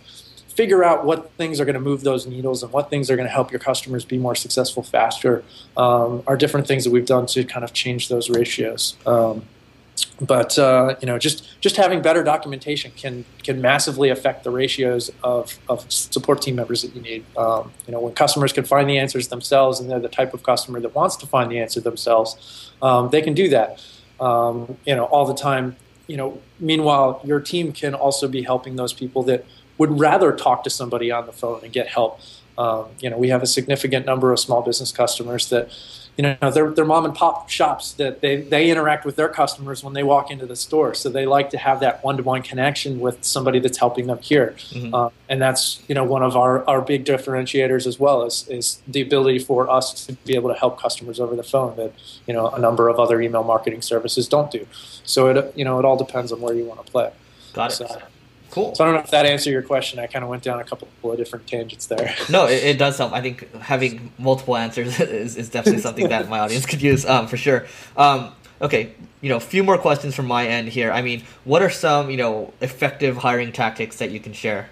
figure 0.54 0.84
out 0.84 1.04
what 1.04 1.32
things 1.32 1.60
are 1.60 1.64
going 1.64 1.74
to 1.74 1.80
move 1.80 2.02
those 2.02 2.26
needles 2.26 2.62
and 2.62 2.72
what 2.72 2.88
things 2.88 3.10
are 3.10 3.16
going 3.16 3.26
to 3.26 3.32
help 3.32 3.50
your 3.50 3.58
customers 3.58 4.04
be 4.04 4.16
more 4.16 4.36
successful 4.36 4.84
faster 4.84 5.42
um, 5.76 6.22
are 6.28 6.36
different 6.36 6.66
things 6.66 6.84
that 6.84 6.92
we've 6.92 7.06
done 7.06 7.26
to 7.26 7.44
kind 7.44 7.64
of 7.64 7.72
change 7.72 8.08
those 8.08 8.30
ratios. 8.30 8.96
Um, 9.04 9.44
but 10.20 10.59
uh, 10.59 10.96
you 11.00 11.07
know, 11.07 11.18
just 11.18 11.61
just 11.61 11.76
having 11.76 12.02
better 12.02 12.22
documentation 12.22 12.92
can 12.96 13.24
can 13.42 13.61
massively 13.61 14.11
affect 14.11 14.44
the 14.44 14.50
ratios 14.50 15.11
of, 15.22 15.59
of 15.68 15.90
support 15.90 16.42
team 16.42 16.57
members 16.57 16.83
that 16.83 16.94
you 16.94 17.02
need. 17.02 17.24
Um, 17.37 17.72
you 17.87 17.92
know, 17.92 18.00
when 18.00 18.14
customers 18.14 18.52
can 18.52 18.64
find 18.64 18.88
the 18.88 18.98
answers 18.98 19.28
themselves, 19.28 19.80
and 19.80 19.90
they're 19.90 20.00
the 20.00 20.09
type 20.09 20.35
of 20.35 20.42
customer 20.42 20.80
that 20.80 20.94
wants 20.94 21.16
to 21.16 21.26
find 21.26 21.50
the 21.50 21.59
answer 21.59 21.80
themselves, 21.80 22.72
um, 22.83 23.11
they 23.11 23.22
can 23.22 23.35
do 23.35 23.48
that. 23.50 23.85
Um, 24.20 24.76
you 24.85 24.94
know, 24.94 25.04
all 25.04 25.26
the 25.26 25.35
time. 25.35 25.76
You 26.07 26.18
know, 26.18 26.42
meanwhile, 26.61 27.20
your 27.24 27.40
team 27.40 27.72
can 27.72 27.94
also 27.94 28.28
be 28.28 28.42
helping 28.42 28.76
those 28.76 28.92
people 28.92 29.22
that 29.24 29.46
would 29.78 29.98
rather 29.98 30.33
talk 30.33 30.62
to 30.64 30.70
somebody 30.70 31.11
on 31.11 31.26
the 31.26 31.33
phone 31.33 31.61
and 31.62 31.72
get 31.72 31.88
help. 31.88 32.20
Um, 32.56 32.86
you 33.00 33.10
know, 33.10 33.18
we 33.18 33.28
have 33.28 33.42
a 33.42 33.46
significant 33.46 34.06
number 34.06 34.32
of 34.32 34.38
small 34.38 34.62
business 34.62 34.92
customers 34.92 35.48
that, 35.50 35.70
you 36.16 36.22
know, 36.22 36.50
they're, 36.52 36.70
they're 36.70 36.84
mom 36.84 37.04
and 37.04 37.12
pop 37.12 37.50
shops 37.50 37.92
that 37.94 38.20
they, 38.20 38.42
they 38.42 38.70
interact 38.70 39.04
with 39.04 39.16
their 39.16 39.28
customers 39.28 39.82
when 39.82 39.94
they 39.94 40.04
walk 40.04 40.30
into 40.30 40.46
the 40.46 40.54
store. 40.54 40.94
So 40.94 41.08
they 41.08 41.26
like 41.26 41.50
to 41.50 41.58
have 41.58 41.80
that 41.80 42.04
one-to-one 42.04 42.42
connection 42.42 43.00
with 43.00 43.24
somebody 43.24 43.58
that's 43.58 43.78
helping 43.78 44.06
them 44.06 44.18
here. 44.18 44.54
Mm-hmm. 44.70 44.94
Uh, 44.94 45.10
and 45.28 45.42
that's, 45.42 45.82
you 45.88 45.94
know, 45.96 46.04
one 46.04 46.22
of 46.22 46.36
our, 46.36 46.64
our 46.68 46.80
big 46.80 47.04
differentiators 47.04 47.84
as 47.84 47.98
well 47.98 48.22
is, 48.22 48.46
is 48.48 48.80
the 48.86 49.00
ability 49.00 49.40
for 49.40 49.68
us 49.68 50.06
to 50.06 50.12
be 50.24 50.36
able 50.36 50.50
to 50.52 50.58
help 50.58 50.80
customers 50.80 51.18
over 51.18 51.34
the 51.34 51.42
phone 51.42 51.76
that, 51.76 51.92
you 52.28 52.32
know, 52.32 52.48
a 52.50 52.60
number 52.60 52.88
of 52.88 53.00
other 53.00 53.20
email 53.20 53.42
marketing 53.42 53.82
services 53.82 54.28
don't 54.28 54.52
do. 54.52 54.64
So 55.02 55.26
it, 55.26 55.52
you 55.56 55.64
know, 55.64 55.80
it 55.80 55.84
all 55.84 55.96
depends 55.96 56.30
on 56.30 56.40
where 56.40 56.54
you 56.54 56.64
want 56.64 56.86
to 56.86 56.92
play. 56.92 57.10
Got 57.54 57.72
it. 57.72 57.88
So, 57.88 58.02
Cool. 58.54 58.72
So 58.72 58.84
I 58.84 58.86
don't 58.86 58.94
know 58.94 59.02
if 59.02 59.10
that 59.10 59.26
answered 59.26 59.50
your 59.50 59.62
question. 59.62 59.98
I 59.98 60.06
kind 60.06 60.22
of 60.22 60.30
went 60.30 60.44
down 60.44 60.60
a 60.60 60.64
couple 60.64 60.86
of 61.02 61.16
different 61.16 61.48
tangents 61.48 61.86
there. 61.86 62.14
No, 62.30 62.46
it, 62.46 62.62
it 62.62 62.78
does 62.78 62.96
help. 62.96 63.12
I 63.12 63.20
think 63.20 63.52
having 63.56 64.12
multiple 64.16 64.56
answers 64.56 65.00
is, 65.00 65.36
is 65.36 65.48
definitely 65.48 65.82
something 65.82 66.08
that 66.08 66.28
my 66.28 66.38
audience 66.38 66.64
could 66.64 66.80
use 66.80 67.04
um, 67.04 67.26
for 67.26 67.36
sure. 67.36 67.66
Um, 67.96 68.32
okay, 68.62 68.94
you 69.22 69.28
know, 69.28 69.38
a 69.38 69.40
few 69.40 69.64
more 69.64 69.76
questions 69.76 70.14
from 70.14 70.26
my 70.26 70.46
end 70.46 70.68
here. 70.68 70.92
I 70.92 71.02
mean, 71.02 71.24
what 71.42 71.62
are 71.62 71.70
some 71.70 72.10
you 72.10 72.16
know 72.16 72.54
effective 72.60 73.16
hiring 73.16 73.50
tactics 73.50 73.96
that 73.96 74.12
you 74.12 74.20
can 74.20 74.32
share? 74.32 74.68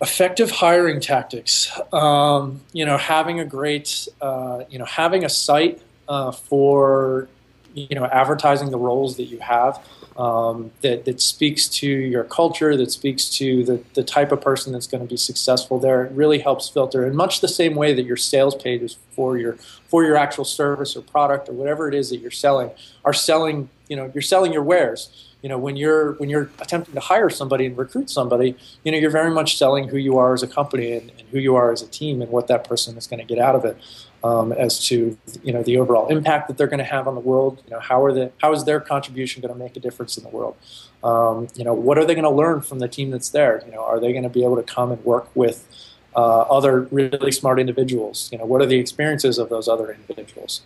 Effective 0.00 0.52
hiring 0.52 1.00
tactics. 1.00 1.72
Um, 1.92 2.60
you 2.72 2.86
know, 2.86 2.96
having 2.96 3.40
a 3.40 3.44
great, 3.44 4.06
uh, 4.20 4.62
you 4.70 4.78
know, 4.78 4.84
having 4.84 5.24
a 5.24 5.28
site 5.28 5.82
uh, 6.08 6.30
for 6.30 7.28
you 7.74 7.94
know 7.94 8.06
advertising 8.06 8.70
the 8.70 8.78
roles 8.78 9.16
that 9.16 9.24
you 9.24 9.38
have 9.40 9.84
um, 10.16 10.70
that, 10.82 11.04
that 11.06 11.20
speaks 11.20 11.68
to 11.68 11.88
your 11.88 12.24
culture, 12.24 12.76
that 12.76 12.92
speaks 12.92 13.28
to 13.30 13.64
the, 13.64 13.82
the 13.94 14.04
type 14.04 14.30
of 14.30 14.40
person 14.40 14.72
that's 14.72 14.86
going 14.86 15.02
to 15.02 15.08
be 15.08 15.16
successful 15.16 15.78
there. 15.78 16.04
It 16.04 16.12
really 16.12 16.38
helps 16.38 16.68
filter 16.68 17.04
in 17.06 17.16
much 17.16 17.40
the 17.40 17.48
same 17.48 17.74
way 17.74 17.92
that 17.94 18.04
your 18.04 18.16
sales 18.16 18.54
page 18.54 18.82
is 18.82 18.96
for 19.10 19.36
your 19.36 19.54
for 19.88 20.04
your 20.04 20.16
actual 20.16 20.44
service 20.44 20.96
or 20.96 21.02
product 21.02 21.48
or 21.48 21.52
whatever 21.52 21.88
it 21.88 21.94
is 21.94 22.10
that 22.10 22.18
you're 22.18 22.30
selling 22.30 22.70
are 23.04 23.12
selling 23.12 23.68
you 23.88 23.96
know 23.96 24.10
you're 24.14 24.22
selling 24.22 24.52
your 24.52 24.62
wares 24.62 25.28
you 25.40 25.48
know 25.48 25.58
when 25.58 25.76
you're 25.76 26.14
when 26.14 26.28
you're 26.28 26.50
attempting 26.58 26.94
to 26.94 27.00
hire 27.00 27.30
somebody 27.30 27.66
and 27.66 27.76
recruit 27.78 28.10
somebody 28.10 28.56
you 28.82 28.90
know 28.90 28.98
you're 28.98 29.10
very 29.10 29.30
much 29.30 29.56
selling 29.56 29.86
who 29.86 29.96
you 29.96 30.18
are 30.18 30.34
as 30.34 30.42
a 30.42 30.48
company 30.48 30.92
and, 30.92 31.10
and 31.10 31.28
who 31.30 31.38
you 31.38 31.54
are 31.54 31.70
as 31.70 31.82
a 31.82 31.86
team 31.86 32.20
and 32.22 32.30
what 32.30 32.48
that 32.48 32.66
person 32.66 32.96
is 32.96 33.06
going 33.06 33.20
to 33.20 33.26
get 33.26 33.38
out 33.38 33.54
of 33.54 33.64
it 33.64 33.76
um, 34.24 34.52
as 34.52 34.84
to 34.86 35.16
you 35.42 35.52
know 35.52 35.62
the 35.62 35.76
overall 35.76 36.08
impact 36.08 36.48
that 36.48 36.56
they're 36.56 36.66
going 36.66 36.78
to 36.78 36.84
have 36.84 37.06
on 37.06 37.14
the 37.14 37.20
world. 37.20 37.62
You 37.66 37.74
know 37.74 37.80
how 37.80 38.02
are 38.02 38.12
the 38.12 38.32
how 38.40 38.52
is 38.52 38.64
their 38.64 38.80
contribution 38.80 39.42
going 39.42 39.52
to 39.52 39.58
make 39.58 39.76
a 39.76 39.80
difference 39.80 40.16
in 40.16 40.24
the 40.24 40.30
world? 40.30 40.56
Um, 41.04 41.48
you 41.54 41.62
know 41.62 41.74
what 41.74 41.98
are 41.98 42.06
they 42.06 42.14
going 42.14 42.24
to 42.24 42.30
learn 42.30 42.62
from 42.62 42.78
the 42.78 42.88
team 42.88 43.10
that's 43.10 43.28
there? 43.28 43.62
You 43.66 43.72
know 43.72 43.84
are 43.84 44.00
they 44.00 44.12
going 44.12 44.24
to 44.24 44.30
be 44.30 44.42
able 44.42 44.56
to 44.56 44.62
come 44.62 44.90
and 44.90 45.04
work 45.04 45.28
with 45.36 45.68
uh, 46.16 46.40
other 46.42 46.80
really 46.90 47.30
smart 47.30 47.60
individuals? 47.60 48.30
You 48.32 48.38
know 48.38 48.46
what 48.46 48.62
are 48.62 48.66
the 48.66 48.78
experiences 48.78 49.38
of 49.38 49.50
those 49.50 49.68
other 49.68 49.92
individuals? 49.92 50.62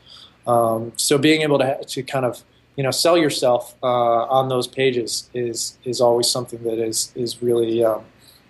Um, 0.46 0.92
so 0.96 1.18
being 1.18 1.42
able 1.42 1.58
to 1.58 1.84
to 1.84 2.02
kind 2.04 2.24
of 2.24 2.44
you 2.76 2.84
know 2.84 2.92
sell 2.92 3.18
yourself 3.18 3.74
uh, 3.82 3.86
on 4.38 4.48
those 4.48 4.68
pages 4.68 5.28
is 5.34 5.78
is 5.84 6.00
always 6.00 6.30
something 6.30 6.62
that 6.62 6.78
is 6.78 7.12
is 7.16 7.42
really 7.42 7.84
um, 7.84 8.04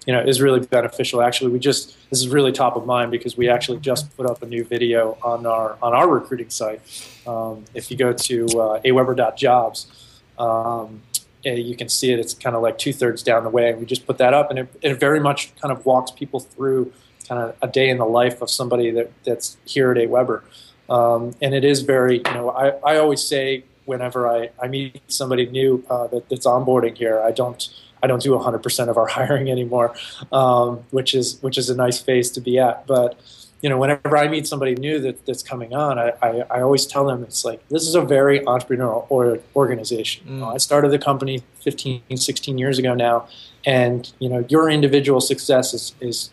you 0.06 0.12
know 0.12 0.20
is 0.20 0.40
really 0.40 0.60
beneficial. 0.60 1.22
Actually, 1.22 1.52
we 1.52 1.58
just 1.58 1.96
this 2.10 2.20
is 2.20 2.28
really 2.28 2.52
top 2.52 2.76
of 2.76 2.86
mind 2.86 3.10
because 3.10 3.36
we 3.36 3.48
actually 3.48 3.78
just 3.78 4.16
put 4.16 4.26
up 4.26 4.42
a 4.42 4.46
new 4.46 4.64
video 4.64 5.18
on 5.22 5.46
our 5.46 5.76
on 5.82 5.92
our 5.94 6.08
recruiting 6.08 6.50
site. 6.50 6.80
Um, 7.26 7.64
if 7.74 7.90
you 7.90 7.96
go 7.96 8.12
to 8.12 8.44
uh, 8.46 8.80
aweber.jobs, 8.80 10.20
um, 10.38 11.02
eh, 11.44 11.54
you 11.54 11.76
can 11.76 11.88
see 11.88 12.12
it. 12.12 12.18
It's 12.18 12.34
kind 12.34 12.56
of 12.56 12.62
like 12.62 12.78
two 12.78 12.92
thirds 12.92 13.22
down 13.22 13.44
the 13.44 13.50
way, 13.50 13.70
and 13.70 13.80
we 13.80 13.86
just 13.86 14.06
put 14.06 14.18
that 14.18 14.34
up, 14.34 14.50
and 14.50 14.60
it, 14.60 14.68
it 14.82 14.94
very 14.98 15.20
much 15.20 15.54
kind 15.56 15.72
of 15.72 15.84
walks 15.84 16.10
people 16.10 16.40
through 16.40 16.92
kind 17.28 17.42
of 17.42 17.54
a 17.60 17.68
day 17.68 17.90
in 17.90 17.98
the 17.98 18.06
life 18.06 18.40
of 18.40 18.50
somebody 18.50 18.90
that, 18.90 19.12
that's 19.24 19.58
here 19.66 19.92
at 19.92 19.98
AWeber. 19.98 20.42
Um, 20.88 21.34
and 21.42 21.54
it 21.54 21.64
is 21.64 21.82
very, 21.82 22.16
you 22.16 22.34
know, 22.34 22.50
I, 22.50 22.68
I 22.92 22.96
always 22.96 23.22
say 23.22 23.64
whenever 23.84 24.26
I, 24.26 24.50
I 24.60 24.68
meet 24.68 25.02
somebody 25.08 25.46
new 25.46 25.84
uh, 25.90 26.06
that, 26.08 26.28
that's 26.28 26.46
onboarding 26.46 26.96
here, 26.96 27.20
I 27.20 27.30
don't 27.30 27.68
I 28.02 28.06
don't 28.06 28.22
do 28.22 28.30
100% 28.30 28.88
of 28.88 28.96
our 28.96 29.06
hiring 29.18 29.50
anymore, 29.50 29.94
um, 30.32 30.84
which 30.90 31.14
is 31.14 31.38
which 31.42 31.58
is 31.58 31.70
a 31.70 31.76
nice 31.76 32.00
phase 32.00 32.30
to 32.32 32.40
be 32.40 32.58
at. 32.58 32.86
But 32.86 33.18
you 33.60 33.68
know, 33.68 33.76
whenever 33.76 34.16
I 34.16 34.28
meet 34.28 34.46
somebody 34.46 34.74
new 34.76 35.00
that, 35.00 35.26
that's 35.26 35.42
coming 35.42 35.74
on, 35.74 35.98
I, 35.98 36.12
I, 36.22 36.44
I, 36.50 36.60
always 36.60 36.86
tell 36.86 37.04
them 37.04 37.24
it's 37.24 37.44
like 37.44 37.66
this 37.68 37.88
is 37.88 37.96
a 37.96 38.02
very 38.02 38.40
entrepreneurial 38.40 39.06
or, 39.08 39.40
organization. 39.56 40.26
Mm. 40.26 40.30
You 40.30 40.36
know, 40.36 40.48
I 40.50 40.58
started 40.58 40.92
the 40.92 40.98
company 40.98 41.42
15, 41.62 42.02
16 42.16 42.58
years 42.58 42.78
ago 42.78 42.94
now, 42.94 43.26
and 43.66 44.10
you 44.20 44.28
know, 44.28 44.44
your 44.48 44.70
individual 44.70 45.20
success 45.20 45.74
is, 45.74 45.94
is 46.00 46.30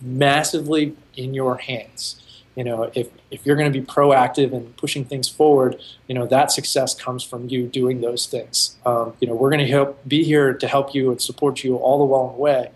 massively 0.00 0.96
in 1.14 1.32
your 1.32 1.58
hands. 1.58 2.20
You 2.56 2.64
know, 2.64 2.90
if, 2.94 3.08
if 3.30 3.44
you're 3.44 3.56
going 3.56 3.70
to 3.70 3.80
be 3.80 3.84
proactive 3.86 4.52
and 4.52 4.76
pushing 4.76 5.04
things 5.04 5.28
forward, 5.28 5.80
you 6.08 6.14
know, 6.14 6.26
that 6.26 6.50
success 6.50 6.94
comes 6.94 7.22
from 7.22 7.48
you 7.48 7.66
doing 7.66 8.00
those 8.00 8.26
things. 8.26 8.76
Um, 8.84 9.12
you 9.20 9.28
know, 9.28 9.34
we're 9.34 9.50
going 9.50 9.64
to 9.64 9.70
help 9.70 10.08
be 10.08 10.24
here 10.24 10.54
to 10.54 10.66
help 10.66 10.94
you 10.94 11.10
and 11.10 11.20
support 11.20 11.62
you 11.62 11.76
all 11.76 11.98
the 11.98 12.12
long 12.12 12.36
way. 12.38 12.70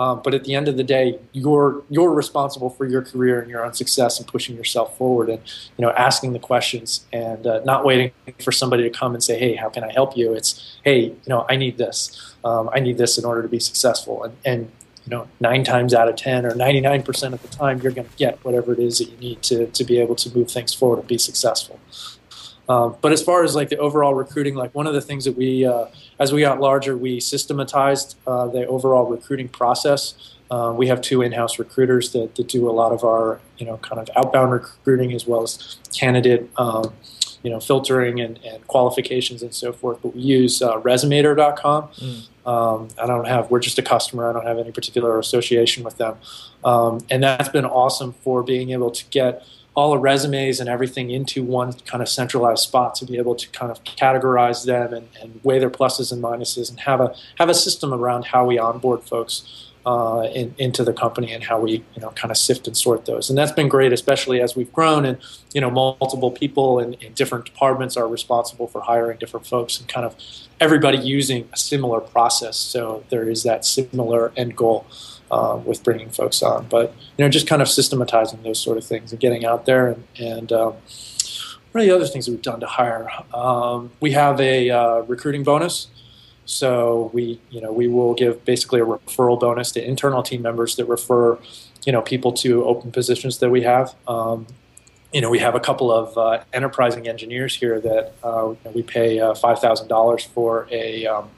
Um, 0.00 0.22
but 0.24 0.32
at 0.32 0.44
the 0.44 0.54
end 0.54 0.66
of 0.66 0.78
the 0.78 0.82
day, 0.82 1.18
you're 1.32 1.82
you're 1.90 2.10
responsible 2.10 2.70
for 2.70 2.86
your 2.86 3.02
career 3.02 3.38
and 3.42 3.50
your 3.50 3.62
own 3.62 3.74
success 3.74 4.18
and 4.18 4.26
pushing 4.26 4.56
yourself 4.56 4.96
forward 4.96 5.28
and 5.28 5.42
you 5.76 5.84
know 5.84 5.90
asking 5.90 6.32
the 6.32 6.38
questions 6.38 7.04
and 7.12 7.46
uh, 7.46 7.60
not 7.66 7.84
waiting 7.84 8.10
for 8.42 8.50
somebody 8.50 8.82
to 8.82 8.88
come 8.88 9.12
and 9.12 9.22
say, 9.22 9.38
hey, 9.38 9.56
how 9.56 9.68
can 9.68 9.84
I 9.84 9.92
help 9.92 10.16
you? 10.16 10.32
It's 10.32 10.78
hey, 10.84 11.00
you 11.00 11.28
know, 11.28 11.44
I 11.50 11.56
need 11.56 11.76
this. 11.76 12.34
Um, 12.42 12.70
I 12.72 12.80
need 12.80 12.96
this 12.96 13.18
in 13.18 13.26
order 13.26 13.42
to 13.42 13.48
be 13.48 13.60
successful. 13.60 14.24
And 14.24 14.36
and 14.46 14.72
you 15.10 15.16
know, 15.16 15.28
nine 15.40 15.64
times 15.64 15.92
out 15.92 16.08
of 16.08 16.14
ten 16.14 16.46
or 16.46 16.54
ninety 16.54 16.80
nine 16.80 17.02
percent 17.02 17.34
of 17.34 17.42
the 17.42 17.48
time, 17.48 17.80
you're 17.80 17.90
going 17.90 18.08
to 18.08 18.16
get 18.16 18.42
whatever 18.44 18.72
it 18.72 18.78
is 18.78 18.98
that 18.98 19.10
you 19.10 19.16
need 19.16 19.42
to 19.42 19.66
to 19.66 19.84
be 19.84 19.98
able 19.98 20.14
to 20.14 20.36
move 20.36 20.50
things 20.50 20.72
forward 20.72 21.00
and 21.00 21.08
be 21.08 21.18
successful. 21.18 21.80
Um, 22.68 22.94
but 23.00 23.10
as 23.10 23.20
far 23.20 23.42
as 23.42 23.56
like 23.56 23.68
the 23.68 23.78
overall 23.78 24.14
recruiting, 24.14 24.54
like 24.54 24.72
one 24.76 24.86
of 24.86 24.94
the 24.94 25.00
things 25.00 25.24
that 25.24 25.36
we, 25.36 25.66
uh, 25.66 25.86
as 26.20 26.32
we 26.32 26.42
got 26.42 26.60
larger, 26.60 26.96
we 26.96 27.18
systematized 27.18 28.16
uh, 28.28 28.46
the 28.46 28.64
overall 28.66 29.06
recruiting 29.06 29.48
process. 29.48 30.36
Uh, 30.52 30.72
we 30.76 30.86
have 30.86 31.00
two 31.00 31.20
in-house 31.20 31.58
recruiters 31.58 32.12
that, 32.12 32.36
that, 32.36 32.46
do 32.46 32.70
a 32.70 32.72
lot 32.72 32.92
of 32.92 33.02
our, 33.02 33.40
you 33.58 33.66
know, 33.66 33.78
kind 33.78 34.00
of 34.00 34.08
outbound 34.14 34.52
recruiting 34.52 35.12
as 35.12 35.26
well 35.26 35.42
as 35.42 35.78
candidate, 35.92 36.48
um, 36.58 36.94
you 37.42 37.50
know, 37.50 37.58
filtering 37.58 38.20
and, 38.20 38.38
and, 38.44 38.64
qualifications 38.68 39.42
and 39.42 39.52
so 39.52 39.72
forth. 39.72 39.98
But 40.00 40.14
we 40.14 40.20
use 40.20 40.62
uh, 40.62 40.80
Resumator.com. 40.80 41.88
Mm. 41.88 42.26
Um, 42.46 42.88
I 43.00 43.06
don't 43.06 43.26
have. 43.26 43.50
We're 43.50 43.60
just 43.60 43.78
a 43.78 43.82
customer. 43.82 44.28
I 44.28 44.32
don't 44.32 44.46
have 44.46 44.58
any 44.58 44.72
particular 44.72 45.18
association 45.18 45.84
with 45.84 45.98
them, 45.98 46.16
um, 46.64 47.00
and 47.10 47.22
that's 47.22 47.48
been 47.48 47.66
awesome 47.66 48.12
for 48.12 48.42
being 48.42 48.70
able 48.70 48.90
to 48.90 49.04
get 49.10 49.44
all 49.74 49.92
the 49.92 49.98
resumes 49.98 50.58
and 50.60 50.68
everything 50.68 51.10
into 51.10 51.44
one 51.44 51.72
kind 51.72 52.02
of 52.02 52.08
centralized 52.08 52.62
spot 52.62 52.94
to 52.96 53.04
be 53.04 53.16
able 53.18 53.34
to 53.36 53.48
kind 53.50 53.70
of 53.70 53.82
categorize 53.84 54.66
them 54.66 54.92
and, 54.92 55.08
and 55.22 55.40
weigh 55.44 55.58
their 55.58 55.70
pluses 55.70 56.12
and 56.12 56.22
minuses 56.22 56.70
and 56.70 56.80
have 56.80 57.00
a 57.00 57.14
have 57.38 57.48
a 57.48 57.54
system 57.54 57.94
around 57.94 58.24
how 58.24 58.44
we 58.44 58.58
onboard 58.58 59.02
folks 59.02 59.69
uh, 59.86 60.28
in, 60.34 60.54
into 60.58 60.84
the 60.84 60.92
company 60.92 61.32
and 61.32 61.44
how 61.44 61.58
we 61.58 61.72
you 61.94 62.00
know 62.00 62.10
kind 62.10 62.30
of 62.30 62.36
sift 62.36 62.66
and 62.66 62.76
sort 62.76 63.06
those 63.06 63.30
and 63.30 63.38
that's 63.38 63.52
been 63.52 63.68
great 63.68 63.92
especially 63.92 64.40
as 64.40 64.54
we've 64.54 64.72
grown 64.72 65.06
and 65.06 65.18
you 65.54 65.60
know 65.60 65.70
multiple 65.70 66.30
people 66.30 66.78
in, 66.78 66.94
in 66.94 67.12
different 67.14 67.44
departments 67.44 67.96
are 67.96 68.06
responsible 68.06 68.66
for 68.66 68.82
hiring 68.82 69.18
different 69.18 69.46
folks 69.46 69.78
and 69.78 69.88
kind 69.88 70.04
of 70.04 70.14
everybody 70.60 70.98
using 70.98 71.48
a 71.52 71.56
similar 71.56 72.00
process 72.00 72.56
so 72.56 73.02
there 73.08 73.28
is 73.28 73.42
that 73.42 73.64
similar 73.64 74.32
end 74.36 74.54
goal 74.54 74.86
um, 75.30 75.64
with 75.64 75.82
bringing 75.82 76.10
folks 76.10 76.42
on. 76.42 76.66
But 76.68 76.94
you 77.16 77.24
know, 77.24 77.28
just 77.28 77.46
kind 77.46 77.62
of 77.62 77.68
systematizing 77.68 78.42
those 78.42 78.58
sort 78.58 78.78
of 78.78 78.84
things 78.84 79.12
and 79.12 79.20
getting 79.20 79.44
out 79.44 79.66
there. 79.66 79.88
And, 79.88 80.04
and 80.18 80.52
um, 80.52 80.74
what 81.72 81.82
the 81.82 81.90
other 81.90 82.06
things 82.06 82.26
that 82.26 82.32
we've 82.32 82.42
done 82.42 82.60
to 82.60 82.66
hire? 82.66 83.08
Um, 83.32 83.92
we 84.00 84.12
have 84.12 84.40
a 84.40 84.70
uh, 84.70 85.00
recruiting 85.02 85.44
bonus. 85.44 85.88
So 86.44 87.10
we, 87.12 87.40
you 87.50 87.60
know, 87.60 87.72
we 87.72 87.86
will 87.88 88.14
give 88.14 88.44
basically 88.44 88.80
a 88.80 88.84
referral 88.84 89.38
bonus 89.38 89.72
to 89.72 89.84
internal 89.84 90.22
team 90.22 90.42
members 90.42 90.76
that 90.76 90.86
refer, 90.86 91.38
you 91.84 91.92
know, 91.92 92.02
people 92.02 92.32
to 92.34 92.64
open 92.64 92.90
positions 92.90 93.38
that 93.38 93.50
we 93.50 93.62
have. 93.62 93.94
Um, 94.08 94.46
you 95.12 95.20
know, 95.20 95.30
we 95.30 95.40
have 95.40 95.54
a 95.54 95.60
couple 95.60 95.92
of 95.92 96.16
uh, 96.16 96.44
enterprising 96.52 97.08
engineers 97.08 97.54
here 97.54 97.80
that 97.80 98.14
uh, 98.22 98.54
we 98.72 98.82
pay 98.82 99.18
uh, 99.18 99.34
five 99.34 99.58
thousand 99.58 99.88
dollars 99.88 100.24
for 100.24 100.68
a 100.70 101.06
um, 101.06 101.30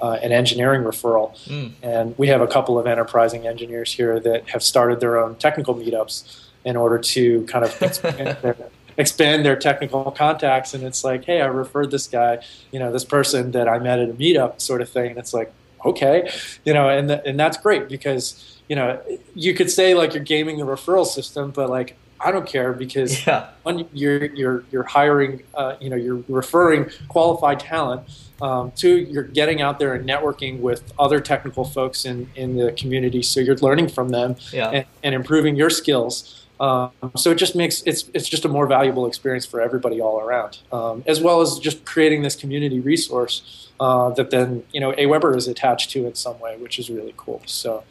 uh, 0.00 0.18
an 0.22 0.32
engineering 0.32 0.82
referral. 0.82 1.36
Mm. 1.46 1.72
And 1.82 2.18
we 2.18 2.28
have 2.28 2.40
a 2.40 2.46
couple 2.46 2.78
of 2.78 2.86
enterprising 2.86 3.46
engineers 3.46 3.92
here 3.92 4.20
that 4.20 4.48
have 4.50 4.62
started 4.62 5.00
their 5.00 5.18
own 5.18 5.36
technical 5.36 5.74
meetups 5.74 6.42
in 6.64 6.76
order 6.76 6.98
to 6.98 7.44
kind 7.46 7.64
of 7.64 7.82
expand, 7.82 8.36
their, 8.42 8.56
expand 8.98 9.44
their 9.44 9.56
technical 9.56 10.10
contacts. 10.10 10.74
And 10.74 10.84
it's 10.84 11.04
like, 11.04 11.24
hey, 11.24 11.40
I 11.40 11.46
referred 11.46 11.90
this 11.90 12.06
guy, 12.06 12.40
you 12.72 12.78
know, 12.78 12.92
this 12.92 13.04
person 13.04 13.52
that 13.52 13.68
I 13.68 13.78
met 13.78 13.98
at 13.98 14.10
a 14.10 14.14
meetup, 14.14 14.60
sort 14.60 14.80
of 14.80 14.88
thing. 14.88 15.10
And 15.10 15.18
it's 15.18 15.34
like, 15.34 15.52
okay, 15.84 16.30
you 16.64 16.74
know, 16.74 16.88
and 16.88 17.08
th- 17.08 17.22
and 17.24 17.38
that's 17.38 17.56
great 17.56 17.88
because 17.88 18.60
you 18.68 18.74
know 18.74 19.00
you 19.34 19.54
could 19.54 19.70
say 19.70 19.94
like 19.94 20.14
you're 20.14 20.24
gaming 20.24 20.58
the 20.58 20.64
referral 20.64 21.06
system, 21.06 21.50
but 21.50 21.70
like 21.70 21.96
I 22.20 22.32
don't 22.32 22.46
care 22.46 22.72
because 22.72 23.26
yeah. 23.26 23.50
one, 23.62 23.86
you're 23.92 24.26
you're 24.26 24.64
you're 24.70 24.82
hiring, 24.82 25.42
uh, 25.54 25.76
you 25.80 25.90
know, 25.90 25.96
you're 25.96 26.24
referring 26.28 26.90
qualified 27.08 27.60
talent 27.60 28.08
um, 28.42 28.72
two, 28.72 28.96
you're 28.98 29.24
getting 29.24 29.62
out 29.62 29.78
there 29.78 29.94
and 29.94 30.06
networking 30.06 30.60
with 30.60 30.92
other 30.98 31.20
technical 31.20 31.64
folks 31.64 32.04
in, 32.04 32.28
in 32.34 32.56
the 32.56 32.72
community, 32.72 33.22
so 33.22 33.40
you're 33.40 33.56
learning 33.56 33.88
from 33.88 34.10
them 34.10 34.36
yeah. 34.52 34.70
and, 34.70 34.86
and, 35.02 35.14
improving 35.14 35.56
your 35.56 35.70
skills. 35.70 36.45
Um, 36.58 36.90
so 37.16 37.30
it 37.30 37.36
just 37.36 37.54
makes 37.54 37.82
it's 37.82 38.08
it's 38.14 38.28
just 38.28 38.44
a 38.44 38.48
more 38.48 38.66
valuable 38.66 39.06
experience 39.06 39.44
for 39.44 39.60
everybody 39.60 40.00
all 40.00 40.20
around, 40.20 40.58
um, 40.72 41.04
as 41.06 41.20
well 41.20 41.40
as 41.40 41.58
just 41.58 41.84
creating 41.84 42.22
this 42.22 42.34
community 42.34 42.80
resource 42.80 43.70
uh, 43.78 44.10
that 44.10 44.30
then 44.30 44.64
you 44.72 44.80
know 44.80 44.92
AWeber 44.92 45.36
is 45.36 45.48
attached 45.48 45.90
to 45.90 46.06
in 46.06 46.14
some 46.14 46.38
way, 46.40 46.56
which 46.56 46.78
is 46.78 46.90
really 46.90 47.14
cool. 47.16 47.42
So. 47.46 47.84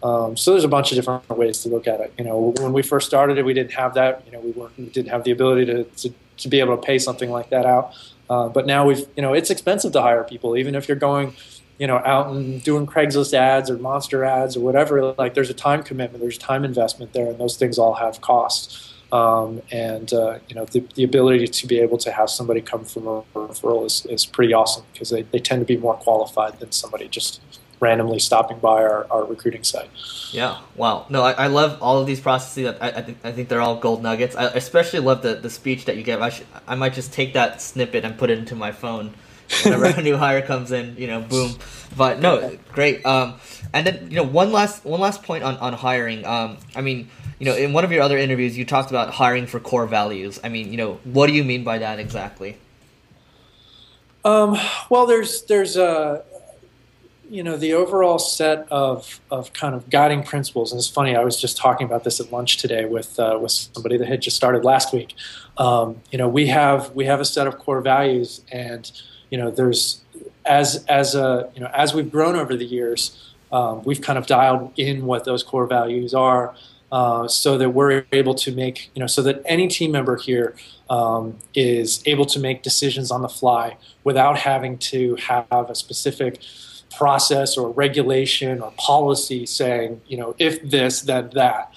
Um, 0.00 0.36
so 0.36 0.52
there's 0.52 0.62
a 0.62 0.68
bunch 0.68 0.92
of 0.92 0.96
different 0.96 1.28
ways 1.28 1.60
to 1.64 1.68
look 1.68 1.88
at 1.88 1.98
it. 2.00 2.12
You 2.16 2.24
know, 2.24 2.54
when 2.60 2.72
we 2.72 2.82
first 2.82 3.08
started 3.08 3.36
it, 3.36 3.44
we 3.44 3.52
didn't 3.52 3.72
have 3.72 3.94
that. 3.94 4.22
You 4.26 4.30
know, 4.30 4.38
we 4.38 4.52
weren't, 4.52 4.78
we 4.78 4.86
didn't 4.86 5.08
have 5.08 5.24
the 5.24 5.32
ability 5.32 5.64
to, 5.66 5.82
to, 5.82 6.14
to 6.36 6.48
be 6.48 6.60
able 6.60 6.76
to 6.76 6.80
pay 6.80 7.00
something 7.00 7.32
like 7.32 7.50
that 7.50 7.66
out. 7.66 7.94
Uh, 8.30 8.48
but 8.48 8.64
now 8.64 8.86
we've, 8.86 9.06
you 9.16 9.22
know, 9.22 9.32
it's 9.32 9.50
expensive 9.50 9.90
to 9.92 10.00
hire 10.02 10.22
people, 10.22 10.56
even 10.56 10.76
if 10.76 10.86
you're 10.86 10.96
going, 10.96 11.34
you 11.78 11.86
know, 11.86 12.02
out 12.04 12.28
and 12.28 12.62
doing 12.62 12.86
Craigslist 12.86 13.32
ads 13.34 13.70
or 13.70 13.78
Monster 13.78 14.24
ads 14.24 14.56
or 14.56 14.60
whatever. 14.60 15.14
Like, 15.16 15.34
there's 15.34 15.50
a 15.50 15.54
time 15.54 15.82
commitment, 15.82 16.20
there's 16.22 16.38
time 16.38 16.64
investment 16.64 17.12
there, 17.12 17.28
and 17.28 17.38
those 17.38 17.56
things 17.56 17.78
all 17.78 17.94
have 17.94 18.20
costs. 18.20 18.94
Um, 19.10 19.62
and 19.70 20.12
uh, 20.12 20.38
you 20.48 20.54
know, 20.54 20.66
the, 20.66 20.84
the 20.94 21.02
ability 21.02 21.46
to 21.46 21.66
be 21.66 21.78
able 21.78 21.96
to 21.98 22.12
have 22.12 22.28
somebody 22.28 22.60
come 22.60 22.84
from 22.84 23.06
a 23.06 23.22
referral 23.34 23.86
is, 23.86 24.04
is 24.06 24.26
pretty 24.26 24.52
awesome 24.52 24.84
because 24.92 25.08
they, 25.08 25.22
they 25.22 25.38
tend 25.38 25.60
to 25.60 25.64
be 25.64 25.78
more 25.78 25.94
qualified 25.94 26.58
than 26.60 26.72
somebody 26.72 27.08
just 27.08 27.40
randomly 27.80 28.18
stopping 28.18 28.58
by 28.58 28.82
our, 28.82 29.06
our 29.10 29.24
recruiting 29.24 29.64
site. 29.64 29.88
Yeah, 30.30 30.60
wow. 30.76 31.06
No, 31.08 31.22
I, 31.22 31.32
I 31.32 31.46
love 31.46 31.78
all 31.80 31.98
of 31.98 32.06
these 32.06 32.20
processes. 32.20 32.74
I, 32.80 32.88
I, 32.88 33.02
think, 33.02 33.18
I 33.24 33.32
think 33.32 33.48
they're 33.48 33.62
all 33.62 33.76
gold 33.76 34.02
nuggets. 34.02 34.36
I 34.36 34.46
especially 34.48 35.00
love 35.00 35.22
the, 35.22 35.36
the 35.36 35.48
speech 35.48 35.84
that 35.86 35.96
you 35.96 36.02
gave. 36.02 36.20
I, 36.20 36.28
should, 36.28 36.46
I 36.66 36.74
might 36.74 36.92
just 36.92 37.12
take 37.12 37.32
that 37.34 37.62
snippet 37.62 38.04
and 38.04 38.18
put 38.18 38.28
it 38.30 38.38
into 38.38 38.54
my 38.54 38.72
phone 38.72 39.14
whenever 39.62 39.86
a 39.86 40.02
new 40.02 40.16
hire 40.16 40.42
comes 40.42 40.72
in, 40.72 40.96
you 40.96 41.06
know, 41.06 41.20
boom. 41.20 41.56
But 41.96 42.20
no, 42.20 42.56
great. 42.72 43.04
Um, 43.04 43.34
and 43.72 43.86
then, 43.86 44.10
you 44.10 44.16
know, 44.16 44.22
one 44.24 44.52
last 44.52 44.84
one 44.84 45.00
last 45.00 45.22
point 45.22 45.44
on, 45.44 45.56
on 45.56 45.72
hiring. 45.72 46.24
Um, 46.24 46.58
I 46.74 46.80
mean, 46.80 47.08
you 47.38 47.46
know, 47.46 47.54
in 47.54 47.72
one 47.72 47.84
of 47.84 47.92
your 47.92 48.02
other 48.02 48.18
interviews, 48.18 48.56
you 48.56 48.64
talked 48.64 48.90
about 48.90 49.10
hiring 49.10 49.46
for 49.46 49.60
core 49.60 49.86
values. 49.86 50.40
I 50.42 50.48
mean, 50.48 50.70
you 50.70 50.76
know, 50.76 50.94
what 51.04 51.26
do 51.26 51.32
you 51.32 51.44
mean 51.44 51.64
by 51.64 51.78
that 51.78 51.98
exactly? 51.98 52.58
Um, 54.24 54.58
well, 54.90 55.06
there's 55.06 55.42
there's 55.44 55.76
a 55.76 56.24
you 57.30 57.42
know 57.42 57.56
the 57.56 57.74
overall 57.74 58.18
set 58.18 58.66
of, 58.70 59.20
of 59.30 59.52
kind 59.52 59.74
of 59.74 59.90
guiding 59.90 60.22
principles 60.22 60.72
and 60.72 60.78
it's 60.78 60.88
funny 60.88 61.14
i 61.14 61.22
was 61.22 61.38
just 61.38 61.56
talking 61.56 61.86
about 61.86 62.04
this 62.04 62.20
at 62.20 62.32
lunch 62.32 62.56
today 62.56 62.84
with 62.84 63.18
uh, 63.18 63.38
with 63.40 63.52
somebody 63.52 63.96
that 63.98 64.08
had 64.08 64.22
just 64.22 64.36
started 64.36 64.64
last 64.64 64.92
week 64.92 65.14
um, 65.58 66.00
you 66.10 66.18
know 66.18 66.28
we 66.28 66.46
have 66.46 66.94
we 66.94 67.04
have 67.04 67.20
a 67.20 67.24
set 67.24 67.46
of 67.46 67.58
core 67.58 67.80
values 67.80 68.40
and 68.50 68.90
you 69.30 69.38
know 69.38 69.50
there's 69.50 70.02
as 70.44 70.84
as 70.86 71.14
a 71.14 71.50
you 71.54 71.60
know 71.60 71.70
as 71.74 71.94
we've 71.94 72.10
grown 72.10 72.36
over 72.36 72.56
the 72.56 72.64
years 72.64 73.34
um, 73.50 73.82
we've 73.84 74.00
kind 74.00 74.18
of 74.18 74.26
dialed 74.26 74.72
in 74.76 75.06
what 75.06 75.24
those 75.24 75.42
core 75.42 75.66
values 75.66 76.14
are 76.14 76.54
uh, 76.90 77.28
so 77.28 77.58
that 77.58 77.70
we're 77.70 78.04
able 78.12 78.34
to 78.34 78.52
make 78.52 78.90
you 78.94 79.00
know 79.00 79.06
so 79.06 79.22
that 79.22 79.42
any 79.46 79.68
team 79.68 79.92
member 79.92 80.16
here 80.16 80.54
um, 80.90 81.38
is 81.54 82.02
able 82.06 82.24
to 82.26 82.38
make 82.38 82.62
decisions 82.62 83.10
on 83.10 83.22
the 83.22 83.28
fly 83.28 83.76
without 84.04 84.38
having 84.38 84.78
to 84.78 85.16
have 85.16 85.46
a 85.50 85.74
specific 85.74 86.40
process 86.96 87.56
or 87.56 87.70
regulation 87.70 88.60
or 88.60 88.72
policy 88.72 89.46
saying, 89.46 90.00
you 90.06 90.16
know, 90.16 90.34
if 90.38 90.62
this, 90.62 91.02
then 91.02 91.30
that. 91.34 91.72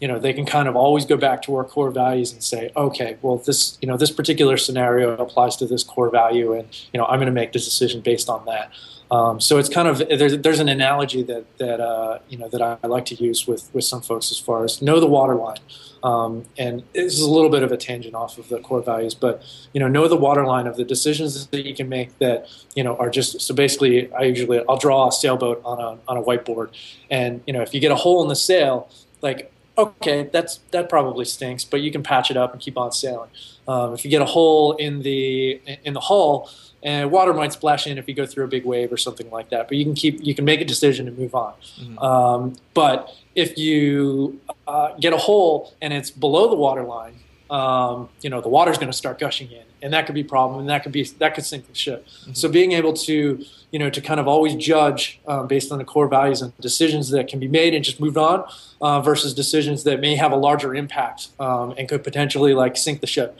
You 0.00 0.08
know, 0.08 0.18
they 0.18 0.32
can 0.32 0.46
kind 0.46 0.66
of 0.66 0.76
always 0.76 1.04
go 1.04 1.16
back 1.16 1.42
to 1.42 1.54
our 1.56 1.64
core 1.64 1.90
values 1.90 2.32
and 2.32 2.42
say, 2.42 2.70
okay, 2.74 3.18
well, 3.22 3.36
this, 3.36 3.78
you 3.82 3.88
know, 3.88 3.96
this 3.96 4.10
particular 4.10 4.56
scenario 4.56 5.12
applies 5.16 5.56
to 5.56 5.66
this 5.66 5.84
core 5.84 6.10
value, 6.10 6.52
and 6.54 6.68
you 6.92 6.98
know, 6.98 7.06
I'm 7.06 7.18
going 7.18 7.26
to 7.26 7.32
make 7.32 7.52
this 7.52 7.64
decision 7.64 8.00
based 8.00 8.28
on 8.28 8.44
that. 8.46 8.72
Um, 9.10 9.40
so 9.40 9.58
it's 9.58 9.68
kind 9.68 9.88
of 9.88 9.98
there's, 9.98 10.38
there's 10.38 10.60
an 10.60 10.68
analogy 10.68 11.22
that 11.24 11.44
that 11.58 11.80
uh, 11.80 12.20
you 12.28 12.38
know 12.38 12.48
that 12.48 12.62
I 12.62 12.86
like 12.86 13.06
to 13.06 13.16
use 13.16 13.46
with 13.46 13.68
with 13.74 13.84
some 13.84 14.02
folks 14.02 14.30
as 14.30 14.38
far 14.38 14.64
as 14.64 14.80
know 14.80 15.00
the 15.00 15.06
water 15.06 15.34
line. 15.34 15.58
Um, 16.02 16.44
and 16.56 16.82
this 16.94 17.14
is 17.14 17.20
a 17.20 17.30
little 17.30 17.50
bit 17.50 17.62
of 17.62 17.72
a 17.72 17.76
tangent 17.76 18.14
off 18.14 18.38
of 18.38 18.48
the 18.48 18.58
core 18.60 18.82
values, 18.82 19.14
but 19.14 19.42
you 19.74 19.80
know, 19.80 19.88
know 19.88 20.08
the 20.08 20.16
waterline 20.16 20.66
of 20.66 20.76
the 20.76 20.84
decisions 20.84 21.46
that 21.48 21.66
you 21.66 21.74
can 21.74 21.88
make 21.88 22.18
that 22.20 22.48
you 22.74 22.84
know 22.84 22.96
are 22.96 23.10
just 23.10 23.40
so 23.40 23.54
basically. 23.54 24.12
I 24.12 24.22
usually 24.22 24.62
I'll 24.68 24.78
draw 24.78 25.08
a 25.08 25.12
sailboat 25.12 25.60
on 25.64 25.80
a 25.80 25.98
on 26.08 26.16
a 26.16 26.22
whiteboard, 26.22 26.70
and 27.10 27.42
you 27.46 27.52
know, 27.52 27.62
if 27.62 27.74
you 27.74 27.80
get 27.80 27.90
a 27.90 27.96
hole 27.96 28.22
in 28.22 28.28
the 28.28 28.36
sail, 28.36 28.88
like 29.22 29.52
okay, 29.80 30.28
that's 30.32 30.60
that 30.70 30.88
probably 30.88 31.24
stinks, 31.24 31.64
but 31.64 31.80
you 31.80 31.90
can 31.90 32.02
patch 32.02 32.30
it 32.30 32.36
up 32.36 32.52
and 32.52 32.60
keep 32.60 32.76
on 32.76 32.92
sailing. 32.92 33.30
Um, 33.66 33.94
if 33.94 34.04
you 34.04 34.10
get 34.10 34.22
a 34.22 34.26
hole 34.26 34.72
in 34.72 35.02
the 35.02 35.60
in 35.84 35.94
the 35.94 36.00
hull, 36.00 36.50
and 36.82 37.10
water 37.10 37.34
might 37.34 37.52
splash 37.52 37.86
in 37.86 37.98
if 37.98 38.08
you 38.08 38.14
go 38.14 38.26
through 38.26 38.44
a 38.44 38.48
big 38.48 38.64
wave 38.64 38.92
or 38.92 38.96
something 38.96 39.30
like 39.30 39.50
that. 39.50 39.68
But 39.68 39.76
you 39.76 39.84
can 39.84 39.94
keep 39.94 40.24
you 40.24 40.34
can 40.34 40.44
make 40.44 40.60
a 40.60 40.64
decision 40.64 41.08
and 41.08 41.18
move 41.18 41.34
on. 41.34 41.54
Mm-hmm. 41.78 41.98
Um, 41.98 42.54
but 42.74 43.14
if 43.34 43.58
you 43.58 44.40
uh, 44.66 44.94
get 44.98 45.12
a 45.12 45.18
hole 45.18 45.74
and 45.80 45.92
it's 45.92 46.10
below 46.10 46.48
the 46.48 46.56
water 46.56 46.82
line, 46.82 47.20
um, 47.50 48.08
you 48.22 48.30
know 48.30 48.40
the 48.40 48.48
water's 48.48 48.78
going 48.78 48.90
to 48.90 48.96
start 48.96 49.18
gushing 49.18 49.50
in, 49.50 49.64
and 49.82 49.92
that 49.92 50.06
could 50.06 50.14
be 50.14 50.22
a 50.22 50.24
problem, 50.24 50.60
and 50.60 50.68
that 50.68 50.82
could 50.82 50.92
be 50.92 51.04
that 51.18 51.34
could 51.34 51.44
sink 51.44 51.66
the 51.66 51.74
ship. 51.74 52.06
Mm-hmm. 52.06 52.32
So 52.32 52.48
being 52.48 52.72
able 52.72 52.92
to 52.94 53.44
you 53.70 53.78
know 53.78 53.90
to 53.90 54.00
kind 54.00 54.20
of 54.20 54.26
always 54.26 54.54
judge 54.54 55.20
um, 55.26 55.46
based 55.46 55.70
on 55.72 55.78
the 55.78 55.84
core 55.84 56.08
values 56.08 56.42
and 56.42 56.56
decisions 56.58 57.10
that 57.10 57.28
can 57.28 57.38
be 57.38 57.48
made 57.48 57.74
and 57.74 57.84
just 57.84 58.00
move 58.00 58.16
on, 58.18 58.44
uh, 58.80 59.00
versus 59.00 59.34
decisions 59.34 59.84
that 59.84 60.00
may 60.00 60.16
have 60.16 60.32
a 60.32 60.36
larger 60.36 60.74
impact 60.74 61.28
um, 61.38 61.74
and 61.76 61.88
could 61.88 62.02
potentially 62.02 62.54
like 62.54 62.76
sink 62.76 63.00
the 63.00 63.06
ship. 63.06 63.38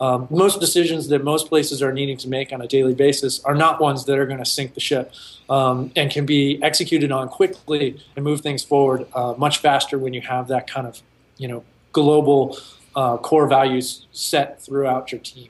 Um, 0.00 0.26
most 0.30 0.60
decisions 0.60 1.08
that 1.08 1.24
most 1.24 1.48
places 1.48 1.82
are 1.82 1.92
needing 1.92 2.18
to 2.18 2.28
make 2.28 2.52
on 2.52 2.60
a 2.60 2.68
daily 2.68 2.94
basis 2.94 3.42
are 3.44 3.54
not 3.54 3.80
ones 3.80 4.04
that 4.04 4.18
are 4.18 4.26
going 4.26 4.38
to 4.38 4.44
sink 4.44 4.74
the 4.74 4.80
ship 4.80 5.12
um, 5.48 5.90
and 5.96 6.10
can 6.10 6.26
be 6.26 6.62
executed 6.62 7.10
on 7.10 7.28
quickly 7.28 7.98
and 8.14 8.24
move 8.24 8.42
things 8.42 8.62
forward 8.62 9.06
uh, 9.14 9.34
much 9.38 9.58
faster 9.58 9.98
when 9.98 10.12
you 10.12 10.20
have 10.20 10.48
that 10.48 10.68
kind 10.68 10.86
of 10.86 11.00
you 11.38 11.48
know 11.48 11.64
global 11.92 12.58
uh, 12.94 13.16
core 13.16 13.46
values 13.46 14.06
set 14.12 14.60
throughout 14.60 15.12
your 15.12 15.20
team. 15.20 15.48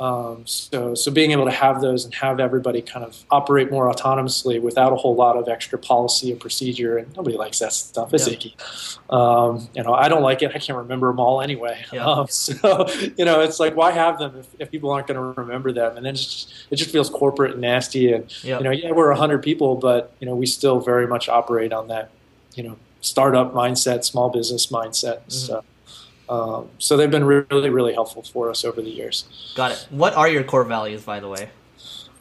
Um, 0.00 0.44
so, 0.44 0.94
so 0.96 1.12
being 1.12 1.30
able 1.30 1.44
to 1.44 1.52
have 1.52 1.80
those 1.80 2.04
and 2.04 2.12
have 2.14 2.40
everybody 2.40 2.82
kind 2.82 3.04
of 3.04 3.24
operate 3.30 3.70
more 3.70 3.92
autonomously 3.92 4.60
without 4.60 4.92
a 4.92 4.96
whole 4.96 5.14
lot 5.14 5.36
of 5.36 5.48
extra 5.48 5.78
policy 5.78 6.32
and 6.32 6.40
procedure, 6.40 6.98
and 6.98 7.14
nobody 7.16 7.36
likes 7.36 7.60
that 7.60 7.72
stuff. 7.72 8.12
It's 8.12 8.26
yeah. 8.26 8.34
icky. 8.34 8.56
Um, 9.08 9.68
you 9.72 9.84
know, 9.84 9.94
I 9.94 10.08
don't 10.08 10.22
like 10.22 10.42
it. 10.42 10.50
I 10.52 10.58
can't 10.58 10.78
remember 10.78 11.08
them 11.08 11.20
all 11.20 11.40
anyway. 11.40 11.84
Yeah. 11.92 12.04
Um, 12.14 12.28
so, 12.28 12.86
you 13.16 13.24
know, 13.24 13.40
it's 13.40 13.58
like 13.58 13.74
why 13.76 13.90
have 13.90 14.18
them 14.18 14.36
if, 14.36 14.46
if 14.58 14.70
people 14.70 14.90
aren't 14.90 15.06
going 15.06 15.16
to 15.16 15.40
remember 15.40 15.72
them? 15.72 15.96
And 15.96 16.04
then 16.04 16.14
just, 16.14 16.52
it 16.70 16.76
just 16.76 16.90
feels 16.90 17.08
corporate 17.08 17.52
and 17.52 17.62
nasty. 17.62 18.12
And 18.12 18.32
yeah. 18.44 18.58
you 18.58 18.64
know, 18.64 18.70
yeah, 18.70 18.92
we're 18.92 19.12
hundred 19.14 19.42
people, 19.42 19.74
but 19.74 20.14
you 20.20 20.26
know, 20.26 20.36
we 20.36 20.46
still 20.46 20.80
very 20.80 21.06
much 21.06 21.28
operate 21.28 21.72
on 21.72 21.88
that, 21.88 22.10
you 22.54 22.62
know, 22.62 22.76
startup 23.00 23.54
mindset, 23.54 24.04
small 24.04 24.28
business 24.28 24.66
mindset. 24.66 25.20
Mm-hmm. 25.20 25.30
So. 25.30 25.64
Um, 26.28 26.70
so 26.78 26.96
they've 26.96 27.10
been 27.10 27.24
really, 27.24 27.70
really 27.70 27.92
helpful 27.92 28.22
for 28.22 28.50
us 28.50 28.64
over 28.64 28.80
the 28.80 28.90
years. 28.90 29.24
Got 29.54 29.72
it. 29.72 29.86
What 29.90 30.14
are 30.14 30.28
your 30.28 30.42
core 30.42 30.64
values, 30.64 31.02
by 31.02 31.20
the 31.20 31.28
way? 31.28 31.50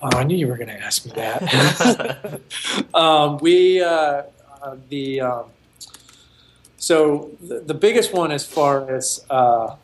Oh, 0.01 0.09
I 0.17 0.23
knew 0.23 0.35
you 0.35 0.47
were 0.47 0.57
going 0.57 0.67
to 0.67 0.79
ask 0.79 1.05
me 1.05 1.13
that. 1.15 2.41
um, 2.93 3.37
we 3.37 3.81
uh, 3.81 4.23
uh, 4.61 4.75
the 4.89 5.21
um, 5.21 5.45
so 6.75 7.31
the, 7.41 7.61
the, 7.61 7.73
biggest 7.73 8.13
one 8.13 8.29
as 8.29 8.45
far 8.45 8.93
as 8.93 9.25
uh, 9.29 9.75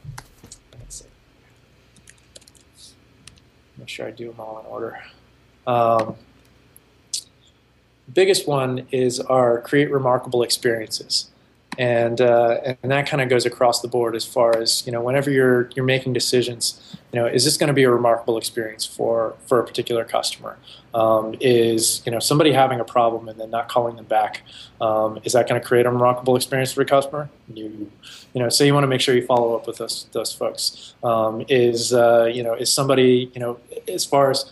make 3.77 3.87
sure 3.87 4.05
I 4.05 4.11
do 4.11 4.27
them 4.27 4.41
all 4.41 4.59
in 4.59 4.65
order. 4.65 4.99
Um, 5.65 6.15
biggest 8.13 8.45
one 8.45 8.87
is 8.91 9.21
our 9.21 9.61
create 9.61 9.89
remarkable 9.89 10.43
experiences 10.43 11.28
and 11.79 12.19
uh, 12.19 12.75
and 12.83 12.91
that 12.91 13.07
kind 13.07 13.21
of 13.21 13.29
goes 13.29 13.45
across 13.45 13.81
the 13.81 13.87
board 13.87 14.13
as 14.13 14.25
far 14.25 14.55
as 14.57 14.85
you 14.85 14.91
know 14.91 15.01
whenever 15.01 15.31
you're 15.31 15.69
you're 15.75 15.85
making 15.85 16.11
decisions 16.11 16.97
you 17.13 17.19
know 17.19 17.25
is 17.25 17.45
this 17.45 17.55
going 17.55 17.69
to 17.69 17.73
be 17.73 17.83
a 17.83 17.89
remarkable 17.89 18.37
experience 18.37 18.85
for 18.85 19.35
for 19.47 19.59
a 19.59 19.65
particular 19.65 20.03
customer? 20.03 20.57
Um, 20.93 21.35
is 21.39 22.01
you 22.05 22.11
know 22.11 22.19
somebody 22.19 22.51
having 22.51 22.81
a 22.81 22.83
problem 22.83 23.29
and 23.29 23.39
then 23.39 23.49
not 23.49 23.69
calling 23.69 23.95
them 23.95 24.05
back 24.05 24.43
um, 24.81 25.19
is 25.23 25.33
that 25.33 25.47
going 25.47 25.59
to 25.59 25.65
create 25.65 25.85
a 25.85 25.89
remarkable 25.89 26.35
experience 26.35 26.73
for 26.73 26.81
a 26.81 26.85
customer? 26.85 27.29
You 27.53 27.89
you 28.33 28.41
know 28.43 28.49
so 28.49 28.65
you 28.65 28.73
want 28.73 28.83
to 28.83 28.89
make 28.89 28.99
sure 28.99 29.15
you 29.15 29.25
follow 29.25 29.55
up 29.55 29.65
with 29.65 29.77
those 29.77 30.07
those 30.11 30.33
folks. 30.33 30.95
Um, 31.01 31.45
is 31.47 31.93
uh, 31.93 32.25
you 32.25 32.43
know 32.43 32.55
is 32.55 32.71
somebody 32.71 33.31
you 33.33 33.39
know 33.39 33.57
as 33.87 34.03
far 34.03 34.31
as 34.31 34.51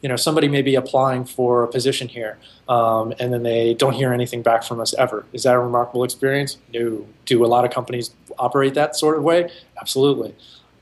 you 0.00 0.08
know 0.08 0.16
somebody 0.16 0.48
may 0.48 0.62
be 0.62 0.74
applying 0.74 1.24
for 1.24 1.64
a 1.64 1.68
position 1.68 2.08
here 2.08 2.38
um, 2.68 3.12
and 3.18 3.32
then 3.32 3.42
they 3.42 3.74
don't 3.74 3.94
hear 3.94 4.12
anything 4.12 4.42
back 4.42 4.62
from 4.62 4.80
us 4.80 4.94
ever. 4.94 5.24
Is 5.32 5.42
that 5.44 5.54
a 5.54 5.58
remarkable 5.58 6.04
experience? 6.04 6.58
No. 6.72 7.06
Do 7.24 7.44
a 7.44 7.46
lot 7.46 7.64
of 7.64 7.70
companies 7.70 8.10
operate 8.38 8.74
that 8.74 8.96
sort 8.96 9.16
of 9.16 9.24
way? 9.24 9.50
Absolutely. 9.80 10.34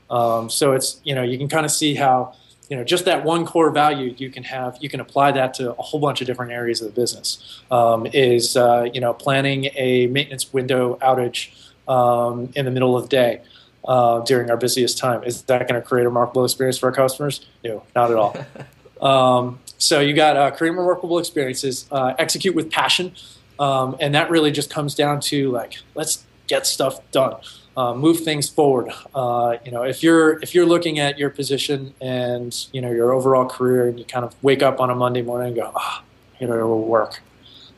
Um, 0.09 0.49
so 0.49 0.73
it's 0.73 0.99
you 1.03 1.15
know 1.15 1.23
you 1.23 1.37
can 1.37 1.47
kind 1.47 1.65
of 1.65 1.71
see 1.71 1.95
how 1.95 2.33
you 2.69 2.77
know 2.77 2.83
just 2.83 3.05
that 3.05 3.23
one 3.23 3.45
core 3.45 3.71
value 3.71 4.13
you 4.17 4.29
can 4.29 4.43
have 4.43 4.77
you 4.81 4.89
can 4.89 4.99
apply 4.99 5.31
that 5.33 5.53
to 5.55 5.71
a 5.71 5.81
whole 5.81 5.99
bunch 5.99 6.21
of 6.21 6.27
different 6.27 6.51
areas 6.51 6.81
of 6.81 6.93
the 6.93 7.01
business. 7.01 7.61
Um, 7.71 8.07
is 8.07 8.55
uh, 8.55 8.87
you 8.93 9.01
know 9.01 9.13
planning 9.13 9.69
a 9.75 10.07
maintenance 10.07 10.53
window 10.53 10.97
outage 11.01 11.49
um, 11.87 12.51
in 12.55 12.65
the 12.65 12.71
middle 12.71 12.95
of 12.95 13.03
the 13.03 13.09
day 13.09 13.41
uh, 13.85 14.19
during 14.21 14.49
our 14.49 14.57
busiest 14.57 14.97
time. 14.97 15.23
Is 15.23 15.41
that 15.43 15.67
going 15.67 15.81
to 15.81 15.85
create 15.85 16.03
a 16.03 16.09
remarkable 16.09 16.45
experience 16.45 16.77
for 16.77 16.87
our 16.87 16.95
customers? 16.95 17.45
No 17.63 17.83
not 17.95 18.11
at 18.11 18.17
all 18.17 18.35
Um, 19.01 19.59
so 19.77 19.99
you 19.99 20.13
got 20.13 20.37
uh, 20.37 20.51
create 20.51 20.71
remarkable 20.71 21.19
experiences, 21.19 21.87
uh, 21.91 22.13
execute 22.17 22.55
with 22.55 22.71
passion, 22.71 23.13
um, 23.59 23.95
and 23.99 24.13
that 24.15 24.29
really 24.29 24.51
just 24.51 24.69
comes 24.69 24.95
down 24.95 25.19
to 25.21 25.51
like 25.51 25.77
let's 25.95 26.25
get 26.47 26.65
stuff 26.65 26.99
done, 27.11 27.35
uh, 27.75 27.93
move 27.93 28.21
things 28.21 28.49
forward. 28.49 28.91
Uh, 29.13 29.57
you 29.65 29.71
know, 29.71 29.83
if 29.83 30.01
you're 30.01 30.41
if 30.41 30.55
you're 30.55 30.65
looking 30.65 30.99
at 30.99 31.17
your 31.19 31.29
position 31.29 31.93
and 32.01 32.67
you 32.71 32.81
know 32.81 32.91
your 32.91 33.11
overall 33.11 33.45
career, 33.45 33.87
and 33.87 33.99
you 33.99 34.05
kind 34.05 34.25
of 34.25 34.35
wake 34.43 34.63
up 34.63 34.79
on 34.79 34.89
a 34.89 34.95
Monday 34.95 35.21
morning 35.21 35.47
and 35.47 35.55
go, 35.55 35.71
ah, 35.75 36.03
you 36.39 36.47
know, 36.47 36.59
it 36.59 36.63
will 36.63 36.85
work 36.85 37.21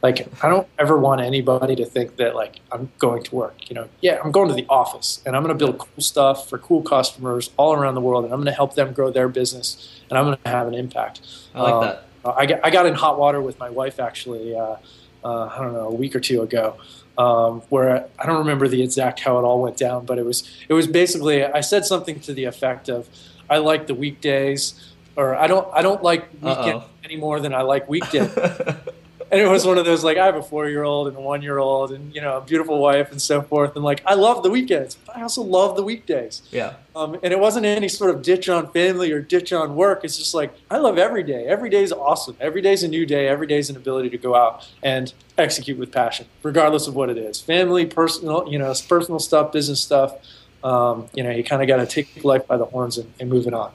like 0.01 0.27
i 0.43 0.49
don't 0.49 0.67
ever 0.77 0.97
want 0.97 1.21
anybody 1.21 1.75
to 1.75 1.85
think 1.85 2.15
that 2.17 2.35
like 2.35 2.59
i'm 2.71 2.91
going 2.99 3.23
to 3.23 3.35
work 3.35 3.69
you 3.69 3.75
know? 3.75 3.87
Yeah 4.01 4.19
i'm 4.23 4.31
going 4.31 4.47
to 4.49 4.55
the 4.55 4.65
office 4.69 5.21
and 5.25 5.35
i'm 5.35 5.43
going 5.43 5.57
to 5.57 5.65
build 5.65 5.77
cool 5.77 6.01
stuff 6.01 6.49
for 6.49 6.57
cool 6.57 6.81
customers 6.81 7.51
all 7.57 7.73
around 7.73 7.95
the 7.95 8.01
world 8.01 8.23
and 8.25 8.33
i'm 8.33 8.39
going 8.39 8.47
to 8.47 8.53
help 8.53 8.75
them 8.75 8.93
grow 8.93 9.11
their 9.11 9.27
business 9.27 10.01
and 10.09 10.17
i'm 10.17 10.25
going 10.25 10.37
to 10.43 10.49
have 10.49 10.67
an 10.67 10.73
impact. 10.73 11.21
I 11.53 11.61
like 11.61 11.73
um, 11.73 11.81
that 11.83 12.05
I 12.25 12.45
got, 12.45 12.65
I 12.65 12.69
got 12.69 12.85
in 12.85 12.93
hot 12.95 13.17
water 13.17 13.41
with 13.41 13.59
my 13.59 13.69
wife 13.69 13.99
actually 13.99 14.55
uh, 14.55 14.75
uh, 15.23 15.45
i 15.45 15.57
don't 15.57 15.73
know 15.73 15.87
a 15.87 15.93
week 15.93 16.15
or 16.15 16.19
two 16.19 16.41
ago 16.41 16.77
um, 17.19 17.61
where 17.67 18.07
I 18.17 18.25
don't 18.25 18.37
remember 18.37 18.69
the 18.69 18.81
exact 18.81 19.19
how 19.19 19.37
it 19.37 19.43
all 19.43 19.61
went 19.61 19.75
down, 19.75 20.05
but 20.05 20.17
it 20.17 20.25
was 20.25 20.49
it 20.69 20.73
was 20.73 20.87
basically 20.87 21.43
I 21.43 21.59
said 21.59 21.85
something 21.85 22.21
to 22.21 22.33
the 22.33 22.45
effect 22.45 22.87
of, 22.87 23.09
"I 23.49 23.57
like 23.57 23.87
the 23.87 23.93
weekdays," 23.93 24.93
or 25.17 25.35
"I 25.35 25.47
don't 25.47 25.67
I 25.73 25.81
don't 25.81 26.01
like 26.01 26.29
weekend 26.41 26.81
any 27.03 27.17
more 27.17 27.41
than 27.41 27.53
I 27.53 27.61
like 27.63 27.89
weekdays." 27.89 28.31
and 29.31 29.39
it 29.39 29.47
was 29.47 29.65
one 29.65 29.77
of 29.77 29.85
those 29.85 30.03
like 30.03 30.17
I 30.17 30.25
have 30.25 30.35
a 30.35 30.41
four 30.41 30.69
year 30.69 30.83
old 30.83 31.07
and 31.07 31.15
a 31.15 31.21
one 31.21 31.41
year 31.41 31.59
old 31.59 31.91
and 31.91 32.13
you 32.13 32.21
know 32.21 32.37
a 32.37 32.41
beautiful 32.41 32.79
wife 32.79 33.11
and 33.11 33.21
so 33.21 33.41
forth. 33.41 33.75
And 33.75 33.83
like 33.83 34.01
I 34.05 34.15
love 34.15 34.43
the 34.43 34.49
weekends 34.49 34.95
but 34.95 35.17
I 35.17 35.21
also 35.21 35.41
love 35.41 35.75
the 35.75 35.83
weekdays. 35.83 36.41
Yeah. 36.51 36.73
Um, 36.95 37.17
and 37.21 37.31
it 37.31 37.39
wasn't 37.39 37.65
any 37.65 37.87
sort 37.87 38.13
of 38.13 38.21
ditch 38.21 38.49
on 38.49 38.71
family 38.71 39.11
or 39.11 39.21
ditch 39.21 39.53
on 39.53 39.75
work. 39.75 40.03
It's 40.03 40.17
just 40.17 40.33
like 40.33 40.53
I 40.69 40.77
love 40.77 40.97
every 40.97 41.23
day. 41.23 41.45
Every 41.45 41.69
day 41.69 41.83
is 41.83 41.91
awesome. 41.91 42.37
Every 42.39 42.61
day 42.61 42.73
is 42.73 42.83
a 42.83 42.87
new 42.87 43.05
day. 43.05 43.27
Every 43.27 43.47
day 43.47 43.59
is 43.59 43.69
an 43.69 43.75
ability 43.75 44.09
to 44.11 44.17
go 44.17 44.35
out 44.35 44.67
and 44.81 45.13
execute 45.37 45.77
with 45.77 45.91
passion 45.91 46.25
regardless 46.43 46.87
of 46.87 46.95
what 46.95 47.09
it 47.09 47.17
is. 47.17 47.39
Family 47.39 47.85
personal 47.85 48.51
you 48.51 48.57
know 48.57 48.73
personal 48.87 49.19
stuff 49.19 49.51
business 49.51 49.79
stuff. 49.79 50.15
Um, 50.63 51.07
you 51.13 51.23
know 51.23 51.29
you 51.29 51.43
kind 51.43 51.61
of 51.61 51.67
got 51.67 51.77
to 51.77 51.85
take 51.85 52.23
life 52.23 52.47
by 52.47 52.57
the 52.57 52.65
horns 52.65 52.97
and, 52.97 53.13
and 53.19 53.29
move 53.29 53.47
it 53.47 53.53
on. 53.53 53.71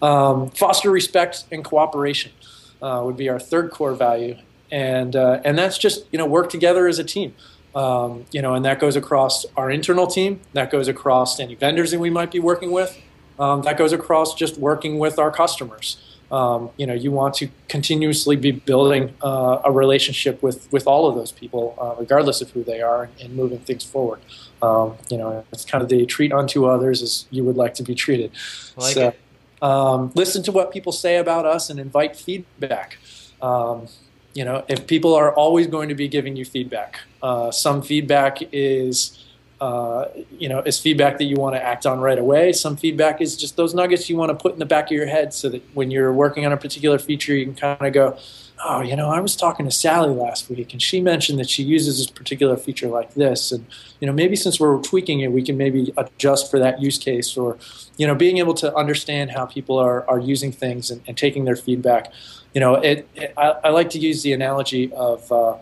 Um, 0.00 0.50
foster 0.50 0.90
respect 0.90 1.44
and 1.50 1.64
cooperation 1.64 2.32
uh, 2.80 3.02
would 3.04 3.16
be 3.16 3.28
our 3.28 3.40
third 3.40 3.70
core 3.70 3.94
value 3.94 4.36
and 4.70 5.16
uh, 5.16 5.40
and 5.44 5.58
that's 5.58 5.78
just 5.78 6.06
you 6.12 6.18
know 6.18 6.26
work 6.26 6.50
together 6.50 6.86
as 6.86 6.98
a 6.98 7.04
team. 7.04 7.34
Um, 7.74 8.24
you 8.32 8.42
know, 8.42 8.54
and 8.54 8.64
that 8.64 8.80
goes 8.80 8.96
across 8.96 9.44
our 9.56 9.70
internal 9.70 10.06
team. 10.06 10.40
That 10.52 10.70
goes 10.70 10.88
across 10.88 11.38
any 11.38 11.54
vendors 11.54 11.90
that 11.90 12.00
we 12.00 12.10
might 12.10 12.30
be 12.30 12.40
working 12.40 12.72
with. 12.72 13.00
Um, 13.38 13.62
that 13.62 13.78
goes 13.78 13.92
across 13.92 14.34
just 14.34 14.58
working 14.58 14.98
with 14.98 15.18
our 15.18 15.30
customers. 15.30 16.02
Um, 16.30 16.70
you 16.76 16.86
know, 16.86 16.92
you 16.92 17.10
want 17.10 17.34
to 17.36 17.48
continuously 17.68 18.36
be 18.36 18.50
building 18.50 19.14
uh, 19.22 19.60
a 19.64 19.72
relationship 19.72 20.42
with 20.42 20.70
with 20.72 20.86
all 20.86 21.06
of 21.08 21.14
those 21.14 21.32
people, 21.32 21.74
uh, 21.80 21.94
regardless 21.98 22.40
of 22.40 22.50
who 22.50 22.62
they 22.62 22.82
are, 22.82 23.08
and, 23.20 23.34
moving 23.34 23.60
things 23.60 23.84
forward. 23.84 24.20
Um, 24.60 24.96
you 25.08 25.16
know, 25.16 25.44
it's 25.52 25.64
kind 25.64 25.82
of 25.82 25.88
the 25.88 26.04
treat 26.04 26.32
unto 26.32 26.66
others 26.66 27.00
as 27.02 27.26
you 27.30 27.44
would 27.44 27.56
like 27.56 27.74
to 27.74 27.82
be 27.82 27.94
treated. 27.94 28.32
Like 28.76 28.94
so, 28.94 29.14
um, 29.62 30.12
listen 30.14 30.42
to 30.44 30.52
what 30.52 30.70
people 30.70 30.92
say 30.92 31.16
about 31.16 31.46
us 31.46 31.70
and 31.70 31.80
invite 31.80 32.16
feedback. 32.16 32.98
Um, 33.40 33.86
you 34.34 34.44
know, 34.44 34.64
if 34.68 34.86
people 34.86 35.14
are 35.14 35.32
always 35.34 35.66
going 35.66 35.88
to 35.88 35.94
be 35.94 36.08
giving 36.08 36.36
you 36.36 36.44
feedback, 36.44 37.00
uh, 37.22 37.50
some 37.50 37.82
feedback 37.82 38.38
is, 38.52 39.24
uh, 39.60 40.06
you 40.38 40.48
know, 40.48 40.60
is 40.60 40.78
feedback 40.78 41.18
that 41.18 41.24
you 41.24 41.36
want 41.36 41.56
to 41.56 41.62
act 41.62 41.86
on 41.86 41.98
right 42.00 42.18
away. 42.18 42.52
Some 42.52 42.76
feedback 42.76 43.20
is 43.20 43.36
just 43.36 43.56
those 43.56 43.74
nuggets 43.74 44.08
you 44.08 44.16
want 44.16 44.30
to 44.30 44.34
put 44.34 44.52
in 44.52 44.58
the 44.58 44.66
back 44.66 44.86
of 44.86 44.92
your 44.92 45.06
head 45.06 45.34
so 45.34 45.48
that 45.48 45.62
when 45.74 45.90
you're 45.90 46.12
working 46.12 46.46
on 46.46 46.52
a 46.52 46.56
particular 46.56 46.98
feature, 46.98 47.34
you 47.34 47.46
can 47.46 47.54
kind 47.54 47.86
of 47.86 47.92
go, 47.92 48.18
oh, 48.64 48.80
you 48.80 48.96
know, 48.96 49.08
I 49.08 49.20
was 49.20 49.36
talking 49.36 49.66
to 49.66 49.72
Sally 49.72 50.14
last 50.14 50.48
week 50.48 50.72
and 50.72 50.82
she 50.82 51.00
mentioned 51.00 51.38
that 51.38 51.48
she 51.48 51.62
uses 51.62 51.98
this 51.98 52.10
particular 52.10 52.56
feature 52.56 52.88
like 52.88 53.14
this. 53.14 53.52
And, 53.52 53.66
you 54.00 54.06
know, 54.06 54.12
maybe 54.12 54.36
since 54.36 54.58
we're 54.58 54.80
tweaking 54.82 55.20
it, 55.20 55.32
we 55.32 55.42
can 55.42 55.56
maybe 55.56 55.92
adjust 55.96 56.50
for 56.50 56.58
that 56.58 56.80
use 56.80 56.98
case 56.98 57.36
or, 57.36 57.58
you 57.96 58.06
know, 58.06 58.14
being 58.14 58.38
able 58.38 58.54
to 58.54 58.74
understand 58.74 59.30
how 59.30 59.46
people 59.46 59.78
are, 59.78 60.08
are 60.08 60.18
using 60.18 60.52
things 60.52 60.90
and, 60.90 61.02
and 61.06 61.16
taking 61.16 61.44
their 61.44 61.56
feedback 61.56 62.12
you 62.54 62.60
know, 62.60 62.76
it, 62.76 63.06
it 63.14 63.34
I, 63.36 63.56
I, 63.64 63.68
like 63.68 63.90
to 63.90 63.98
use 63.98 64.22
the 64.22 64.32
analogy 64.32 64.90
of, 64.94 65.30
uh, 65.30 65.56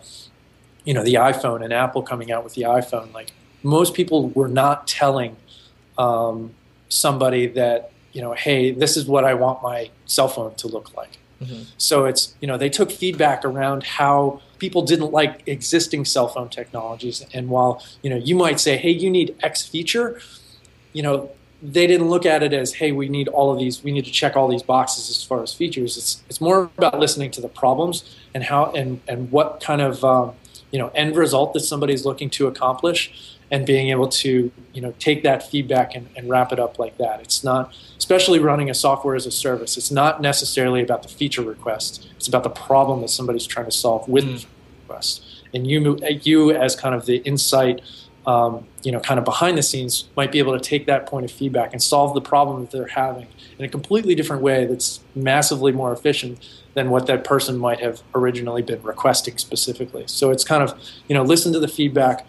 you 0.84 0.94
know, 0.94 1.02
the 1.02 1.14
iPhone 1.14 1.64
and 1.64 1.72
Apple 1.72 2.00
coming 2.02 2.30
out 2.30 2.44
with 2.44 2.54
the 2.54 2.62
iPhone. 2.62 3.12
Like 3.12 3.32
most 3.62 3.92
people 3.92 4.28
were 4.30 4.48
not 4.48 4.86
telling 4.86 5.36
um, 5.98 6.54
somebody 6.88 7.48
that 7.48 7.90
you 8.16 8.22
know, 8.22 8.32
hey, 8.32 8.70
this 8.70 8.96
is 8.96 9.04
what 9.04 9.24
I 9.24 9.34
want 9.34 9.62
my 9.62 9.90
cell 10.06 10.28
phone 10.28 10.54
to 10.54 10.68
look 10.68 10.96
like. 10.96 11.18
Mm-hmm. 11.42 11.62
So 11.76 12.06
it's 12.06 12.34
you 12.40 12.48
know 12.48 12.56
they 12.56 12.70
took 12.70 12.90
feedback 12.90 13.44
around 13.44 13.82
how 13.82 14.40
people 14.58 14.82
didn't 14.82 15.12
like 15.12 15.42
existing 15.46 16.04
cell 16.04 16.28
phone 16.28 16.48
technologies, 16.48 17.24
and 17.34 17.48
while 17.48 17.82
you 18.02 18.10
know 18.10 18.16
you 18.16 18.34
might 18.34 18.58
say, 18.58 18.76
hey, 18.76 18.90
you 18.90 19.10
need 19.10 19.36
X 19.42 19.66
feature, 19.66 20.20
you 20.92 21.02
know 21.02 21.30
they 21.62 21.86
didn't 21.86 22.08
look 22.08 22.26
at 22.26 22.42
it 22.42 22.52
as, 22.52 22.74
hey, 22.74 22.92
we 22.92 23.08
need 23.08 23.28
all 23.28 23.50
of 23.50 23.58
these, 23.58 23.82
we 23.82 23.90
need 23.90 24.04
to 24.04 24.10
check 24.10 24.36
all 24.36 24.46
these 24.46 24.62
boxes 24.62 25.08
as 25.08 25.22
far 25.22 25.42
as 25.42 25.52
features. 25.52 25.96
It's 25.96 26.22
it's 26.28 26.40
more 26.40 26.70
about 26.78 26.98
listening 26.98 27.30
to 27.32 27.40
the 27.40 27.48
problems 27.48 28.16
and 28.34 28.44
how 28.44 28.72
and 28.72 29.00
and 29.08 29.30
what 29.30 29.60
kind 29.60 29.80
of 29.80 30.04
um, 30.04 30.34
you 30.70 30.78
know 30.78 30.88
end 30.94 31.16
result 31.16 31.54
that 31.54 31.60
somebody's 31.60 32.04
looking 32.04 32.30
to 32.30 32.46
accomplish, 32.46 33.35
and 33.50 33.64
being 33.64 33.90
able 33.90 34.08
to 34.08 34.50
you 34.72 34.80
know 34.80 34.92
take 34.98 35.22
that 35.22 35.48
feedback 35.48 35.94
and, 35.94 36.08
and 36.16 36.28
wrap 36.28 36.52
it 36.52 36.58
up 36.58 36.78
like 36.78 36.96
that. 36.98 37.20
It's 37.20 37.44
not, 37.44 37.74
especially 37.98 38.38
running 38.38 38.70
a 38.70 38.74
software 38.74 39.14
as 39.14 39.26
a 39.26 39.30
service. 39.30 39.76
It's 39.76 39.90
not 39.90 40.20
necessarily 40.20 40.82
about 40.82 41.02
the 41.02 41.08
feature 41.08 41.42
request. 41.42 42.08
It's 42.16 42.28
about 42.28 42.42
the 42.42 42.50
problem 42.50 43.00
that 43.02 43.10
somebody's 43.10 43.46
trying 43.46 43.66
to 43.66 43.72
solve 43.72 44.08
with 44.08 44.24
mm. 44.24 44.40
the 44.42 44.46
request. 44.82 45.24
And 45.54 45.66
you 45.66 45.98
you 46.22 46.50
as 46.52 46.76
kind 46.76 46.94
of 46.94 47.06
the 47.06 47.18
insight 47.18 47.80
um, 48.26 48.66
you 48.82 48.90
know, 48.90 48.98
kind 48.98 49.18
of 49.18 49.24
behind 49.24 49.56
the 49.56 49.62
scenes, 49.62 50.08
might 50.16 50.32
be 50.32 50.40
able 50.40 50.58
to 50.58 50.62
take 50.62 50.86
that 50.86 51.06
point 51.06 51.24
of 51.24 51.30
feedback 51.30 51.72
and 51.72 51.82
solve 51.82 52.12
the 52.12 52.20
problem 52.20 52.60
that 52.60 52.72
they're 52.72 52.88
having 52.88 53.28
in 53.58 53.64
a 53.64 53.68
completely 53.68 54.14
different 54.14 54.42
way 54.42 54.66
that's 54.66 55.00
massively 55.14 55.70
more 55.70 55.92
efficient 55.92 56.44
than 56.74 56.90
what 56.90 57.06
that 57.06 57.24
person 57.24 57.56
might 57.56 57.80
have 57.80 58.02
originally 58.14 58.62
been 58.62 58.82
requesting 58.82 59.38
specifically. 59.38 60.04
So 60.08 60.30
it's 60.30 60.44
kind 60.44 60.62
of, 60.62 60.78
you 61.08 61.14
know, 61.14 61.22
listen 61.22 61.52
to 61.52 61.60
the 61.60 61.68
feedback, 61.68 62.26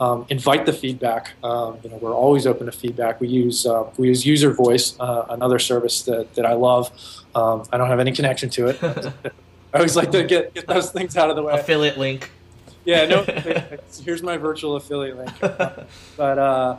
um, 0.00 0.26
invite 0.28 0.66
the 0.66 0.72
feedback. 0.72 1.32
Um, 1.44 1.78
you 1.84 1.90
know, 1.90 1.96
we're 1.96 2.14
always 2.14 2.46
open 2.46 2.66
to 2.66 2.72
feedback. 2.72 3.20
We 3.20 3.28
use 3.28 3.66
uh, 3.66 3.90
we 3.96 4.08
use 4.08 4.24
UserVoice, 4.24 4.96
uh, 4.98 5.26
another 5.28 5.58
service 5.58 6.02
that, 6.02 6.34
that 6.34 6.46
I 6.46 6.54
love. 6.54 6.90
Um, 7.34 7.64
I 7.72 7.78
don't 7.78 7.88
have 7.88 8.00
any 8.00 8.12
connection 8.12 8.50
to 8.50 8.68
it. 8.68 8.82
I 9.72 9.76
always 9.76 9.94
like 9.94 10.10
to 10.10 10.24
get, 10.24 10.52
get 10.52 10.66
those 10.66 10.90
things 10.90 11.16
out 11.16 11.30
of 11.30 11.36
the 11.36 11.42
way. 11.44 11.52
Affiliate 11.52 11.96
link 11.96 12.28
yeah, 12.84 13.06
no. 13.06 13.24
here's 14.04 14.22
my 14.22 14.36
virtual 14.36 14.76
affiliate 14.76 15.16
link. 15.16 15.32
But 16.16 16.38
uh, 16.38 16.76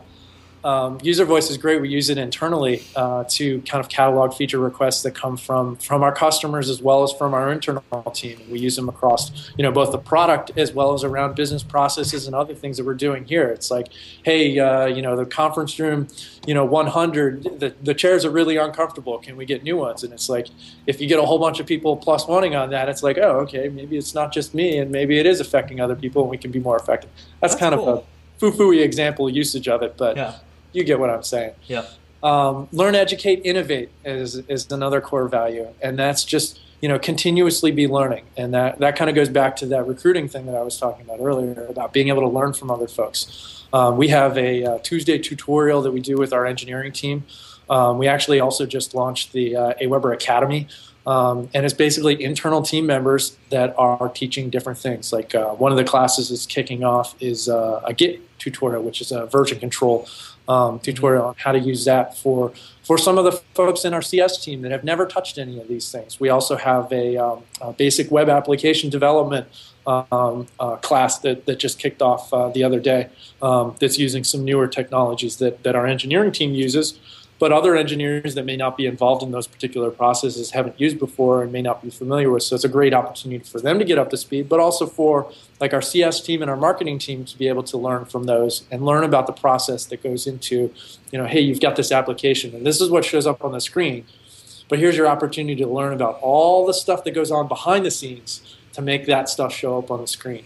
um, 0.63 0.99
UserVoice 0.99 1.49
is 1.49 1.57
great. 1.57 1.81
We 1.81 1.89
use 1.89 2.09
it 2.09 2.17
internally 2.17 2.83
uh, 2.95 3.23
to 3.29 3.61
kind 3.61 3.83
of 3.83 3.89
catalog 3.89 4.33
feature 4.33 4.59
requests 4.59 5.01
that 5.03 5.11
come 5.11 5.37
from 5.37 5.75
from 5.77 6.03
our 6.03 6.13
customers 6.13 6.69
as 6.69 6.81
well 6.81 7.03
as 7.03 7.11
from 7.13 7.33
our 7.33 7.51
internal 7.51 7.83
team. 8.13 8.39
We 8.49 8.59
use 8.59 8.75
them 8.75 8.87
across 8.87 9.51
you 9.57 9.63
know 9.63 9.71
both 9.71 9.91
the 9.91 9.97
product 9.97 10.51
as 10.57 10.73
well 10.73 10.93
as 10.93 11.03
around 11.03 11.35
business 11.35 11.63
processes 11.63 12.27
and 12.27 12.35
other 12.35 12.53
things 12.53 12.77
that 12.77 12.85
we're 12.85 12.93
doing 12.93 13.25
here. 13.25 13.47
It's 13.49 13.71
like, 13.71 13.87
hey, 14.23 14.59
uh, 14.59 14.85
you 14.85 15.01
know, 15.01 15.15
the 15.15 15.25
conference 15.25 15.79
room, 15.79 16.07
you 16.45 16.53
know, 16.53 16.65
100, 16.65 17.59
the, 17.59 17.73
the 17.81 17.93
chairs 17.93 18.25
are 18.25 18.29
really 18.29 18.57
uncomfortable. 18.57 19.17
Can 19.19 19.37
we 19.37 19.45
get 19.45 19.63
new 19.63 19.77
ones? 19.77 20.03
And 20.03 20.13
it's 20.13 20.29
like, 20.29 20.47
if 20.87 21.01
you 21.01 21.07
get 21.07 21.19
a 21.19 21.25
whole 21.25 21.39
bunch 21.39 21.59
of 21.59 21.65
people 21.65 21.97
plus 21.97 22.27
wanting 22.27 22.55
on 22.55 22.69
that, 22.71 22.89
it's 22.89 23.03
like, 23.03 23.17
oh, 23.17 23.39
okay, 23.41 23.69
maybe 23.69 23.97
it's 23.97 24.13
not 24.13 24.31
just 24.31 24.53
me, 24.53 24.77
and 24.77 24.91
maybe 24.91 25.19
it 25.19 25.25
is 25.25 25.39
affecting 25.39 25.79
other 25.79 25.95
people, 25.95 26.21
and 26.21 26.31
we 26.31 26.37
can 26.37 26.51
be 26.51 26.59
more 26.59 26.77
effective. 26.77 27.09
That's, 27.39 27.53
That's 27.53 27.59
kind 27.59 27.75
cool. 27.75 27.89
of 27.89 27.97
a 27.99 28.03
foo-foo 28.39 28.71
example 28.71 29.29
usage 29.29 29.67
of 29.67 29.81
it, 29.81 29.95
but. 29.97 30.17
Yeah 30.17 30.35
you 30.73 30.83
get 30.83 30.99
what 30.99 31.09
I'm 31.09 31.23
saying. 31.23 31.53
Yeah. 31.67 31.85
Um, 32.23 32.67
learn, 32.71 32.95
educate, 32.95 33.41
innovate 33.45 33.89
is 34.05 34.35
is 34.47 34.71
another 34.71 35.01
core 35.01 35.27
value, 35.27 35.67
and 35.81 35.97
that's 35.97 36.23
just 36.23 36.59
you 36.81 36.87
know 36.87 36.99
continuously 36.99 37.71
be 37.71 37.87
learning, 37.87 38.25
and 38.37 38.53
that 38.53 38.79
that 38.79 38.95
kind 38.95 39.09
of 39.09 39.15
goes 39.15 39.29
back 39.29 39.55
to 39.57 39.65
that 39.67 39.87
recruiting 39.87 40.27
thing 40.27 40.45
that 40.45 40.55
I 40.55 40.61
was 40.61 40.77
talking 40.77 41.03
about 41.03 41.19
earlier 41.19 41.65
about 41.65 41.93
being 41.93 42.09
able 42.09 42.21
to 42.21 42.27
learn 42.27 42.53
from 42.53 42.69
other 42.69 42.87
folks. 42.87 43.65
Um, 43.73 43.97
we 43.97 44.09
have 44.09 44.37
a, 44.37 44.65
uh, 44.65 44.77
Tuesday 44.79 45.17
tutorial 45.17 45.81
that 45.83 45.91
we 45.91 46.01
do 46.01 46.17
with 46.17 46.33
our 46.33 46.45
engineering 46.45 46.91
team. 46.91 47.23
Um, 47.69 47.97
we 47.97 48.07
actually 48.07 48.41
also 48.41 48.65
just 48.65 48.93
launched 48.93 49.31
the 49.31 49.55
uh, 49.55 49.73
AWeber 49.81 50.13
Academy, 50.13 50.67
um, 51.07 51.49
and 51.53 51.65
it's 51.65 51.73
basically 51.73 52.21
internal 52.21 52.61
team 52.61 52.85
members 52.85 53.37
that 53.49 53.73
are 53.77 54.09
teaching 54.09 54.49
different 54.49 54.77
things. 54.77 55.13
Like 55.13 55.33
uh, 55.33 55.51
one 55.51 55.71
of 55.71 55.77
the 55.77 55.85
classes 55.85 56.31
is 56.31 56.45
kicking 56.45 56.83
off 56.83 57.15
is 57.21 57.47
uh, 57.47 57.81
a 57.85 57.93
Git 57.93 58.19
tutorial, 58.39 58.83
which 58.83 58.99
is 58.99 59.11
a 59.11 59.25
version 59.25 59.59
control 59.59 60.07
um, 60.47 60.79
tutorial 60.79 61.25
on 61.25 61.35
how 61.37 61.51
to 61.51 61.59
use 61.59 61.85
that 61.85 62.17
for 62.17 62.53
for 62.83 62.97
some 62.97 63.17
of 63.17 63.23
the 63.23 63.31
folks 63.53 63.85
in 63.85 63.93
our 63.93 64.01
CS 64.01 64.43
team 64.43 64.63
that 64.63 64.71
have 64.71 64.83
never 64.83 65.05
touched 65.05 65.37
any 65.37 65.59
of 65.61 65.67
these 65.67 65.91
things. 65.91 66.19
We 66.19 66.29
also 66.29 66.57
have 66.57 66.91
a, 66.91 67.15
um, 67.15 67.43
a 67.61 67.71
basic 67.71 68.11
web 68.11 68.27
application 68.27 68.89
development 68.89 69.47
um, 69.87 70.47
uh, 70.59 70.75
class 70.77 71.19
that, 71.19 71.45
that 71.45 71.59
just 71.59 71.79
kicked 71.79 72.01
off 72.01 72.33
uh, 72.33 72.49
the 72.49 72.63
other 72.63 72.79
day 72.79 73.09
um, 73.41 73.75
that's 73.79 73.97
using 73.97 74.23
some 74.23 74.43
newer 74.43 74.67
technologies 74.67 75.37
that, 75.37 75.63
that 75.63 75.75
our 75.75 75.85
engineering 75.85 76.31
team 76.31 76.53
uses 76.53 76.99
but 77.41 77.51
other 77.51 77.75
engineers 77.75 78.35
that 78.35 78.45
may 78.45 78.55
not 78.55 78.77
be 78.77 78.85
involved 78.85 79.23
in 79.23 79.31
those 79.31 79.47
particular 79.47 79.89
processes 79.89 80.51
haven't 80.51 80.79
used 80.79 80.99
before 80.99 81.41
and 81.41 81.51
may 81.51 81.63
not 81.63 81.81
be 81.81 81.89
familiar 81.89 82.29
with. 82.29 82.43
So 82.43 82.53
it's 82.53 82.63
a 82.63 82.69
great 82.69 82.93
opportunity 82.93 83.43
for 83.43 83.59
them 83.59 83.79
to 83.79 83.83
get 83.83 83.97
up 83.97 84.11
to 84.11 84.17
speed, 84.17 84.47
but 84.47 84.59
also 84.59 84.85
for 84.85 85.27
like 85.59 85.73
our 85.73 85.81
CS 85.81 86.21
team 86.21 86.43
and 86.43 86.51
our 86.51 86.55
marketing 86.55 86.99
team 86.99 87.25
to 87.25 87.35
be 87.35 87.47
able 87.47 87.63
to 87.63 87.79
learn 87.79 88.05
from 88.05 88.25
those 88.25 88.65
and 88.69 88.85
learn 88.85 89.03
about 89.03 89.25
the 89.25 89.33
process 89.33 89.85
that 89.85 90.03
goes 90.03 90.27
into, 90.27 90.71
you 91.11 91.17
know, 91.17 91.25
hey, 91.25 91.39
you've 91.39 91.59
got 91.59 91.75
this 91.75 91.91
application 91.91 92.53
and 92.53 92.63
this 92.63 92.79
is 92.79 92.91
what 92.91 93.03
shows 93.03 93.25
up 93.25 93.43
on 93.43 93.53
the 93.53 93.59
screen. 93.59 94.05
But 94.69 94.77
here's 94.77 94.95
your 94.95 95.07
opportunity 95.07 95.55
to 95.63 95.67
learn 95.67 95.93
about 95.93 96.19
all 96.21 96.67
the 96.67 96.75
stuff 96.75 97.03
that 97.05 97.15
goes 97.15 97.31
on 97.31 97.47
behind 97.47 97.87
the 97.87 97.91
scenes 97.91 98.55
to 98.73 98.83
make 98.83 99.07
that 99.07 99.29
stuff 99.29 99.51
show 99.51 99.79
up 99.79 99.89
on 99.89 99.99
the 99.99 100.07
screen. 100.07 100.45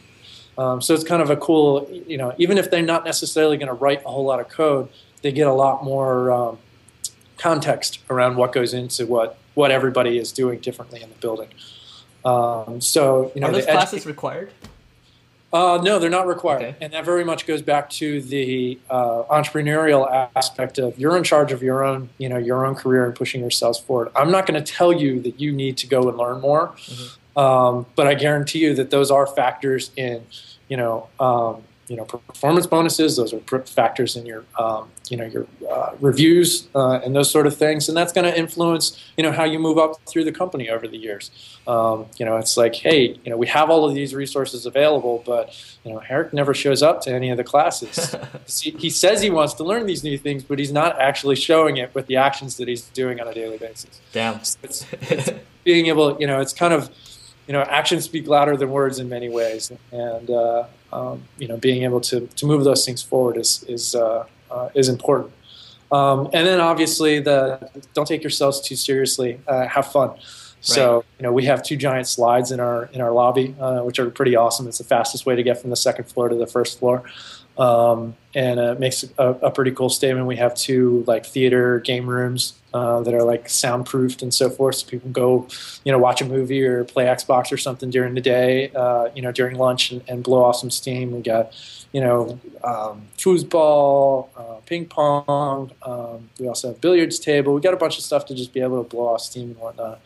Um, 0.57 0.81
so 0.81 0.93
it's 0.93 1.03
kind 1.03 1.21
of 1.21 1.29
a 1.29 1.35
cool, 1.35 1.89
you 2.07 2.17
know, 2.17 2.33
even 2.37 2.57
if 2.57 2.71
they're 2.71 2.81
not 2.81 3.03
necessarily 3.03 3.57
going 3.57 3.67
to 3.67 3.73
write 3.73 4.01
a 4.05 4.09
whole 4.09 4.23
lot 4.23 4.39
of 4.39 4.47
code, 4.47 4.87
they 5.23 5.33
get 5.33 5.47
a 5.47 5.53
lot 5.53 5.83
more 5.83 6.31
um, 6.31 6.57
context 7.37 7.99
around 8.09 8.35
what 8.35 8.51
goes 8.51 8.73
into 8.73 9.05
what 9.05 9.37
what 9.53 9.71
everybody 9.71 10.17
is 10.17 10.31
doing 10.31 10.59
differently 10.59 11.01
in 11.01 11.09
the 11.09 11.15
building. 11.15 11.49
Um, 12.23 12.81
so 12.81 13.31
you 13.35 13.41
know, 13.41 13.47
are 13.47 13.51
those 13.51 13.65
classes 13.65 14.05
required? 14.05 14.51
Uh, 15.53 15.79
no, 15.81 15.99
they're 15.99 16.09
not 16.09 16.27
required, 16.27 16.61
okay. 16.61 16.75
and 16.81 16.91
that 16.91 17.05
very 17.05 17.23
much 17.23 17.47
goes 17.47 17.61
back 17.61 17.89
to 17.89 18.21
the 18.21 18.77
uh, 18.89 19.23
entrepreneurial 19.29 20.29
aspect 20.35 20.77
of 20.77 20.99
you're 20.99 21.15
in 21.15 21.23
charge 21.23 21.53
of 21.53 21.63
your 21.63 21.81
own, 21.81 22.09
you 22.17 22.27
know, 22.27 22.37
your 22.37 22.65
own 22.65 22.75
career 22.75 23.05
and 23.05 23.15
pushing 23.15 23.39
yourselves 23.39 23.79
forward. 23.79 24.11
I'm 24.17 24.31
not 24.31 24.47
going 24.47 24.61
to 24.61 24.73
tell 24.73 24.91
you 24.91 25.21
that 25.21 25.39
you 25.39 25.53
need 25.53 25.77
to 25.77 25.87
go 25.87 26.09
and 26.09 26.17
learn 26.17 26.41
more, 26.41 26.69
mm-hmm. 26.69 27.39
um, 27.39 27.85
but 27.95 28.05
I 28.05 28.15
guarantee 28.15 28.59
you 28.59 28.73
that 28.73 28.89
those 28.89 29.11
are 29.11 29.25
factors 29.25 29.91
in, 29.95 30.25
you 30.67 30.75
know, 30.75 31.07
um, 31.21 31.63
you 31.87 31.95
know 31.95 32.05
performance 32.05 32.65
bonuses 32.65 33.17
those 33.17 33.33
are 33.33 33.39
factors 33.65 34.15
in 34.15 34.25
your 34.25 34.43
um, 34.57 34.89
you 35.09 35.17
know 35.17 35.25
your 35.25 35.45
uh, 35.69 35.91
reviews 35.99 36.67
uh, 36.73 36.99
and 37.03 37.15
those 37.15 37.29
sort 37.29 37.45
of 37.45 37.55
things 37.55 37.87
and 37.87 37.97
that's 37.97 38.11
going 38.11 38.25
to 38.25 38.37
influence 38.37 39.03
you 39.17 39.23
know 39.23 39.31
how 39.31 39.43
you 39.43 39.59
move 39.59 39.77
up 39.77 39.99
through 40.07 40.23
the 40.23 40.31
company 40.31 40.69
over 40.69 40.87
the 40.87 40.97
years. 40.97 41.31
Um, 41.67 42.05
you 42.17 42.25
know 42.25 42.37
it's 42.37 42.57
like 42.57 42.75
hey 42.75 43.17
you 43.23 43.29
know 43.29 43.37
we 43.37 43.47
have 43.47 43.69
all 43.69 43.87
of 43.87 43.95
these 43.95 44.13
resources 44.13 44.65
available 44.65 45.23
but 45.25 45.55
you 45.83 45.91
know 45.91 46.01
Eric 46.09 46.33
never 46.33 46.53
shows 46.53 46.81
up 46.81 47.01
to 47.01 47.11
any 47.11 47.29
of 47.29 47.37
the 47.37 47.43
classes. 47.43 48.15
He 48.65 48.89
says 48.89 49.21
he 49.21 49.29
wants 49.29 49.53
to 49.55 49.63
learn 49.63 49.85
these 49.85 50.03
new 50.03 50.17
things 50.17 50.43
but 50.43 50.59
he's 50.59 50.71
not 50.71 50.99
actually 50.99 51.35
showing 51.35 51.77
it 51.77 51.93
with 51.93 52.07
the 52.07 52.17
actions 52.17 52.57
that 52.57 52.67
he's 52.67 52.83
doing 52.89 53.19
on 53.19 53.27
a 53.27 53.33
daily 53.33 53.57
basis. 53.57 53.99
Damn. 54.11 54.35
It's, 54.35 54.85
it's 55.01 55.31
being 55.63 55.87
able 55.87 56.19
you 56.19 56.27
know 56.27 56.39
it's 56.41 56.53
kind 56.53 56.73
of 56.73 56.89
you 57.47 57.53
know 57.53 57.61
actions 57.61 58.05
speak 58.05 58.27
louder 58.27 58.57
than 58.57 58.69
words 58.69 58.99
in 58.99 59.09
many 59.09 59.29
ways. 59.29 59.71
And 59.91 60.29
uh, 60.29 60.65
um, 60.95 61.23
you 61.37 61.47
know, 61.47 61.57
being 61.57 61.83
able 61.83 62.01
to, 62.01 62.27
to 62.27 62.45
move 62.45 62.63
those 62.63 62.85
things 62.85 63.01
forward 63.01 63.37
is 63.37 63.63
is 63.67 63.95
uh, 63.95 64.25
uh, 64.49 64.69
is 64.73 64.87
important. 64.89 65.33
Um, 65.91 66.29
and 66.33 66.47
then 66.47 66.59
obviously 66.59 67.19
the 67.19 67.69
don't 67.93 68.07
take 68.07 68.23
yourselves 68.23 68.61
too 68.61 68.75
seriously. 68.75 69.39
Uh, 69.47 69.67
have 69.67 69.91
fun. 69.91 70.11
So 70.61 71.05
you 71.19 71.23
know 71.23 71.31
we 71.31 71.45
have 71.45 71.61
two 71.61 71.77
giant 71.77 72.07
slides 72.07 72.51
in 72.51 72.59
our 72.59 72.89
in 72.93 72.99
our 72.99 73.11
lobby, 73.11 73.55
uh, 73.59 73.81
which 73.81 73.99
are 73.99 74.09
pretty 74.09 74.35
awesome. 74.35 74.67
It's 74.67 74.79
the 74.79 74.83
fastest 74.83 75.25
way 75.25 75.35
to 75.35 75.43
get 75.43 75.61
from 75.61 75.69
the 75.69 75.75
second 75.75 76.05
floor 76.05 76.27
to 76.27 76.35
the 76.35 76.47
first 76.47 76.79
floor, 76.79 77.03
um, 77.57 78.15
and 78.33 78.59
it 78.59 78.79
makes 78.79 79.05
a, 79.17 79.29
a, 79.29 79.51
pretty 79.51 79.71
cool 79.71 79.89
statement. 79.89 80.27
We 80.27 80.35
have 80.35 80.55
two 80.55 81.05
like 81.07 81.25
theater 81.25 81.79
game 81.79 82.05
rooms 82.05 82.53
uh, 82.73 82.99
that 83.01 83.13
are 83.13 83.23
like 83.23 83.45
soundproofed 83.45 84.21
and 84.21 84.33
so 84.33 84.49
forth, 84.49 84.75
so 84.75 84.87
people 84.87 85.09
go, 85.09 85.47
you 85.85 85.91
know, 85.91 85.97
watch 85.97 86.21
a 86.21 86.25
movie 86.25 86.61
or 86.65 86.83
play 86.83 87.05
Xbox 87.05 87.53
or 87.53 87.57
something 87.57 87.89
during 87.89 88.13
the 88.13 88.19
day, 88.19 88.71
uh, 88.75 89.07
you 89.15 89.21
know, 89.21 89.31
during 89.31 89.57
lunch 89.57 89.91
and, 89.91 90.03
and, 90.09 90.21
blow 90.21 90.43
off 90.43 90.57
some 90.57 90.69
steam. 90.69 91.11
We 91.11 91.21
got, 91.21 91.53
you 91.93 92.01
know, 92.01 92.37
um, 92.61 93.07
foosball, 93.17 94.27
uh, 94.35 94.59
ping 94.65 94.87
pong. 94.87 95.71
Um, 95.81 96.29
we 96.37 96.49
also 96.49 96.69
have 96.69 96.81
billiards 96.81 97.19
table. 97.19 97.53
We 97.53 97.61
got 97.61 97.73
a 97.73 97.77
bunch 97.77 97.97
of 97.97 98.03
stuff 98.03 98.25
to 98.25 98.35
just 98.35 98.51
be 98.51 98.59
able 98.59 98.83
to 98.83 98.89
blow 98.89 99.13
off 99.13 99.21
steam 99.21 99.51
and 99.51 99.57
whatnot. 99.57 100.01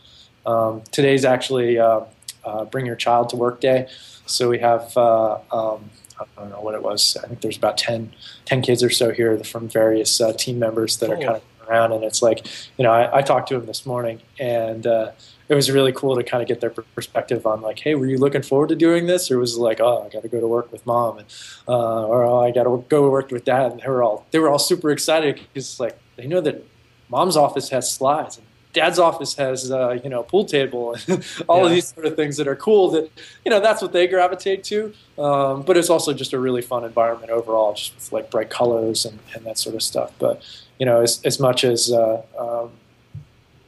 Um, 0.46 0.82
today's 0.92 1.24
actually 1.24 1.80
uh, 1.80 2.02
uh, 2.44 2.64
bring 2.66 2.86
your 2.86 2.96
child 2.96 3.30
to 3.30 3.36
work 3.36 3.60
day, 3.60 3.88
so 4.26 4.48
we 4.48 4.60
have. 4.60 4.96
Um, 4.96 5.90
I 6.20 6.40
don't 6.40 6.50
know 6.50 6.60
what 6.60 6.74
it 6.74 6.82
was. 6.82 7.16
I 7.22 7.26
think 7.26 7.40
there's 7.40 7.56
about 7.56 7.78
10, 7.78 8.12
10 8.44 8.62
kids 8.62 8.82
or 8.82 8.90
so 8.90 9.12
here 9.12 9.36
from 9.44 9.68
various 9.68 10.20
team 10.36 10.58
members 10.58 10.98
that 10.98 11.06
cool. 11.06 11.16
are 11.16 11.24
kind 11.24 11.36
of 11.36 11.42
around. 11.70 11.92
And 11.92 12.04
it's 12.04 12.22
like, 12.22 12.46
you 12.76 12.82
know, 12.82 12.90
I, 12.90 13.18
I 13.18 13.22
talked 13.22 13.48
to 13.50 13.56
him 13.56 13.66
this 13.66 13.86
morning, 13.86 14.20
and 14.38 14.86
uh, 14.86 15.12
it 15.48 15.54
was 15.54 15.70
really 15.70 15.92
cool 15.92 16.16
to 16.16 16.22
kind 16.22 16.42
of 16.42 16.48
get 16.48 16.60
their 16.60 16.70
perspective 16.70 17.46
on 17.46 17.60
like, 17.62 17.78
hey, 17.78 17.94
were 17.94 18.06
you 18.06 18.18
looking 18.18 18.42
forward 18.42 18.68
to 18.70 18.76
doing 18.76 19.06
this, 19.06 19.30
or 19.30 19.38
was 19.38 19.56
it 19.56 19.60
like, 19.60 19.80
oh, 19.80 20.04
I 20.04 20.08
got 20.08 20.22
to 20.22 20.28
go 20.28 20.40
to 20.40 20.46
work 20.46 20.70
with 20.72 20.84
mom, 20.86 21.18
and 21.18 21.26
uh, 21.68 22.06
or 22.06 22.24
oh, 22.24 22.40
I 22.40 22.50
got 22.50 22.64
to 22.64 22.84
go 22.88 23.08
work 23.10 23.30
with 23.30 23.44
dad, 23.44 23.72
and 23.72 23.80
they 23.80 23.88
were 23.88 24.02
all 24.02 24.26
they 24.30 24.38
were 24.38 24.48
all 24.48 24.58
super 24.58 24.90
excited 24.90 25.40
because 25.52 25.80
like 25.80 25.98
they 26.16 26.26
know 26.26 26.40
that 26.40 26.64
mom's 27.08 27.36
office 27.36 27.70
has 27.70 27.90
slides 27.92 28.38
and 28.38 28.46
dad's 28.72 28.98
office 28.98 29.34
has 29.34 29.70
uh, 29.70 29.98
you 30.02 30.10
know 30.10 30.22
pool 30.22 30.44
table 30.44 30.94
and 30.94 31.24
all 31.48 31.58
yeah. 31.58 31.64
of 31.64 31.70
these 31.70 31.92
sort 31.92 32.06
of 32.06 32.16
things 32.16 32.36
that 32.36 32.46
are 32.46 32.56
cool 32.56 32.90
that 32.90 33.10
you 33.44 33.50
know 33.50 33.60
that's 33.60 33.82
what 33.82 33.92
they 33.92 34.06
gravitate 34.06 34.64
to 34.64 34.92
um, 35.18 35.62
but 35.62 35.76
it's 35.76 35.90
also 35.90 36.12
just 36.12 36.32
a 36.32 36.38
really 36.38 36.62
fun 36.62 36.84
environment 36.84 37.30
overall 37.30 37.74
just 37.74 37.94
with 37.94 38.12
like 38.12 38.30
bright 38.30 38.50
colors 38.50 39.04
and, 39.04 39.18
and 39.34 39.44
that 39.44 39.58
sort 39.58 39.74
of 39.74 39.82
stuff 39.82 40.12
but 40.18 40.42
you 40.78 40.86
know 40.86 41.00
as, 41.00 41.20
as 41.24 41.40
much 41.40 41.64
as 41.64 41.92
uh, 41.92 42.22
um, 42.38 42.70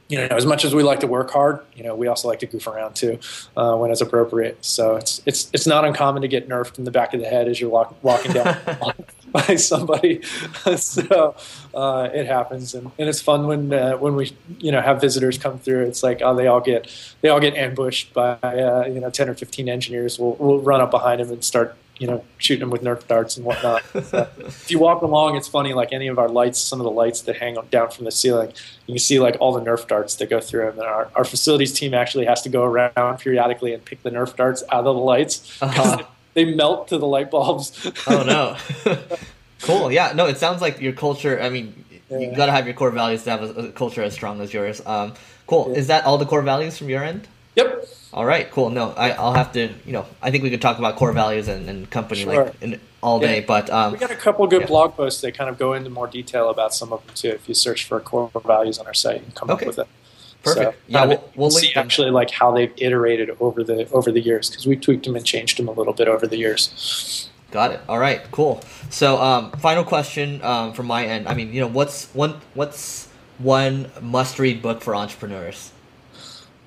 you 0.09 0.19
know, 0.19 0.27
as 0.27 0.45
much 0.45 0.67
as 0.67 0.75
we 0.75 0.83
like 0.83 1.01
to 1.01 1.07
work 1.07 1.31
hard, 1.31 1.61
you 1.75 1.83
know, 1.83 1.97
we 1.97 2.07
also 2.07 2.29
like 2.29 2.41
to 2.41 2.47
goof 2.47 2.67
around 2.67 2.95
too 2.95 3.19
uh, 3.57 3.75
when 3.77 3.91
it's 3.91 4.03
appropriate. 4.03 4.63
So 4.63 4.97
it's 4.97 5.23
it's 5.25 5.49
it's 5.55 5.67
not 5.67 5.87
uncommon 5.87 6.21
to 6.21 6.29
get 6.29 6.51
nerfed 6.51 6.77
in 6.77 6.85
the 6.85 6.91
back 6.91 7.15
of 7.15 7.21
the 7.21 7.27
head 7.27 7.49
as 7.49 7.59
you're 7.59 7.71
walk, 7.71 7.97
walking 8.03 8.33
down 8.35 8.59
by 9.49 9.57
somebody. 9.57 10.23
so 10.77 11.35
uh, 11.75 12.09
it 12.13 12.27
happens, 12.27 12.75
and, 12.75 12.91
and 12.99 13.09
it's 13.09 13.21
fun 13.21 13.47
when 13.47 13.73
uh, 13.73 13.97
when 13.97 14.15
we 14.15 14.37
you 14.59 14.71
know 14.73 14.81
have 14.81 15.01
visitors 15.01 15.39
come 15.39 15.59
through. 15.59 15.87
It's 15.87 16.03
like 16.03 16.21
oh, 16.23 16.35
they 16.37 16.47
all 16.47 16.61
get 16.61 16.91
they 17.23 17.29
all 17.29 17.41
get 17.41 17.55
ambushed 17.55 18.13
by 18.13 18.35
uh, 18.43 18.87
you 18.87 19.01
know 19.01 19.11
ten 19.11 19.29
or 19.29 19.35
fifteen 19.35 19.69
engineers. 19.69 20.19
We'll 20.19 20.37
we'll 20.39 20.61
run 20.61 20.81
up 20.81 20.91
behind 20.91 21.21
them 21.21 21.31
and 21.31 21.45
start 21.45 21.77
you 21.99 22.09
know, 22.09 22.25
shooting 22.39 22.61
them 22.61 22.71
with 22.71 22.83
Nerf 22.83 23.07
darts 23.07 23.37
and 23.37 23.47
whatnot. 23.47 23.85
So 24.03 24.29
if 24.39 24.71
you 24.71 24.81
walk 24.81 25.03
along, 25.03 25.37
it's 25.37 25.47
funny. 25.47 25.73
Like 25.73 25.93
any 25.93 26.09
of 26.09 26.19
our 26.19 26.29
lights, 26.29 26.59
some 26.59 26.81
of 26.81 26.85
the 26.85 26.91
lights 26.91 27.21
that 27.23 27.37
hang 27.37 27.57
down 27.71 27.91
from 27.91 28.07
the 28.07 28.11
ceiling, 28.11 28.53
you 28.87 28.95
can 28.95 28.99
see 28.99 29.21
like 29.21 29.37
all 29.39 29.53
the 29.53 29.61
Nerf 29.61 29.87
darts 29.87 30.17
that 30.17 30.29
go 30.29 30.41
through 30.41 30.67
them. 30.67 30.81
And 30.81 30.89
our, 30.89 31.09
our 31.15 31.25
facilities 31.25 31.73
team 31.73 31.95
actually 31.95 32.25
has 32.25 32.43
to 32.43 32.49
go 32.49 32.65
around 32.65 33.19
periodically 33.19 33.73
and 33.73 33.85
pick 33.85 34.03
the 34.03 34.11
Nerf 34.11 34.35
darts 34.35 34.65
out 34.71 34.81
of 34.81 34.97
the 34.97 35.01
lights 35.01 35.63
uh-huh. 35.63 36.03
They, 36.35 36.45
melt 36.45 36.89
to 36.89 36.99
the 36.99 37.07
light 37.07 37.31
bulbs. 37.31 37.91
oh 38.07 38.23
no! 38.23 38.97
cool. 39.63 39.91
Yeah. 39.93 40.13
No, 40.15 40.27
it 40.27 40.39
sounds 40.39 40.61
like 40.61 40.81
your 40.81 40.93
culture. 40.93 41.41
I 41.41 41.49
mean, 41.49 41.85
yeah. 42.11 42.19
you 42.19 42.37
got 42.37 42.47
to 42.47 42.53
have 42.53 42.67
your 42.67 42.75
core 42.75 42.91
values 42.91 43.25
to 43.25 43.31
have 43.31 43.43
a, 43.43 43.69
a, 43.69 43.73
culture 43.73 44.03
as 44.03 44.13
strong 44.13 44.41
as 44.41 44.53
yours. 44.53 44.81
Um, 44.87 45.15
cool. 45.47 45.69
Yeah. 45.71 45.79
Is 45.79 45.87
that 45.89 46.05
all 46.05 46.19
the 46.19 46.27
core 46.27 46.43
values 46.43 46.79
from 46.79 46.89
your 46.89 47.03
end? 47.03 47.29
Yep. 47.57 47.87
All 48.15 48.25
right, 48.27 48.51
cool. 48.51 48.71
No, 48.71 48.91
I, 48.93 49.19
will 49.19 49.33
have 49.33 49.53
to. 49.53 49.71
You 49.87 49.93
know, 49.93 50.07
I 50.21 50.31
think 50.31 50.43
we 50.43 50.51
could 50.51 50.61
talk 50.61 50.79
about 50.79 50.97
core 50.97 51.13
values 51.13 51.49
and, 51.49 51.69
and 51.69 51.89
company 51.91 52.23
sure. 52.23 52.45
like 52.45 52.63
in, 52.63 52.81
all 53.03 53.21
day. 53.21 53.41
But 53.41 53.71
um, 53.71 53.93
we 53.93 53.99
got 53.99 54.11
a 54.11 54.17
couple 54.17 54.47
good 54.47 54.63
yeah. 54.63 54.67
blog 54.67 54.95
posts 54.95 55.21
that 55.23 55.37
kind 55.37 55.49
of 55.49 55.59
go 55.59 55.73
into 55.73 55.91
more 55.91 56.07
detail 56.07 56.51
about 56.51 56.75
some 56.75 56.93
of 56.93 57.05
them 57.07 57.15
too. 57.15 57.31
If 57.31 57.49
you 57.49 57.55
search 57.55 57.85
for 57.85 57.99
core 58.01 58.31
values 58.45 58.79
on 58.79 58.87
our 58.87 58.95
site, 58.95 59.21
you 59.21 59.27
can 59.27 59.33
come 59.33 59.51
okay. 59.51 59.65
up 59.65 59.67
with 59.67 59.79
it. 59.79 59.87
Perfect. 60.43 60.73
So, 60.73 60.79
yeah, 60.89 61.05
we'll, 61.05 61.31
we'll 61.37 61.51
see 61.51 61.73
actually 61.75 62.11
like 62.11 62.31
how 62.31 62.53
they've 62.53 62.73
iterated 62.77 63.31
over 63.41 63.63
the 63.63 63.89
over 63.91 64.11
the 64.11 64.21
years 64.21 64.51
because 64.51 64.67
we 64.67 64.77
tweaked 64.77 65.05
them 65.07 65.17
and 65.17 65.25
changed 65.25 65.59
them 65.59 65.69
a 65.69 65.73
little 65.73 65.93
bit 65.93 66.09
over 66.09 66.27
the 66.27 66.37
years. 66.37 67.29
Got 67.51 67.73
it. 67.73 67.81
All 67.89 67.99
right. 67.99 68.23
Cool. 68.31 68.63
So, 68.91 69.21
um, 69.21 69.53
final 69.53 69.85
question 69.85 70.43
um, 70.43 70.73
from 70.73 70.87
my 70.87 71.05
end. 71.05 71.29
I 71.29 71.35
mean, 71.35 71.53
you 71.53 71.61
know, 71.61 71.69
what's 71.69 72.07
one 72.15 72.41
what's 72.55 73.09
one 73.39 73.91
must 74.01 74.39
read 74.39 74.63
book 74.63 74.81
for 74.81 74.95
entrepreneurs? 74.95 75.71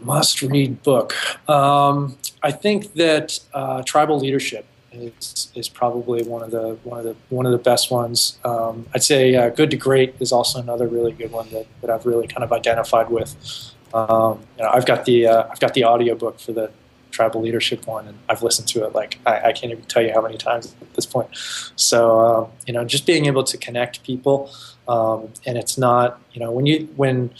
Must 0.01 0.41
read 0.41 0.83
book. 0.83 1.15
Um, 1.49 2.17
I 2.43 2.51
think 2.51 2.93
that 2.93 3.39
uh, 3.53 3.81
tribal 3.83 4.19
leadership 4.19 4.65
is, 5.01 5.51
is 5.55 5.69
probably 5.69 6.23
one 6.23 6.43
of 6.43 6.51
the 6.51 6.77
one 6.83 6.99
of 6.99 7.05
the 7.05 7.15
one 7.29 7.45
of 7.45 7.51
the 7.51 7.57
best 7.57 7.91
ones. 7.91 8.39
Um, 8.43 8.85
I'd 8.93 9.03
say 9.03 9.35
uh, 9.35 9.49
Good 9.49 9.71
to 9.71 9.77
Great 9.77 10.15
is 10.19 10.31
also 10.31 10.59
another 10.61 10.87
really 10.87 11.11
good 11.11 11.31
one 11.31 11.49
that, 11.51 11.67
that 11.81 11.89
I've 11.89 12.05
really 12.05 12.27
kind 12.27 12.43
of 12.43 12.51
identified 12.51 13.09
with. 13.09 13.35
Um, 13.93 14.39
you 14.57 14.63
know, 14.63 14.69
I've 14.69 14.85
got 14.85 15.05
the 15.05 15.27
uh, 15.27 15.47
I've 15.49 15.59
got 15.59 15.73
the 15.73 15.85
audiobook 15.85 16.39
for 16.39 16.51
the 16.51 16.71
tribal 17.11 17.41
leadership 17.41 17.87
one, 17.87 18.07
and 18.07 18.17
I've 18.27 18.43
listened 18.43 18.67
to 18.69 18.83
it 18.85 18.93
like 18.93 19.19
I, 19.25 19.49
I 19.49 19.53
can't 19.53 19.71
even 19.71 19.85
tell 19.85 20.03
you 20.03 20.11
how 20.13 20.21
many 20.21 20.37
times 20.37 20.75
at 20.81 20.93
this 20.93 21.05
point. 21.05 21.29
So 21.75 22.19
um, 22.19 22.51
you 22.67 22.73
know, 22.73 22.83
just 22.85 23.05
being 23.05 23.25
able 23.25 23.43
to 23.43 23.57
connect 23.57 24.03
people, 24.03 24.51
um, 24.87 25.29
and 25.45 25.57
it's 25.57 25.77
not 25.77 26.21
you 26.33 26.39
know 26.39 26.51
when 26.51 26.65
you 26.65 26.87
when 26.95 27.31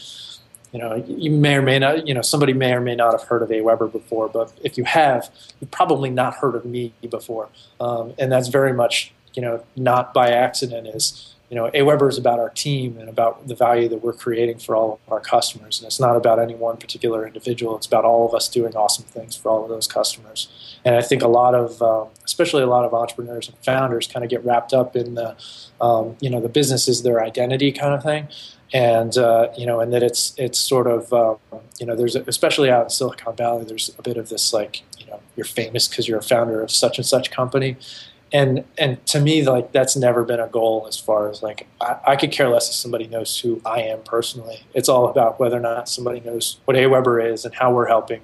you 0.76 0.82
know, 0.82 1.02
you 1.08 1.32
may 1.32 1.56
or 1.56 1.62
may 1.62 1.80
not, 1.80 2.06
you 2.06 2.14
know, 2.14 2.22
somebody 2.22 2.52
may 2.52 2.74
or 2.74 2.82
may 2.82 2.96
not 2.96 3.18
have 3.18 3.30
heard 3.30 3.42
of 3.42 3.48
AWeber 3.48 3.90
before, 3.90 4.28
but 4.28 4.52
if 4.62 4.78
you 4.78 4.84
have, 4.84 5.30
you've 5.62 5.72
probably 5.72 6.10
not 6.10 6.34
heard 6.34 6.54
of 6.54 6.66
me 6.66 6.92
before. 7.10 7.48
Um, 7.80 8.14
and 8.20 8.30
that's 8.30 8.50
very 8.50 8.74
much, 8.74 9.14
you 9.36 9.42
know, 9.42 9.64
not 9.78 10.14
by 10.14 10.32
accident 10.32 10.88
is, 10.88 11.34
you 11.50 11.56
know, 11.56 11.70
AWeber 11.70 12.10
is 12.10 12.18
about 12.18 12.40
our 12.40 12.50
team 12.50 12.98
and 12.98 13.08
about 13.08 13.48
the 13.48 13.56
value 13.56 13.88
that 13.88 14.04
we're 14.04 14.12
creating 14.12 14.60
for 14.60 14.76
all 14.76 15.00
of 15.08 15.14
our 15.14 15.22
customers. 15.22 15.80
And 15.80 15.88
it's 15.88 16.02
not 16.02 16.18
about 16.18 16.40
any 16.40 16.56
one 16.56 16.76
particular 16.76 17.26
individual. 17.26 17.78
It's 17.78 17.88
about 17.88 18.04
all 18.04 18.28
of 18.28 18.36
us 18.36 18.50
doing 18.50 18.76
awesome 18.76 19.06
things 19.06 19.34
for 19.34 19.50
all 19.50 19.64
of 19.64 19.70
those 19.70 19.88
customers. 19.88 20.50
And 20.84 20.96
I 20.96 21.02
think 21.02 21.22
a 21.22 21.30
lot 21.30 21.56
of, 21.56 21.82
uh, 21.82 22.04
especially 22.26 22.64
a 22.64 22.68
lot 22.68 22.84
of 22.84 22.94
entrepreneurs 22.94 23.48
and 23.48 23.58
founders 23.60 24.08
kind 24.08 24.26
of 24.26 24.30
get 24.30 24.44
wrapped 24.44 24.74
up 24.74 24.98
in 24.98 25.16
the, 25.16 25.38
um, 25.80 26.18
you 26.20 26.30
know, 26.30 26.42
the 26.42 26.50
business 26.50 26.90
is 26.90 27.04
their 27.04 27.24
identity 27.24 27.72
kind 27.72 27.94
of 27.94 28.04
thing 28.04 28.28
and 28.74 29.18
uh, 29.18 29.49
you 29.57 29.66
know, 29.66 29.80
and 29.80 29.93
that 29.93 30.03
it's 30.03 30.34
it's 30.38 30.59
sort 30.59 30.88
of 30.88 31.13
um, 31.13 31.38
you 31.80 31.86
know, 31.86 31.95
there's 31.95 32.16
a, 32.16 32.24
especially 32.28 32.70
out 32.70 32.84
in 32.84 32.89
Silicon 32.89 33.36
Valley, 33.36 33.66
there's 33.66 33.93
a 33.97 34.01
bit 34.01 34.18
of 34.18 34.30
this 34.30 34.53
like 34.53 34.84
you 34.99 35.05
know, 35.07 35.22
you're 35.36 35.45
famous 35.45 35.88
because 35.88 36.07
you're 36.07 36.20
a 36.20 36.24
founder 36.24 36.61
of 36.61 36.72
such 36.72 36.97
and 36.97 37.05
such 37.05 37.32
company, 37.32 37.78
and 38.34 38.63
and 38.78 39.05
to 39.07 39.20
me, 39.20 39.43
like 39.43 39.72
that's 39.72 39.95
never 39.95 40.24
been 40.24 40.39
a 40.39 40.47
goal 40.47 40.86
as 40.88 40.97
far 40.97 41.30
as 41.30 41.43
like 41.43 41.68
I, 41.80 41.97
I, 42.07 42.16
could 42.16 42.32
care 42.32 42.49
less 42.49 42.68
if 42.70 42.76
somebody 42.76 43.07
knows 43.07 43.39
who 43.39 43.61
I 43.66 43.82
am 43.82 43.99
personally. 44.03 44.66
It's 44.74 44.89
all 44.89 45.07
about 45.07 45.39
whether 45.39 45.57
or 45.57 45.61
not 45.61 45.88
somebody 45.88 46.20
knows 46.20 46.59
what 46.66 46.76
AWeber 46.76 47.32
is 47.32 47.45
and 47.45 47.53
how 47.53 47.72
we're 47.72 47.88
helping, 47.88 48.22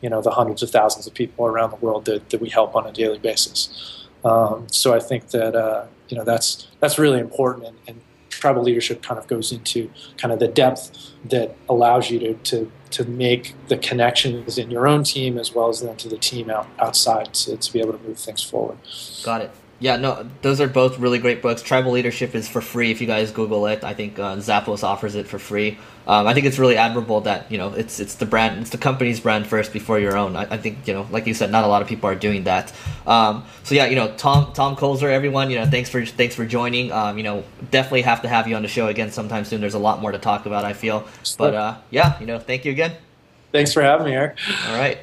you 0.00 0.08
know, 0.08 0.22
the 0.22 0.30
hundreds 0.30 0.62
of 0.62 0.70
thousands 0.70 1.06
of 1.06 1.14
people 1.14 1.46
around 1.46 1.70
the 1.70 1.76
world 1.76 2.06
that, 2.06 2.30
that 2.30 2.40
we 2.40 2.48
help 2.48 2.74
on 2.74 2.86
a 2.86 2.92
daily 2.92 3.18
basis. 3.18 4.08
Um, 4.24 4.66
so 4.68 4.94
I 4.94 5.00
think 5.00 5.28
that 5.28 5.54
uh, 5.54 5.86
you 6.08 6.16
know 6.16 6.24
that's 6.24 6.66
that's 6.80 6.98
really 6.98 7.20
important, 7.20 7.66
and, 7.66 7.76
and 7.86 8.00
tribal 8.38 8.62
leadership 8.62 9.02
kind 9.02 9.18
of 9.18 9.26
goes 9.26 9.52
into 9.52 9.90
kind 10.16 10.32
of 10.32 10.38
the 10.38 10.48
depth 10.48 11.12
that 11.24 11.56
allows 11.68 12.10
you 12.10 12.18
to, 12.18 12.34
to, 12.34 12.72
to 12.90 13.04
make 13.04 13.54
the 13.68 13.76
connections 13.76 14.58
in 14.58 14.70
your 14.70 14.86
own 14.86 15.04
team 15.04 15.38
as 15.38 15.54
well 15.54 15.68
as 15.68 15.80
then 15.80 15.96
to 15.96 16.08
the 16.08 16.18
team 16.18 16.50
out, 16.50 16.66
outside 16.78 17.32
to, 17.34 17.56
to 17.56 17.72
be 17.72 17.80
able 17.80 17.92
to 17.92 17.98
move 18.06 18.18
things 18.18 18.42
forward. 18.42 18.78
Got 19.24 19.42
it 19.42 19.50
yeah, 19.82 19.96
no, 19.96 20.30
those 20.42 20.60
are 20.60 20.68
both 20.68 21.00
really 21.00 21.18
great 21.18 21.42
books. 21.42 21.60
Tribal 21.60 21.90
Leadership 21.90 22.36
is 22.36 22.48
for 22.48 22.60
free 22.60 22.92
if 22.92 23.00
you 23.00 23.08
guys 23.08 23.32
Google 23.32 23.66
it. 23.66 23.82
I 23.82 23.94
think 23.94 24.16
uh, 24.16 24.36
Zappos 24.36 24.84
offers 24.84 25.16
it 25.16 25.26
for 25.26 25.40
free. 25.40 25.76
Um, 26.06 26.28
I 26.28 26.34
think 26.34 26.46
it's 26.46 26.56
really 26.56 26.76
admirable 26.76 27.22
that 27.22 27.50
you 27.50 27.58
know 27.58 27.72
it's 27.72 27.98
it's 27.98 28.14
the 28.14 28.24
brand, 28.24 28.60
it's 28.60 28.70
the 28.70 28.78
company's 28.78 29.18
brand 29.18 29.48
first 29.48 29.72
before 29.72 29.98
your 29.98 30.16
own. 30.16 30.36
I, 30.36 30.42
I 30.42 30.56
think 30.56 30.86
you 30.86 30.94
know, 30.94 31.08
like 31.10 31.26
you 31.26 31.34
said, 31.34 31.50
not 31.50 31.64
a 31.64 31.66
lot 31.66 31.82
of 31.82 31.88
people 31.88 32.08
are 32.08 32.14
doing 32.14 32.44
that. 32.44 32.72
Um, 33.08 33.44
so 33.64 33.74
yeah, 33.74 33.86
you 33.86 33.96
know, 33.96 34.14
Tom 34.16 34.52
Tom 34.52 34.76
Kulzer, 34.76 35.10
everyone, 35.10 35.50
you 35.50 35.58
know, 35.58 35.66
thanks 35.66 35.90
for 35.90 36.06
thanks 36.06 36.36
for 36.36 36.46
joining. 36.46 36.92
Um, 36.92 37.18
you 37.18 37.24
know, 37.24 37.42
definitely 37.72 38.02
have 38.02 38.22
to 38.22 38.28
have 38.28 38.46
you 38.46 38.54
on 38.54 38.62
the 38.62 38.68
show 38.68 38.86
again 38.86 39.10
sometime 39.10 39.44
soon. 39.44 39.60
There's 39.60 39.74
a 39.74 39.80
lot 39.80 40.00
more 40.00 40.12
to 40.12 40.18
talk 40.18 40.46
about. 40.46 40.64
I 40.64 40.74
feel, 40.74 41.08
but 41.38 41.54
uh, 41.54 41.78
yeah, 41.90 42.20
you 42.20 42.26
know, 42.26 42.38
thank 42.38 42.64
you 42.64 42.70
again. 42.70 42.92
Thanks 43.50 43.72
for 43.72 43.82
having 43.82 44.06
me, 44.06 44.12
Eric. 44.12 44.38
All 44.68 44.78
right. 44.78 44.98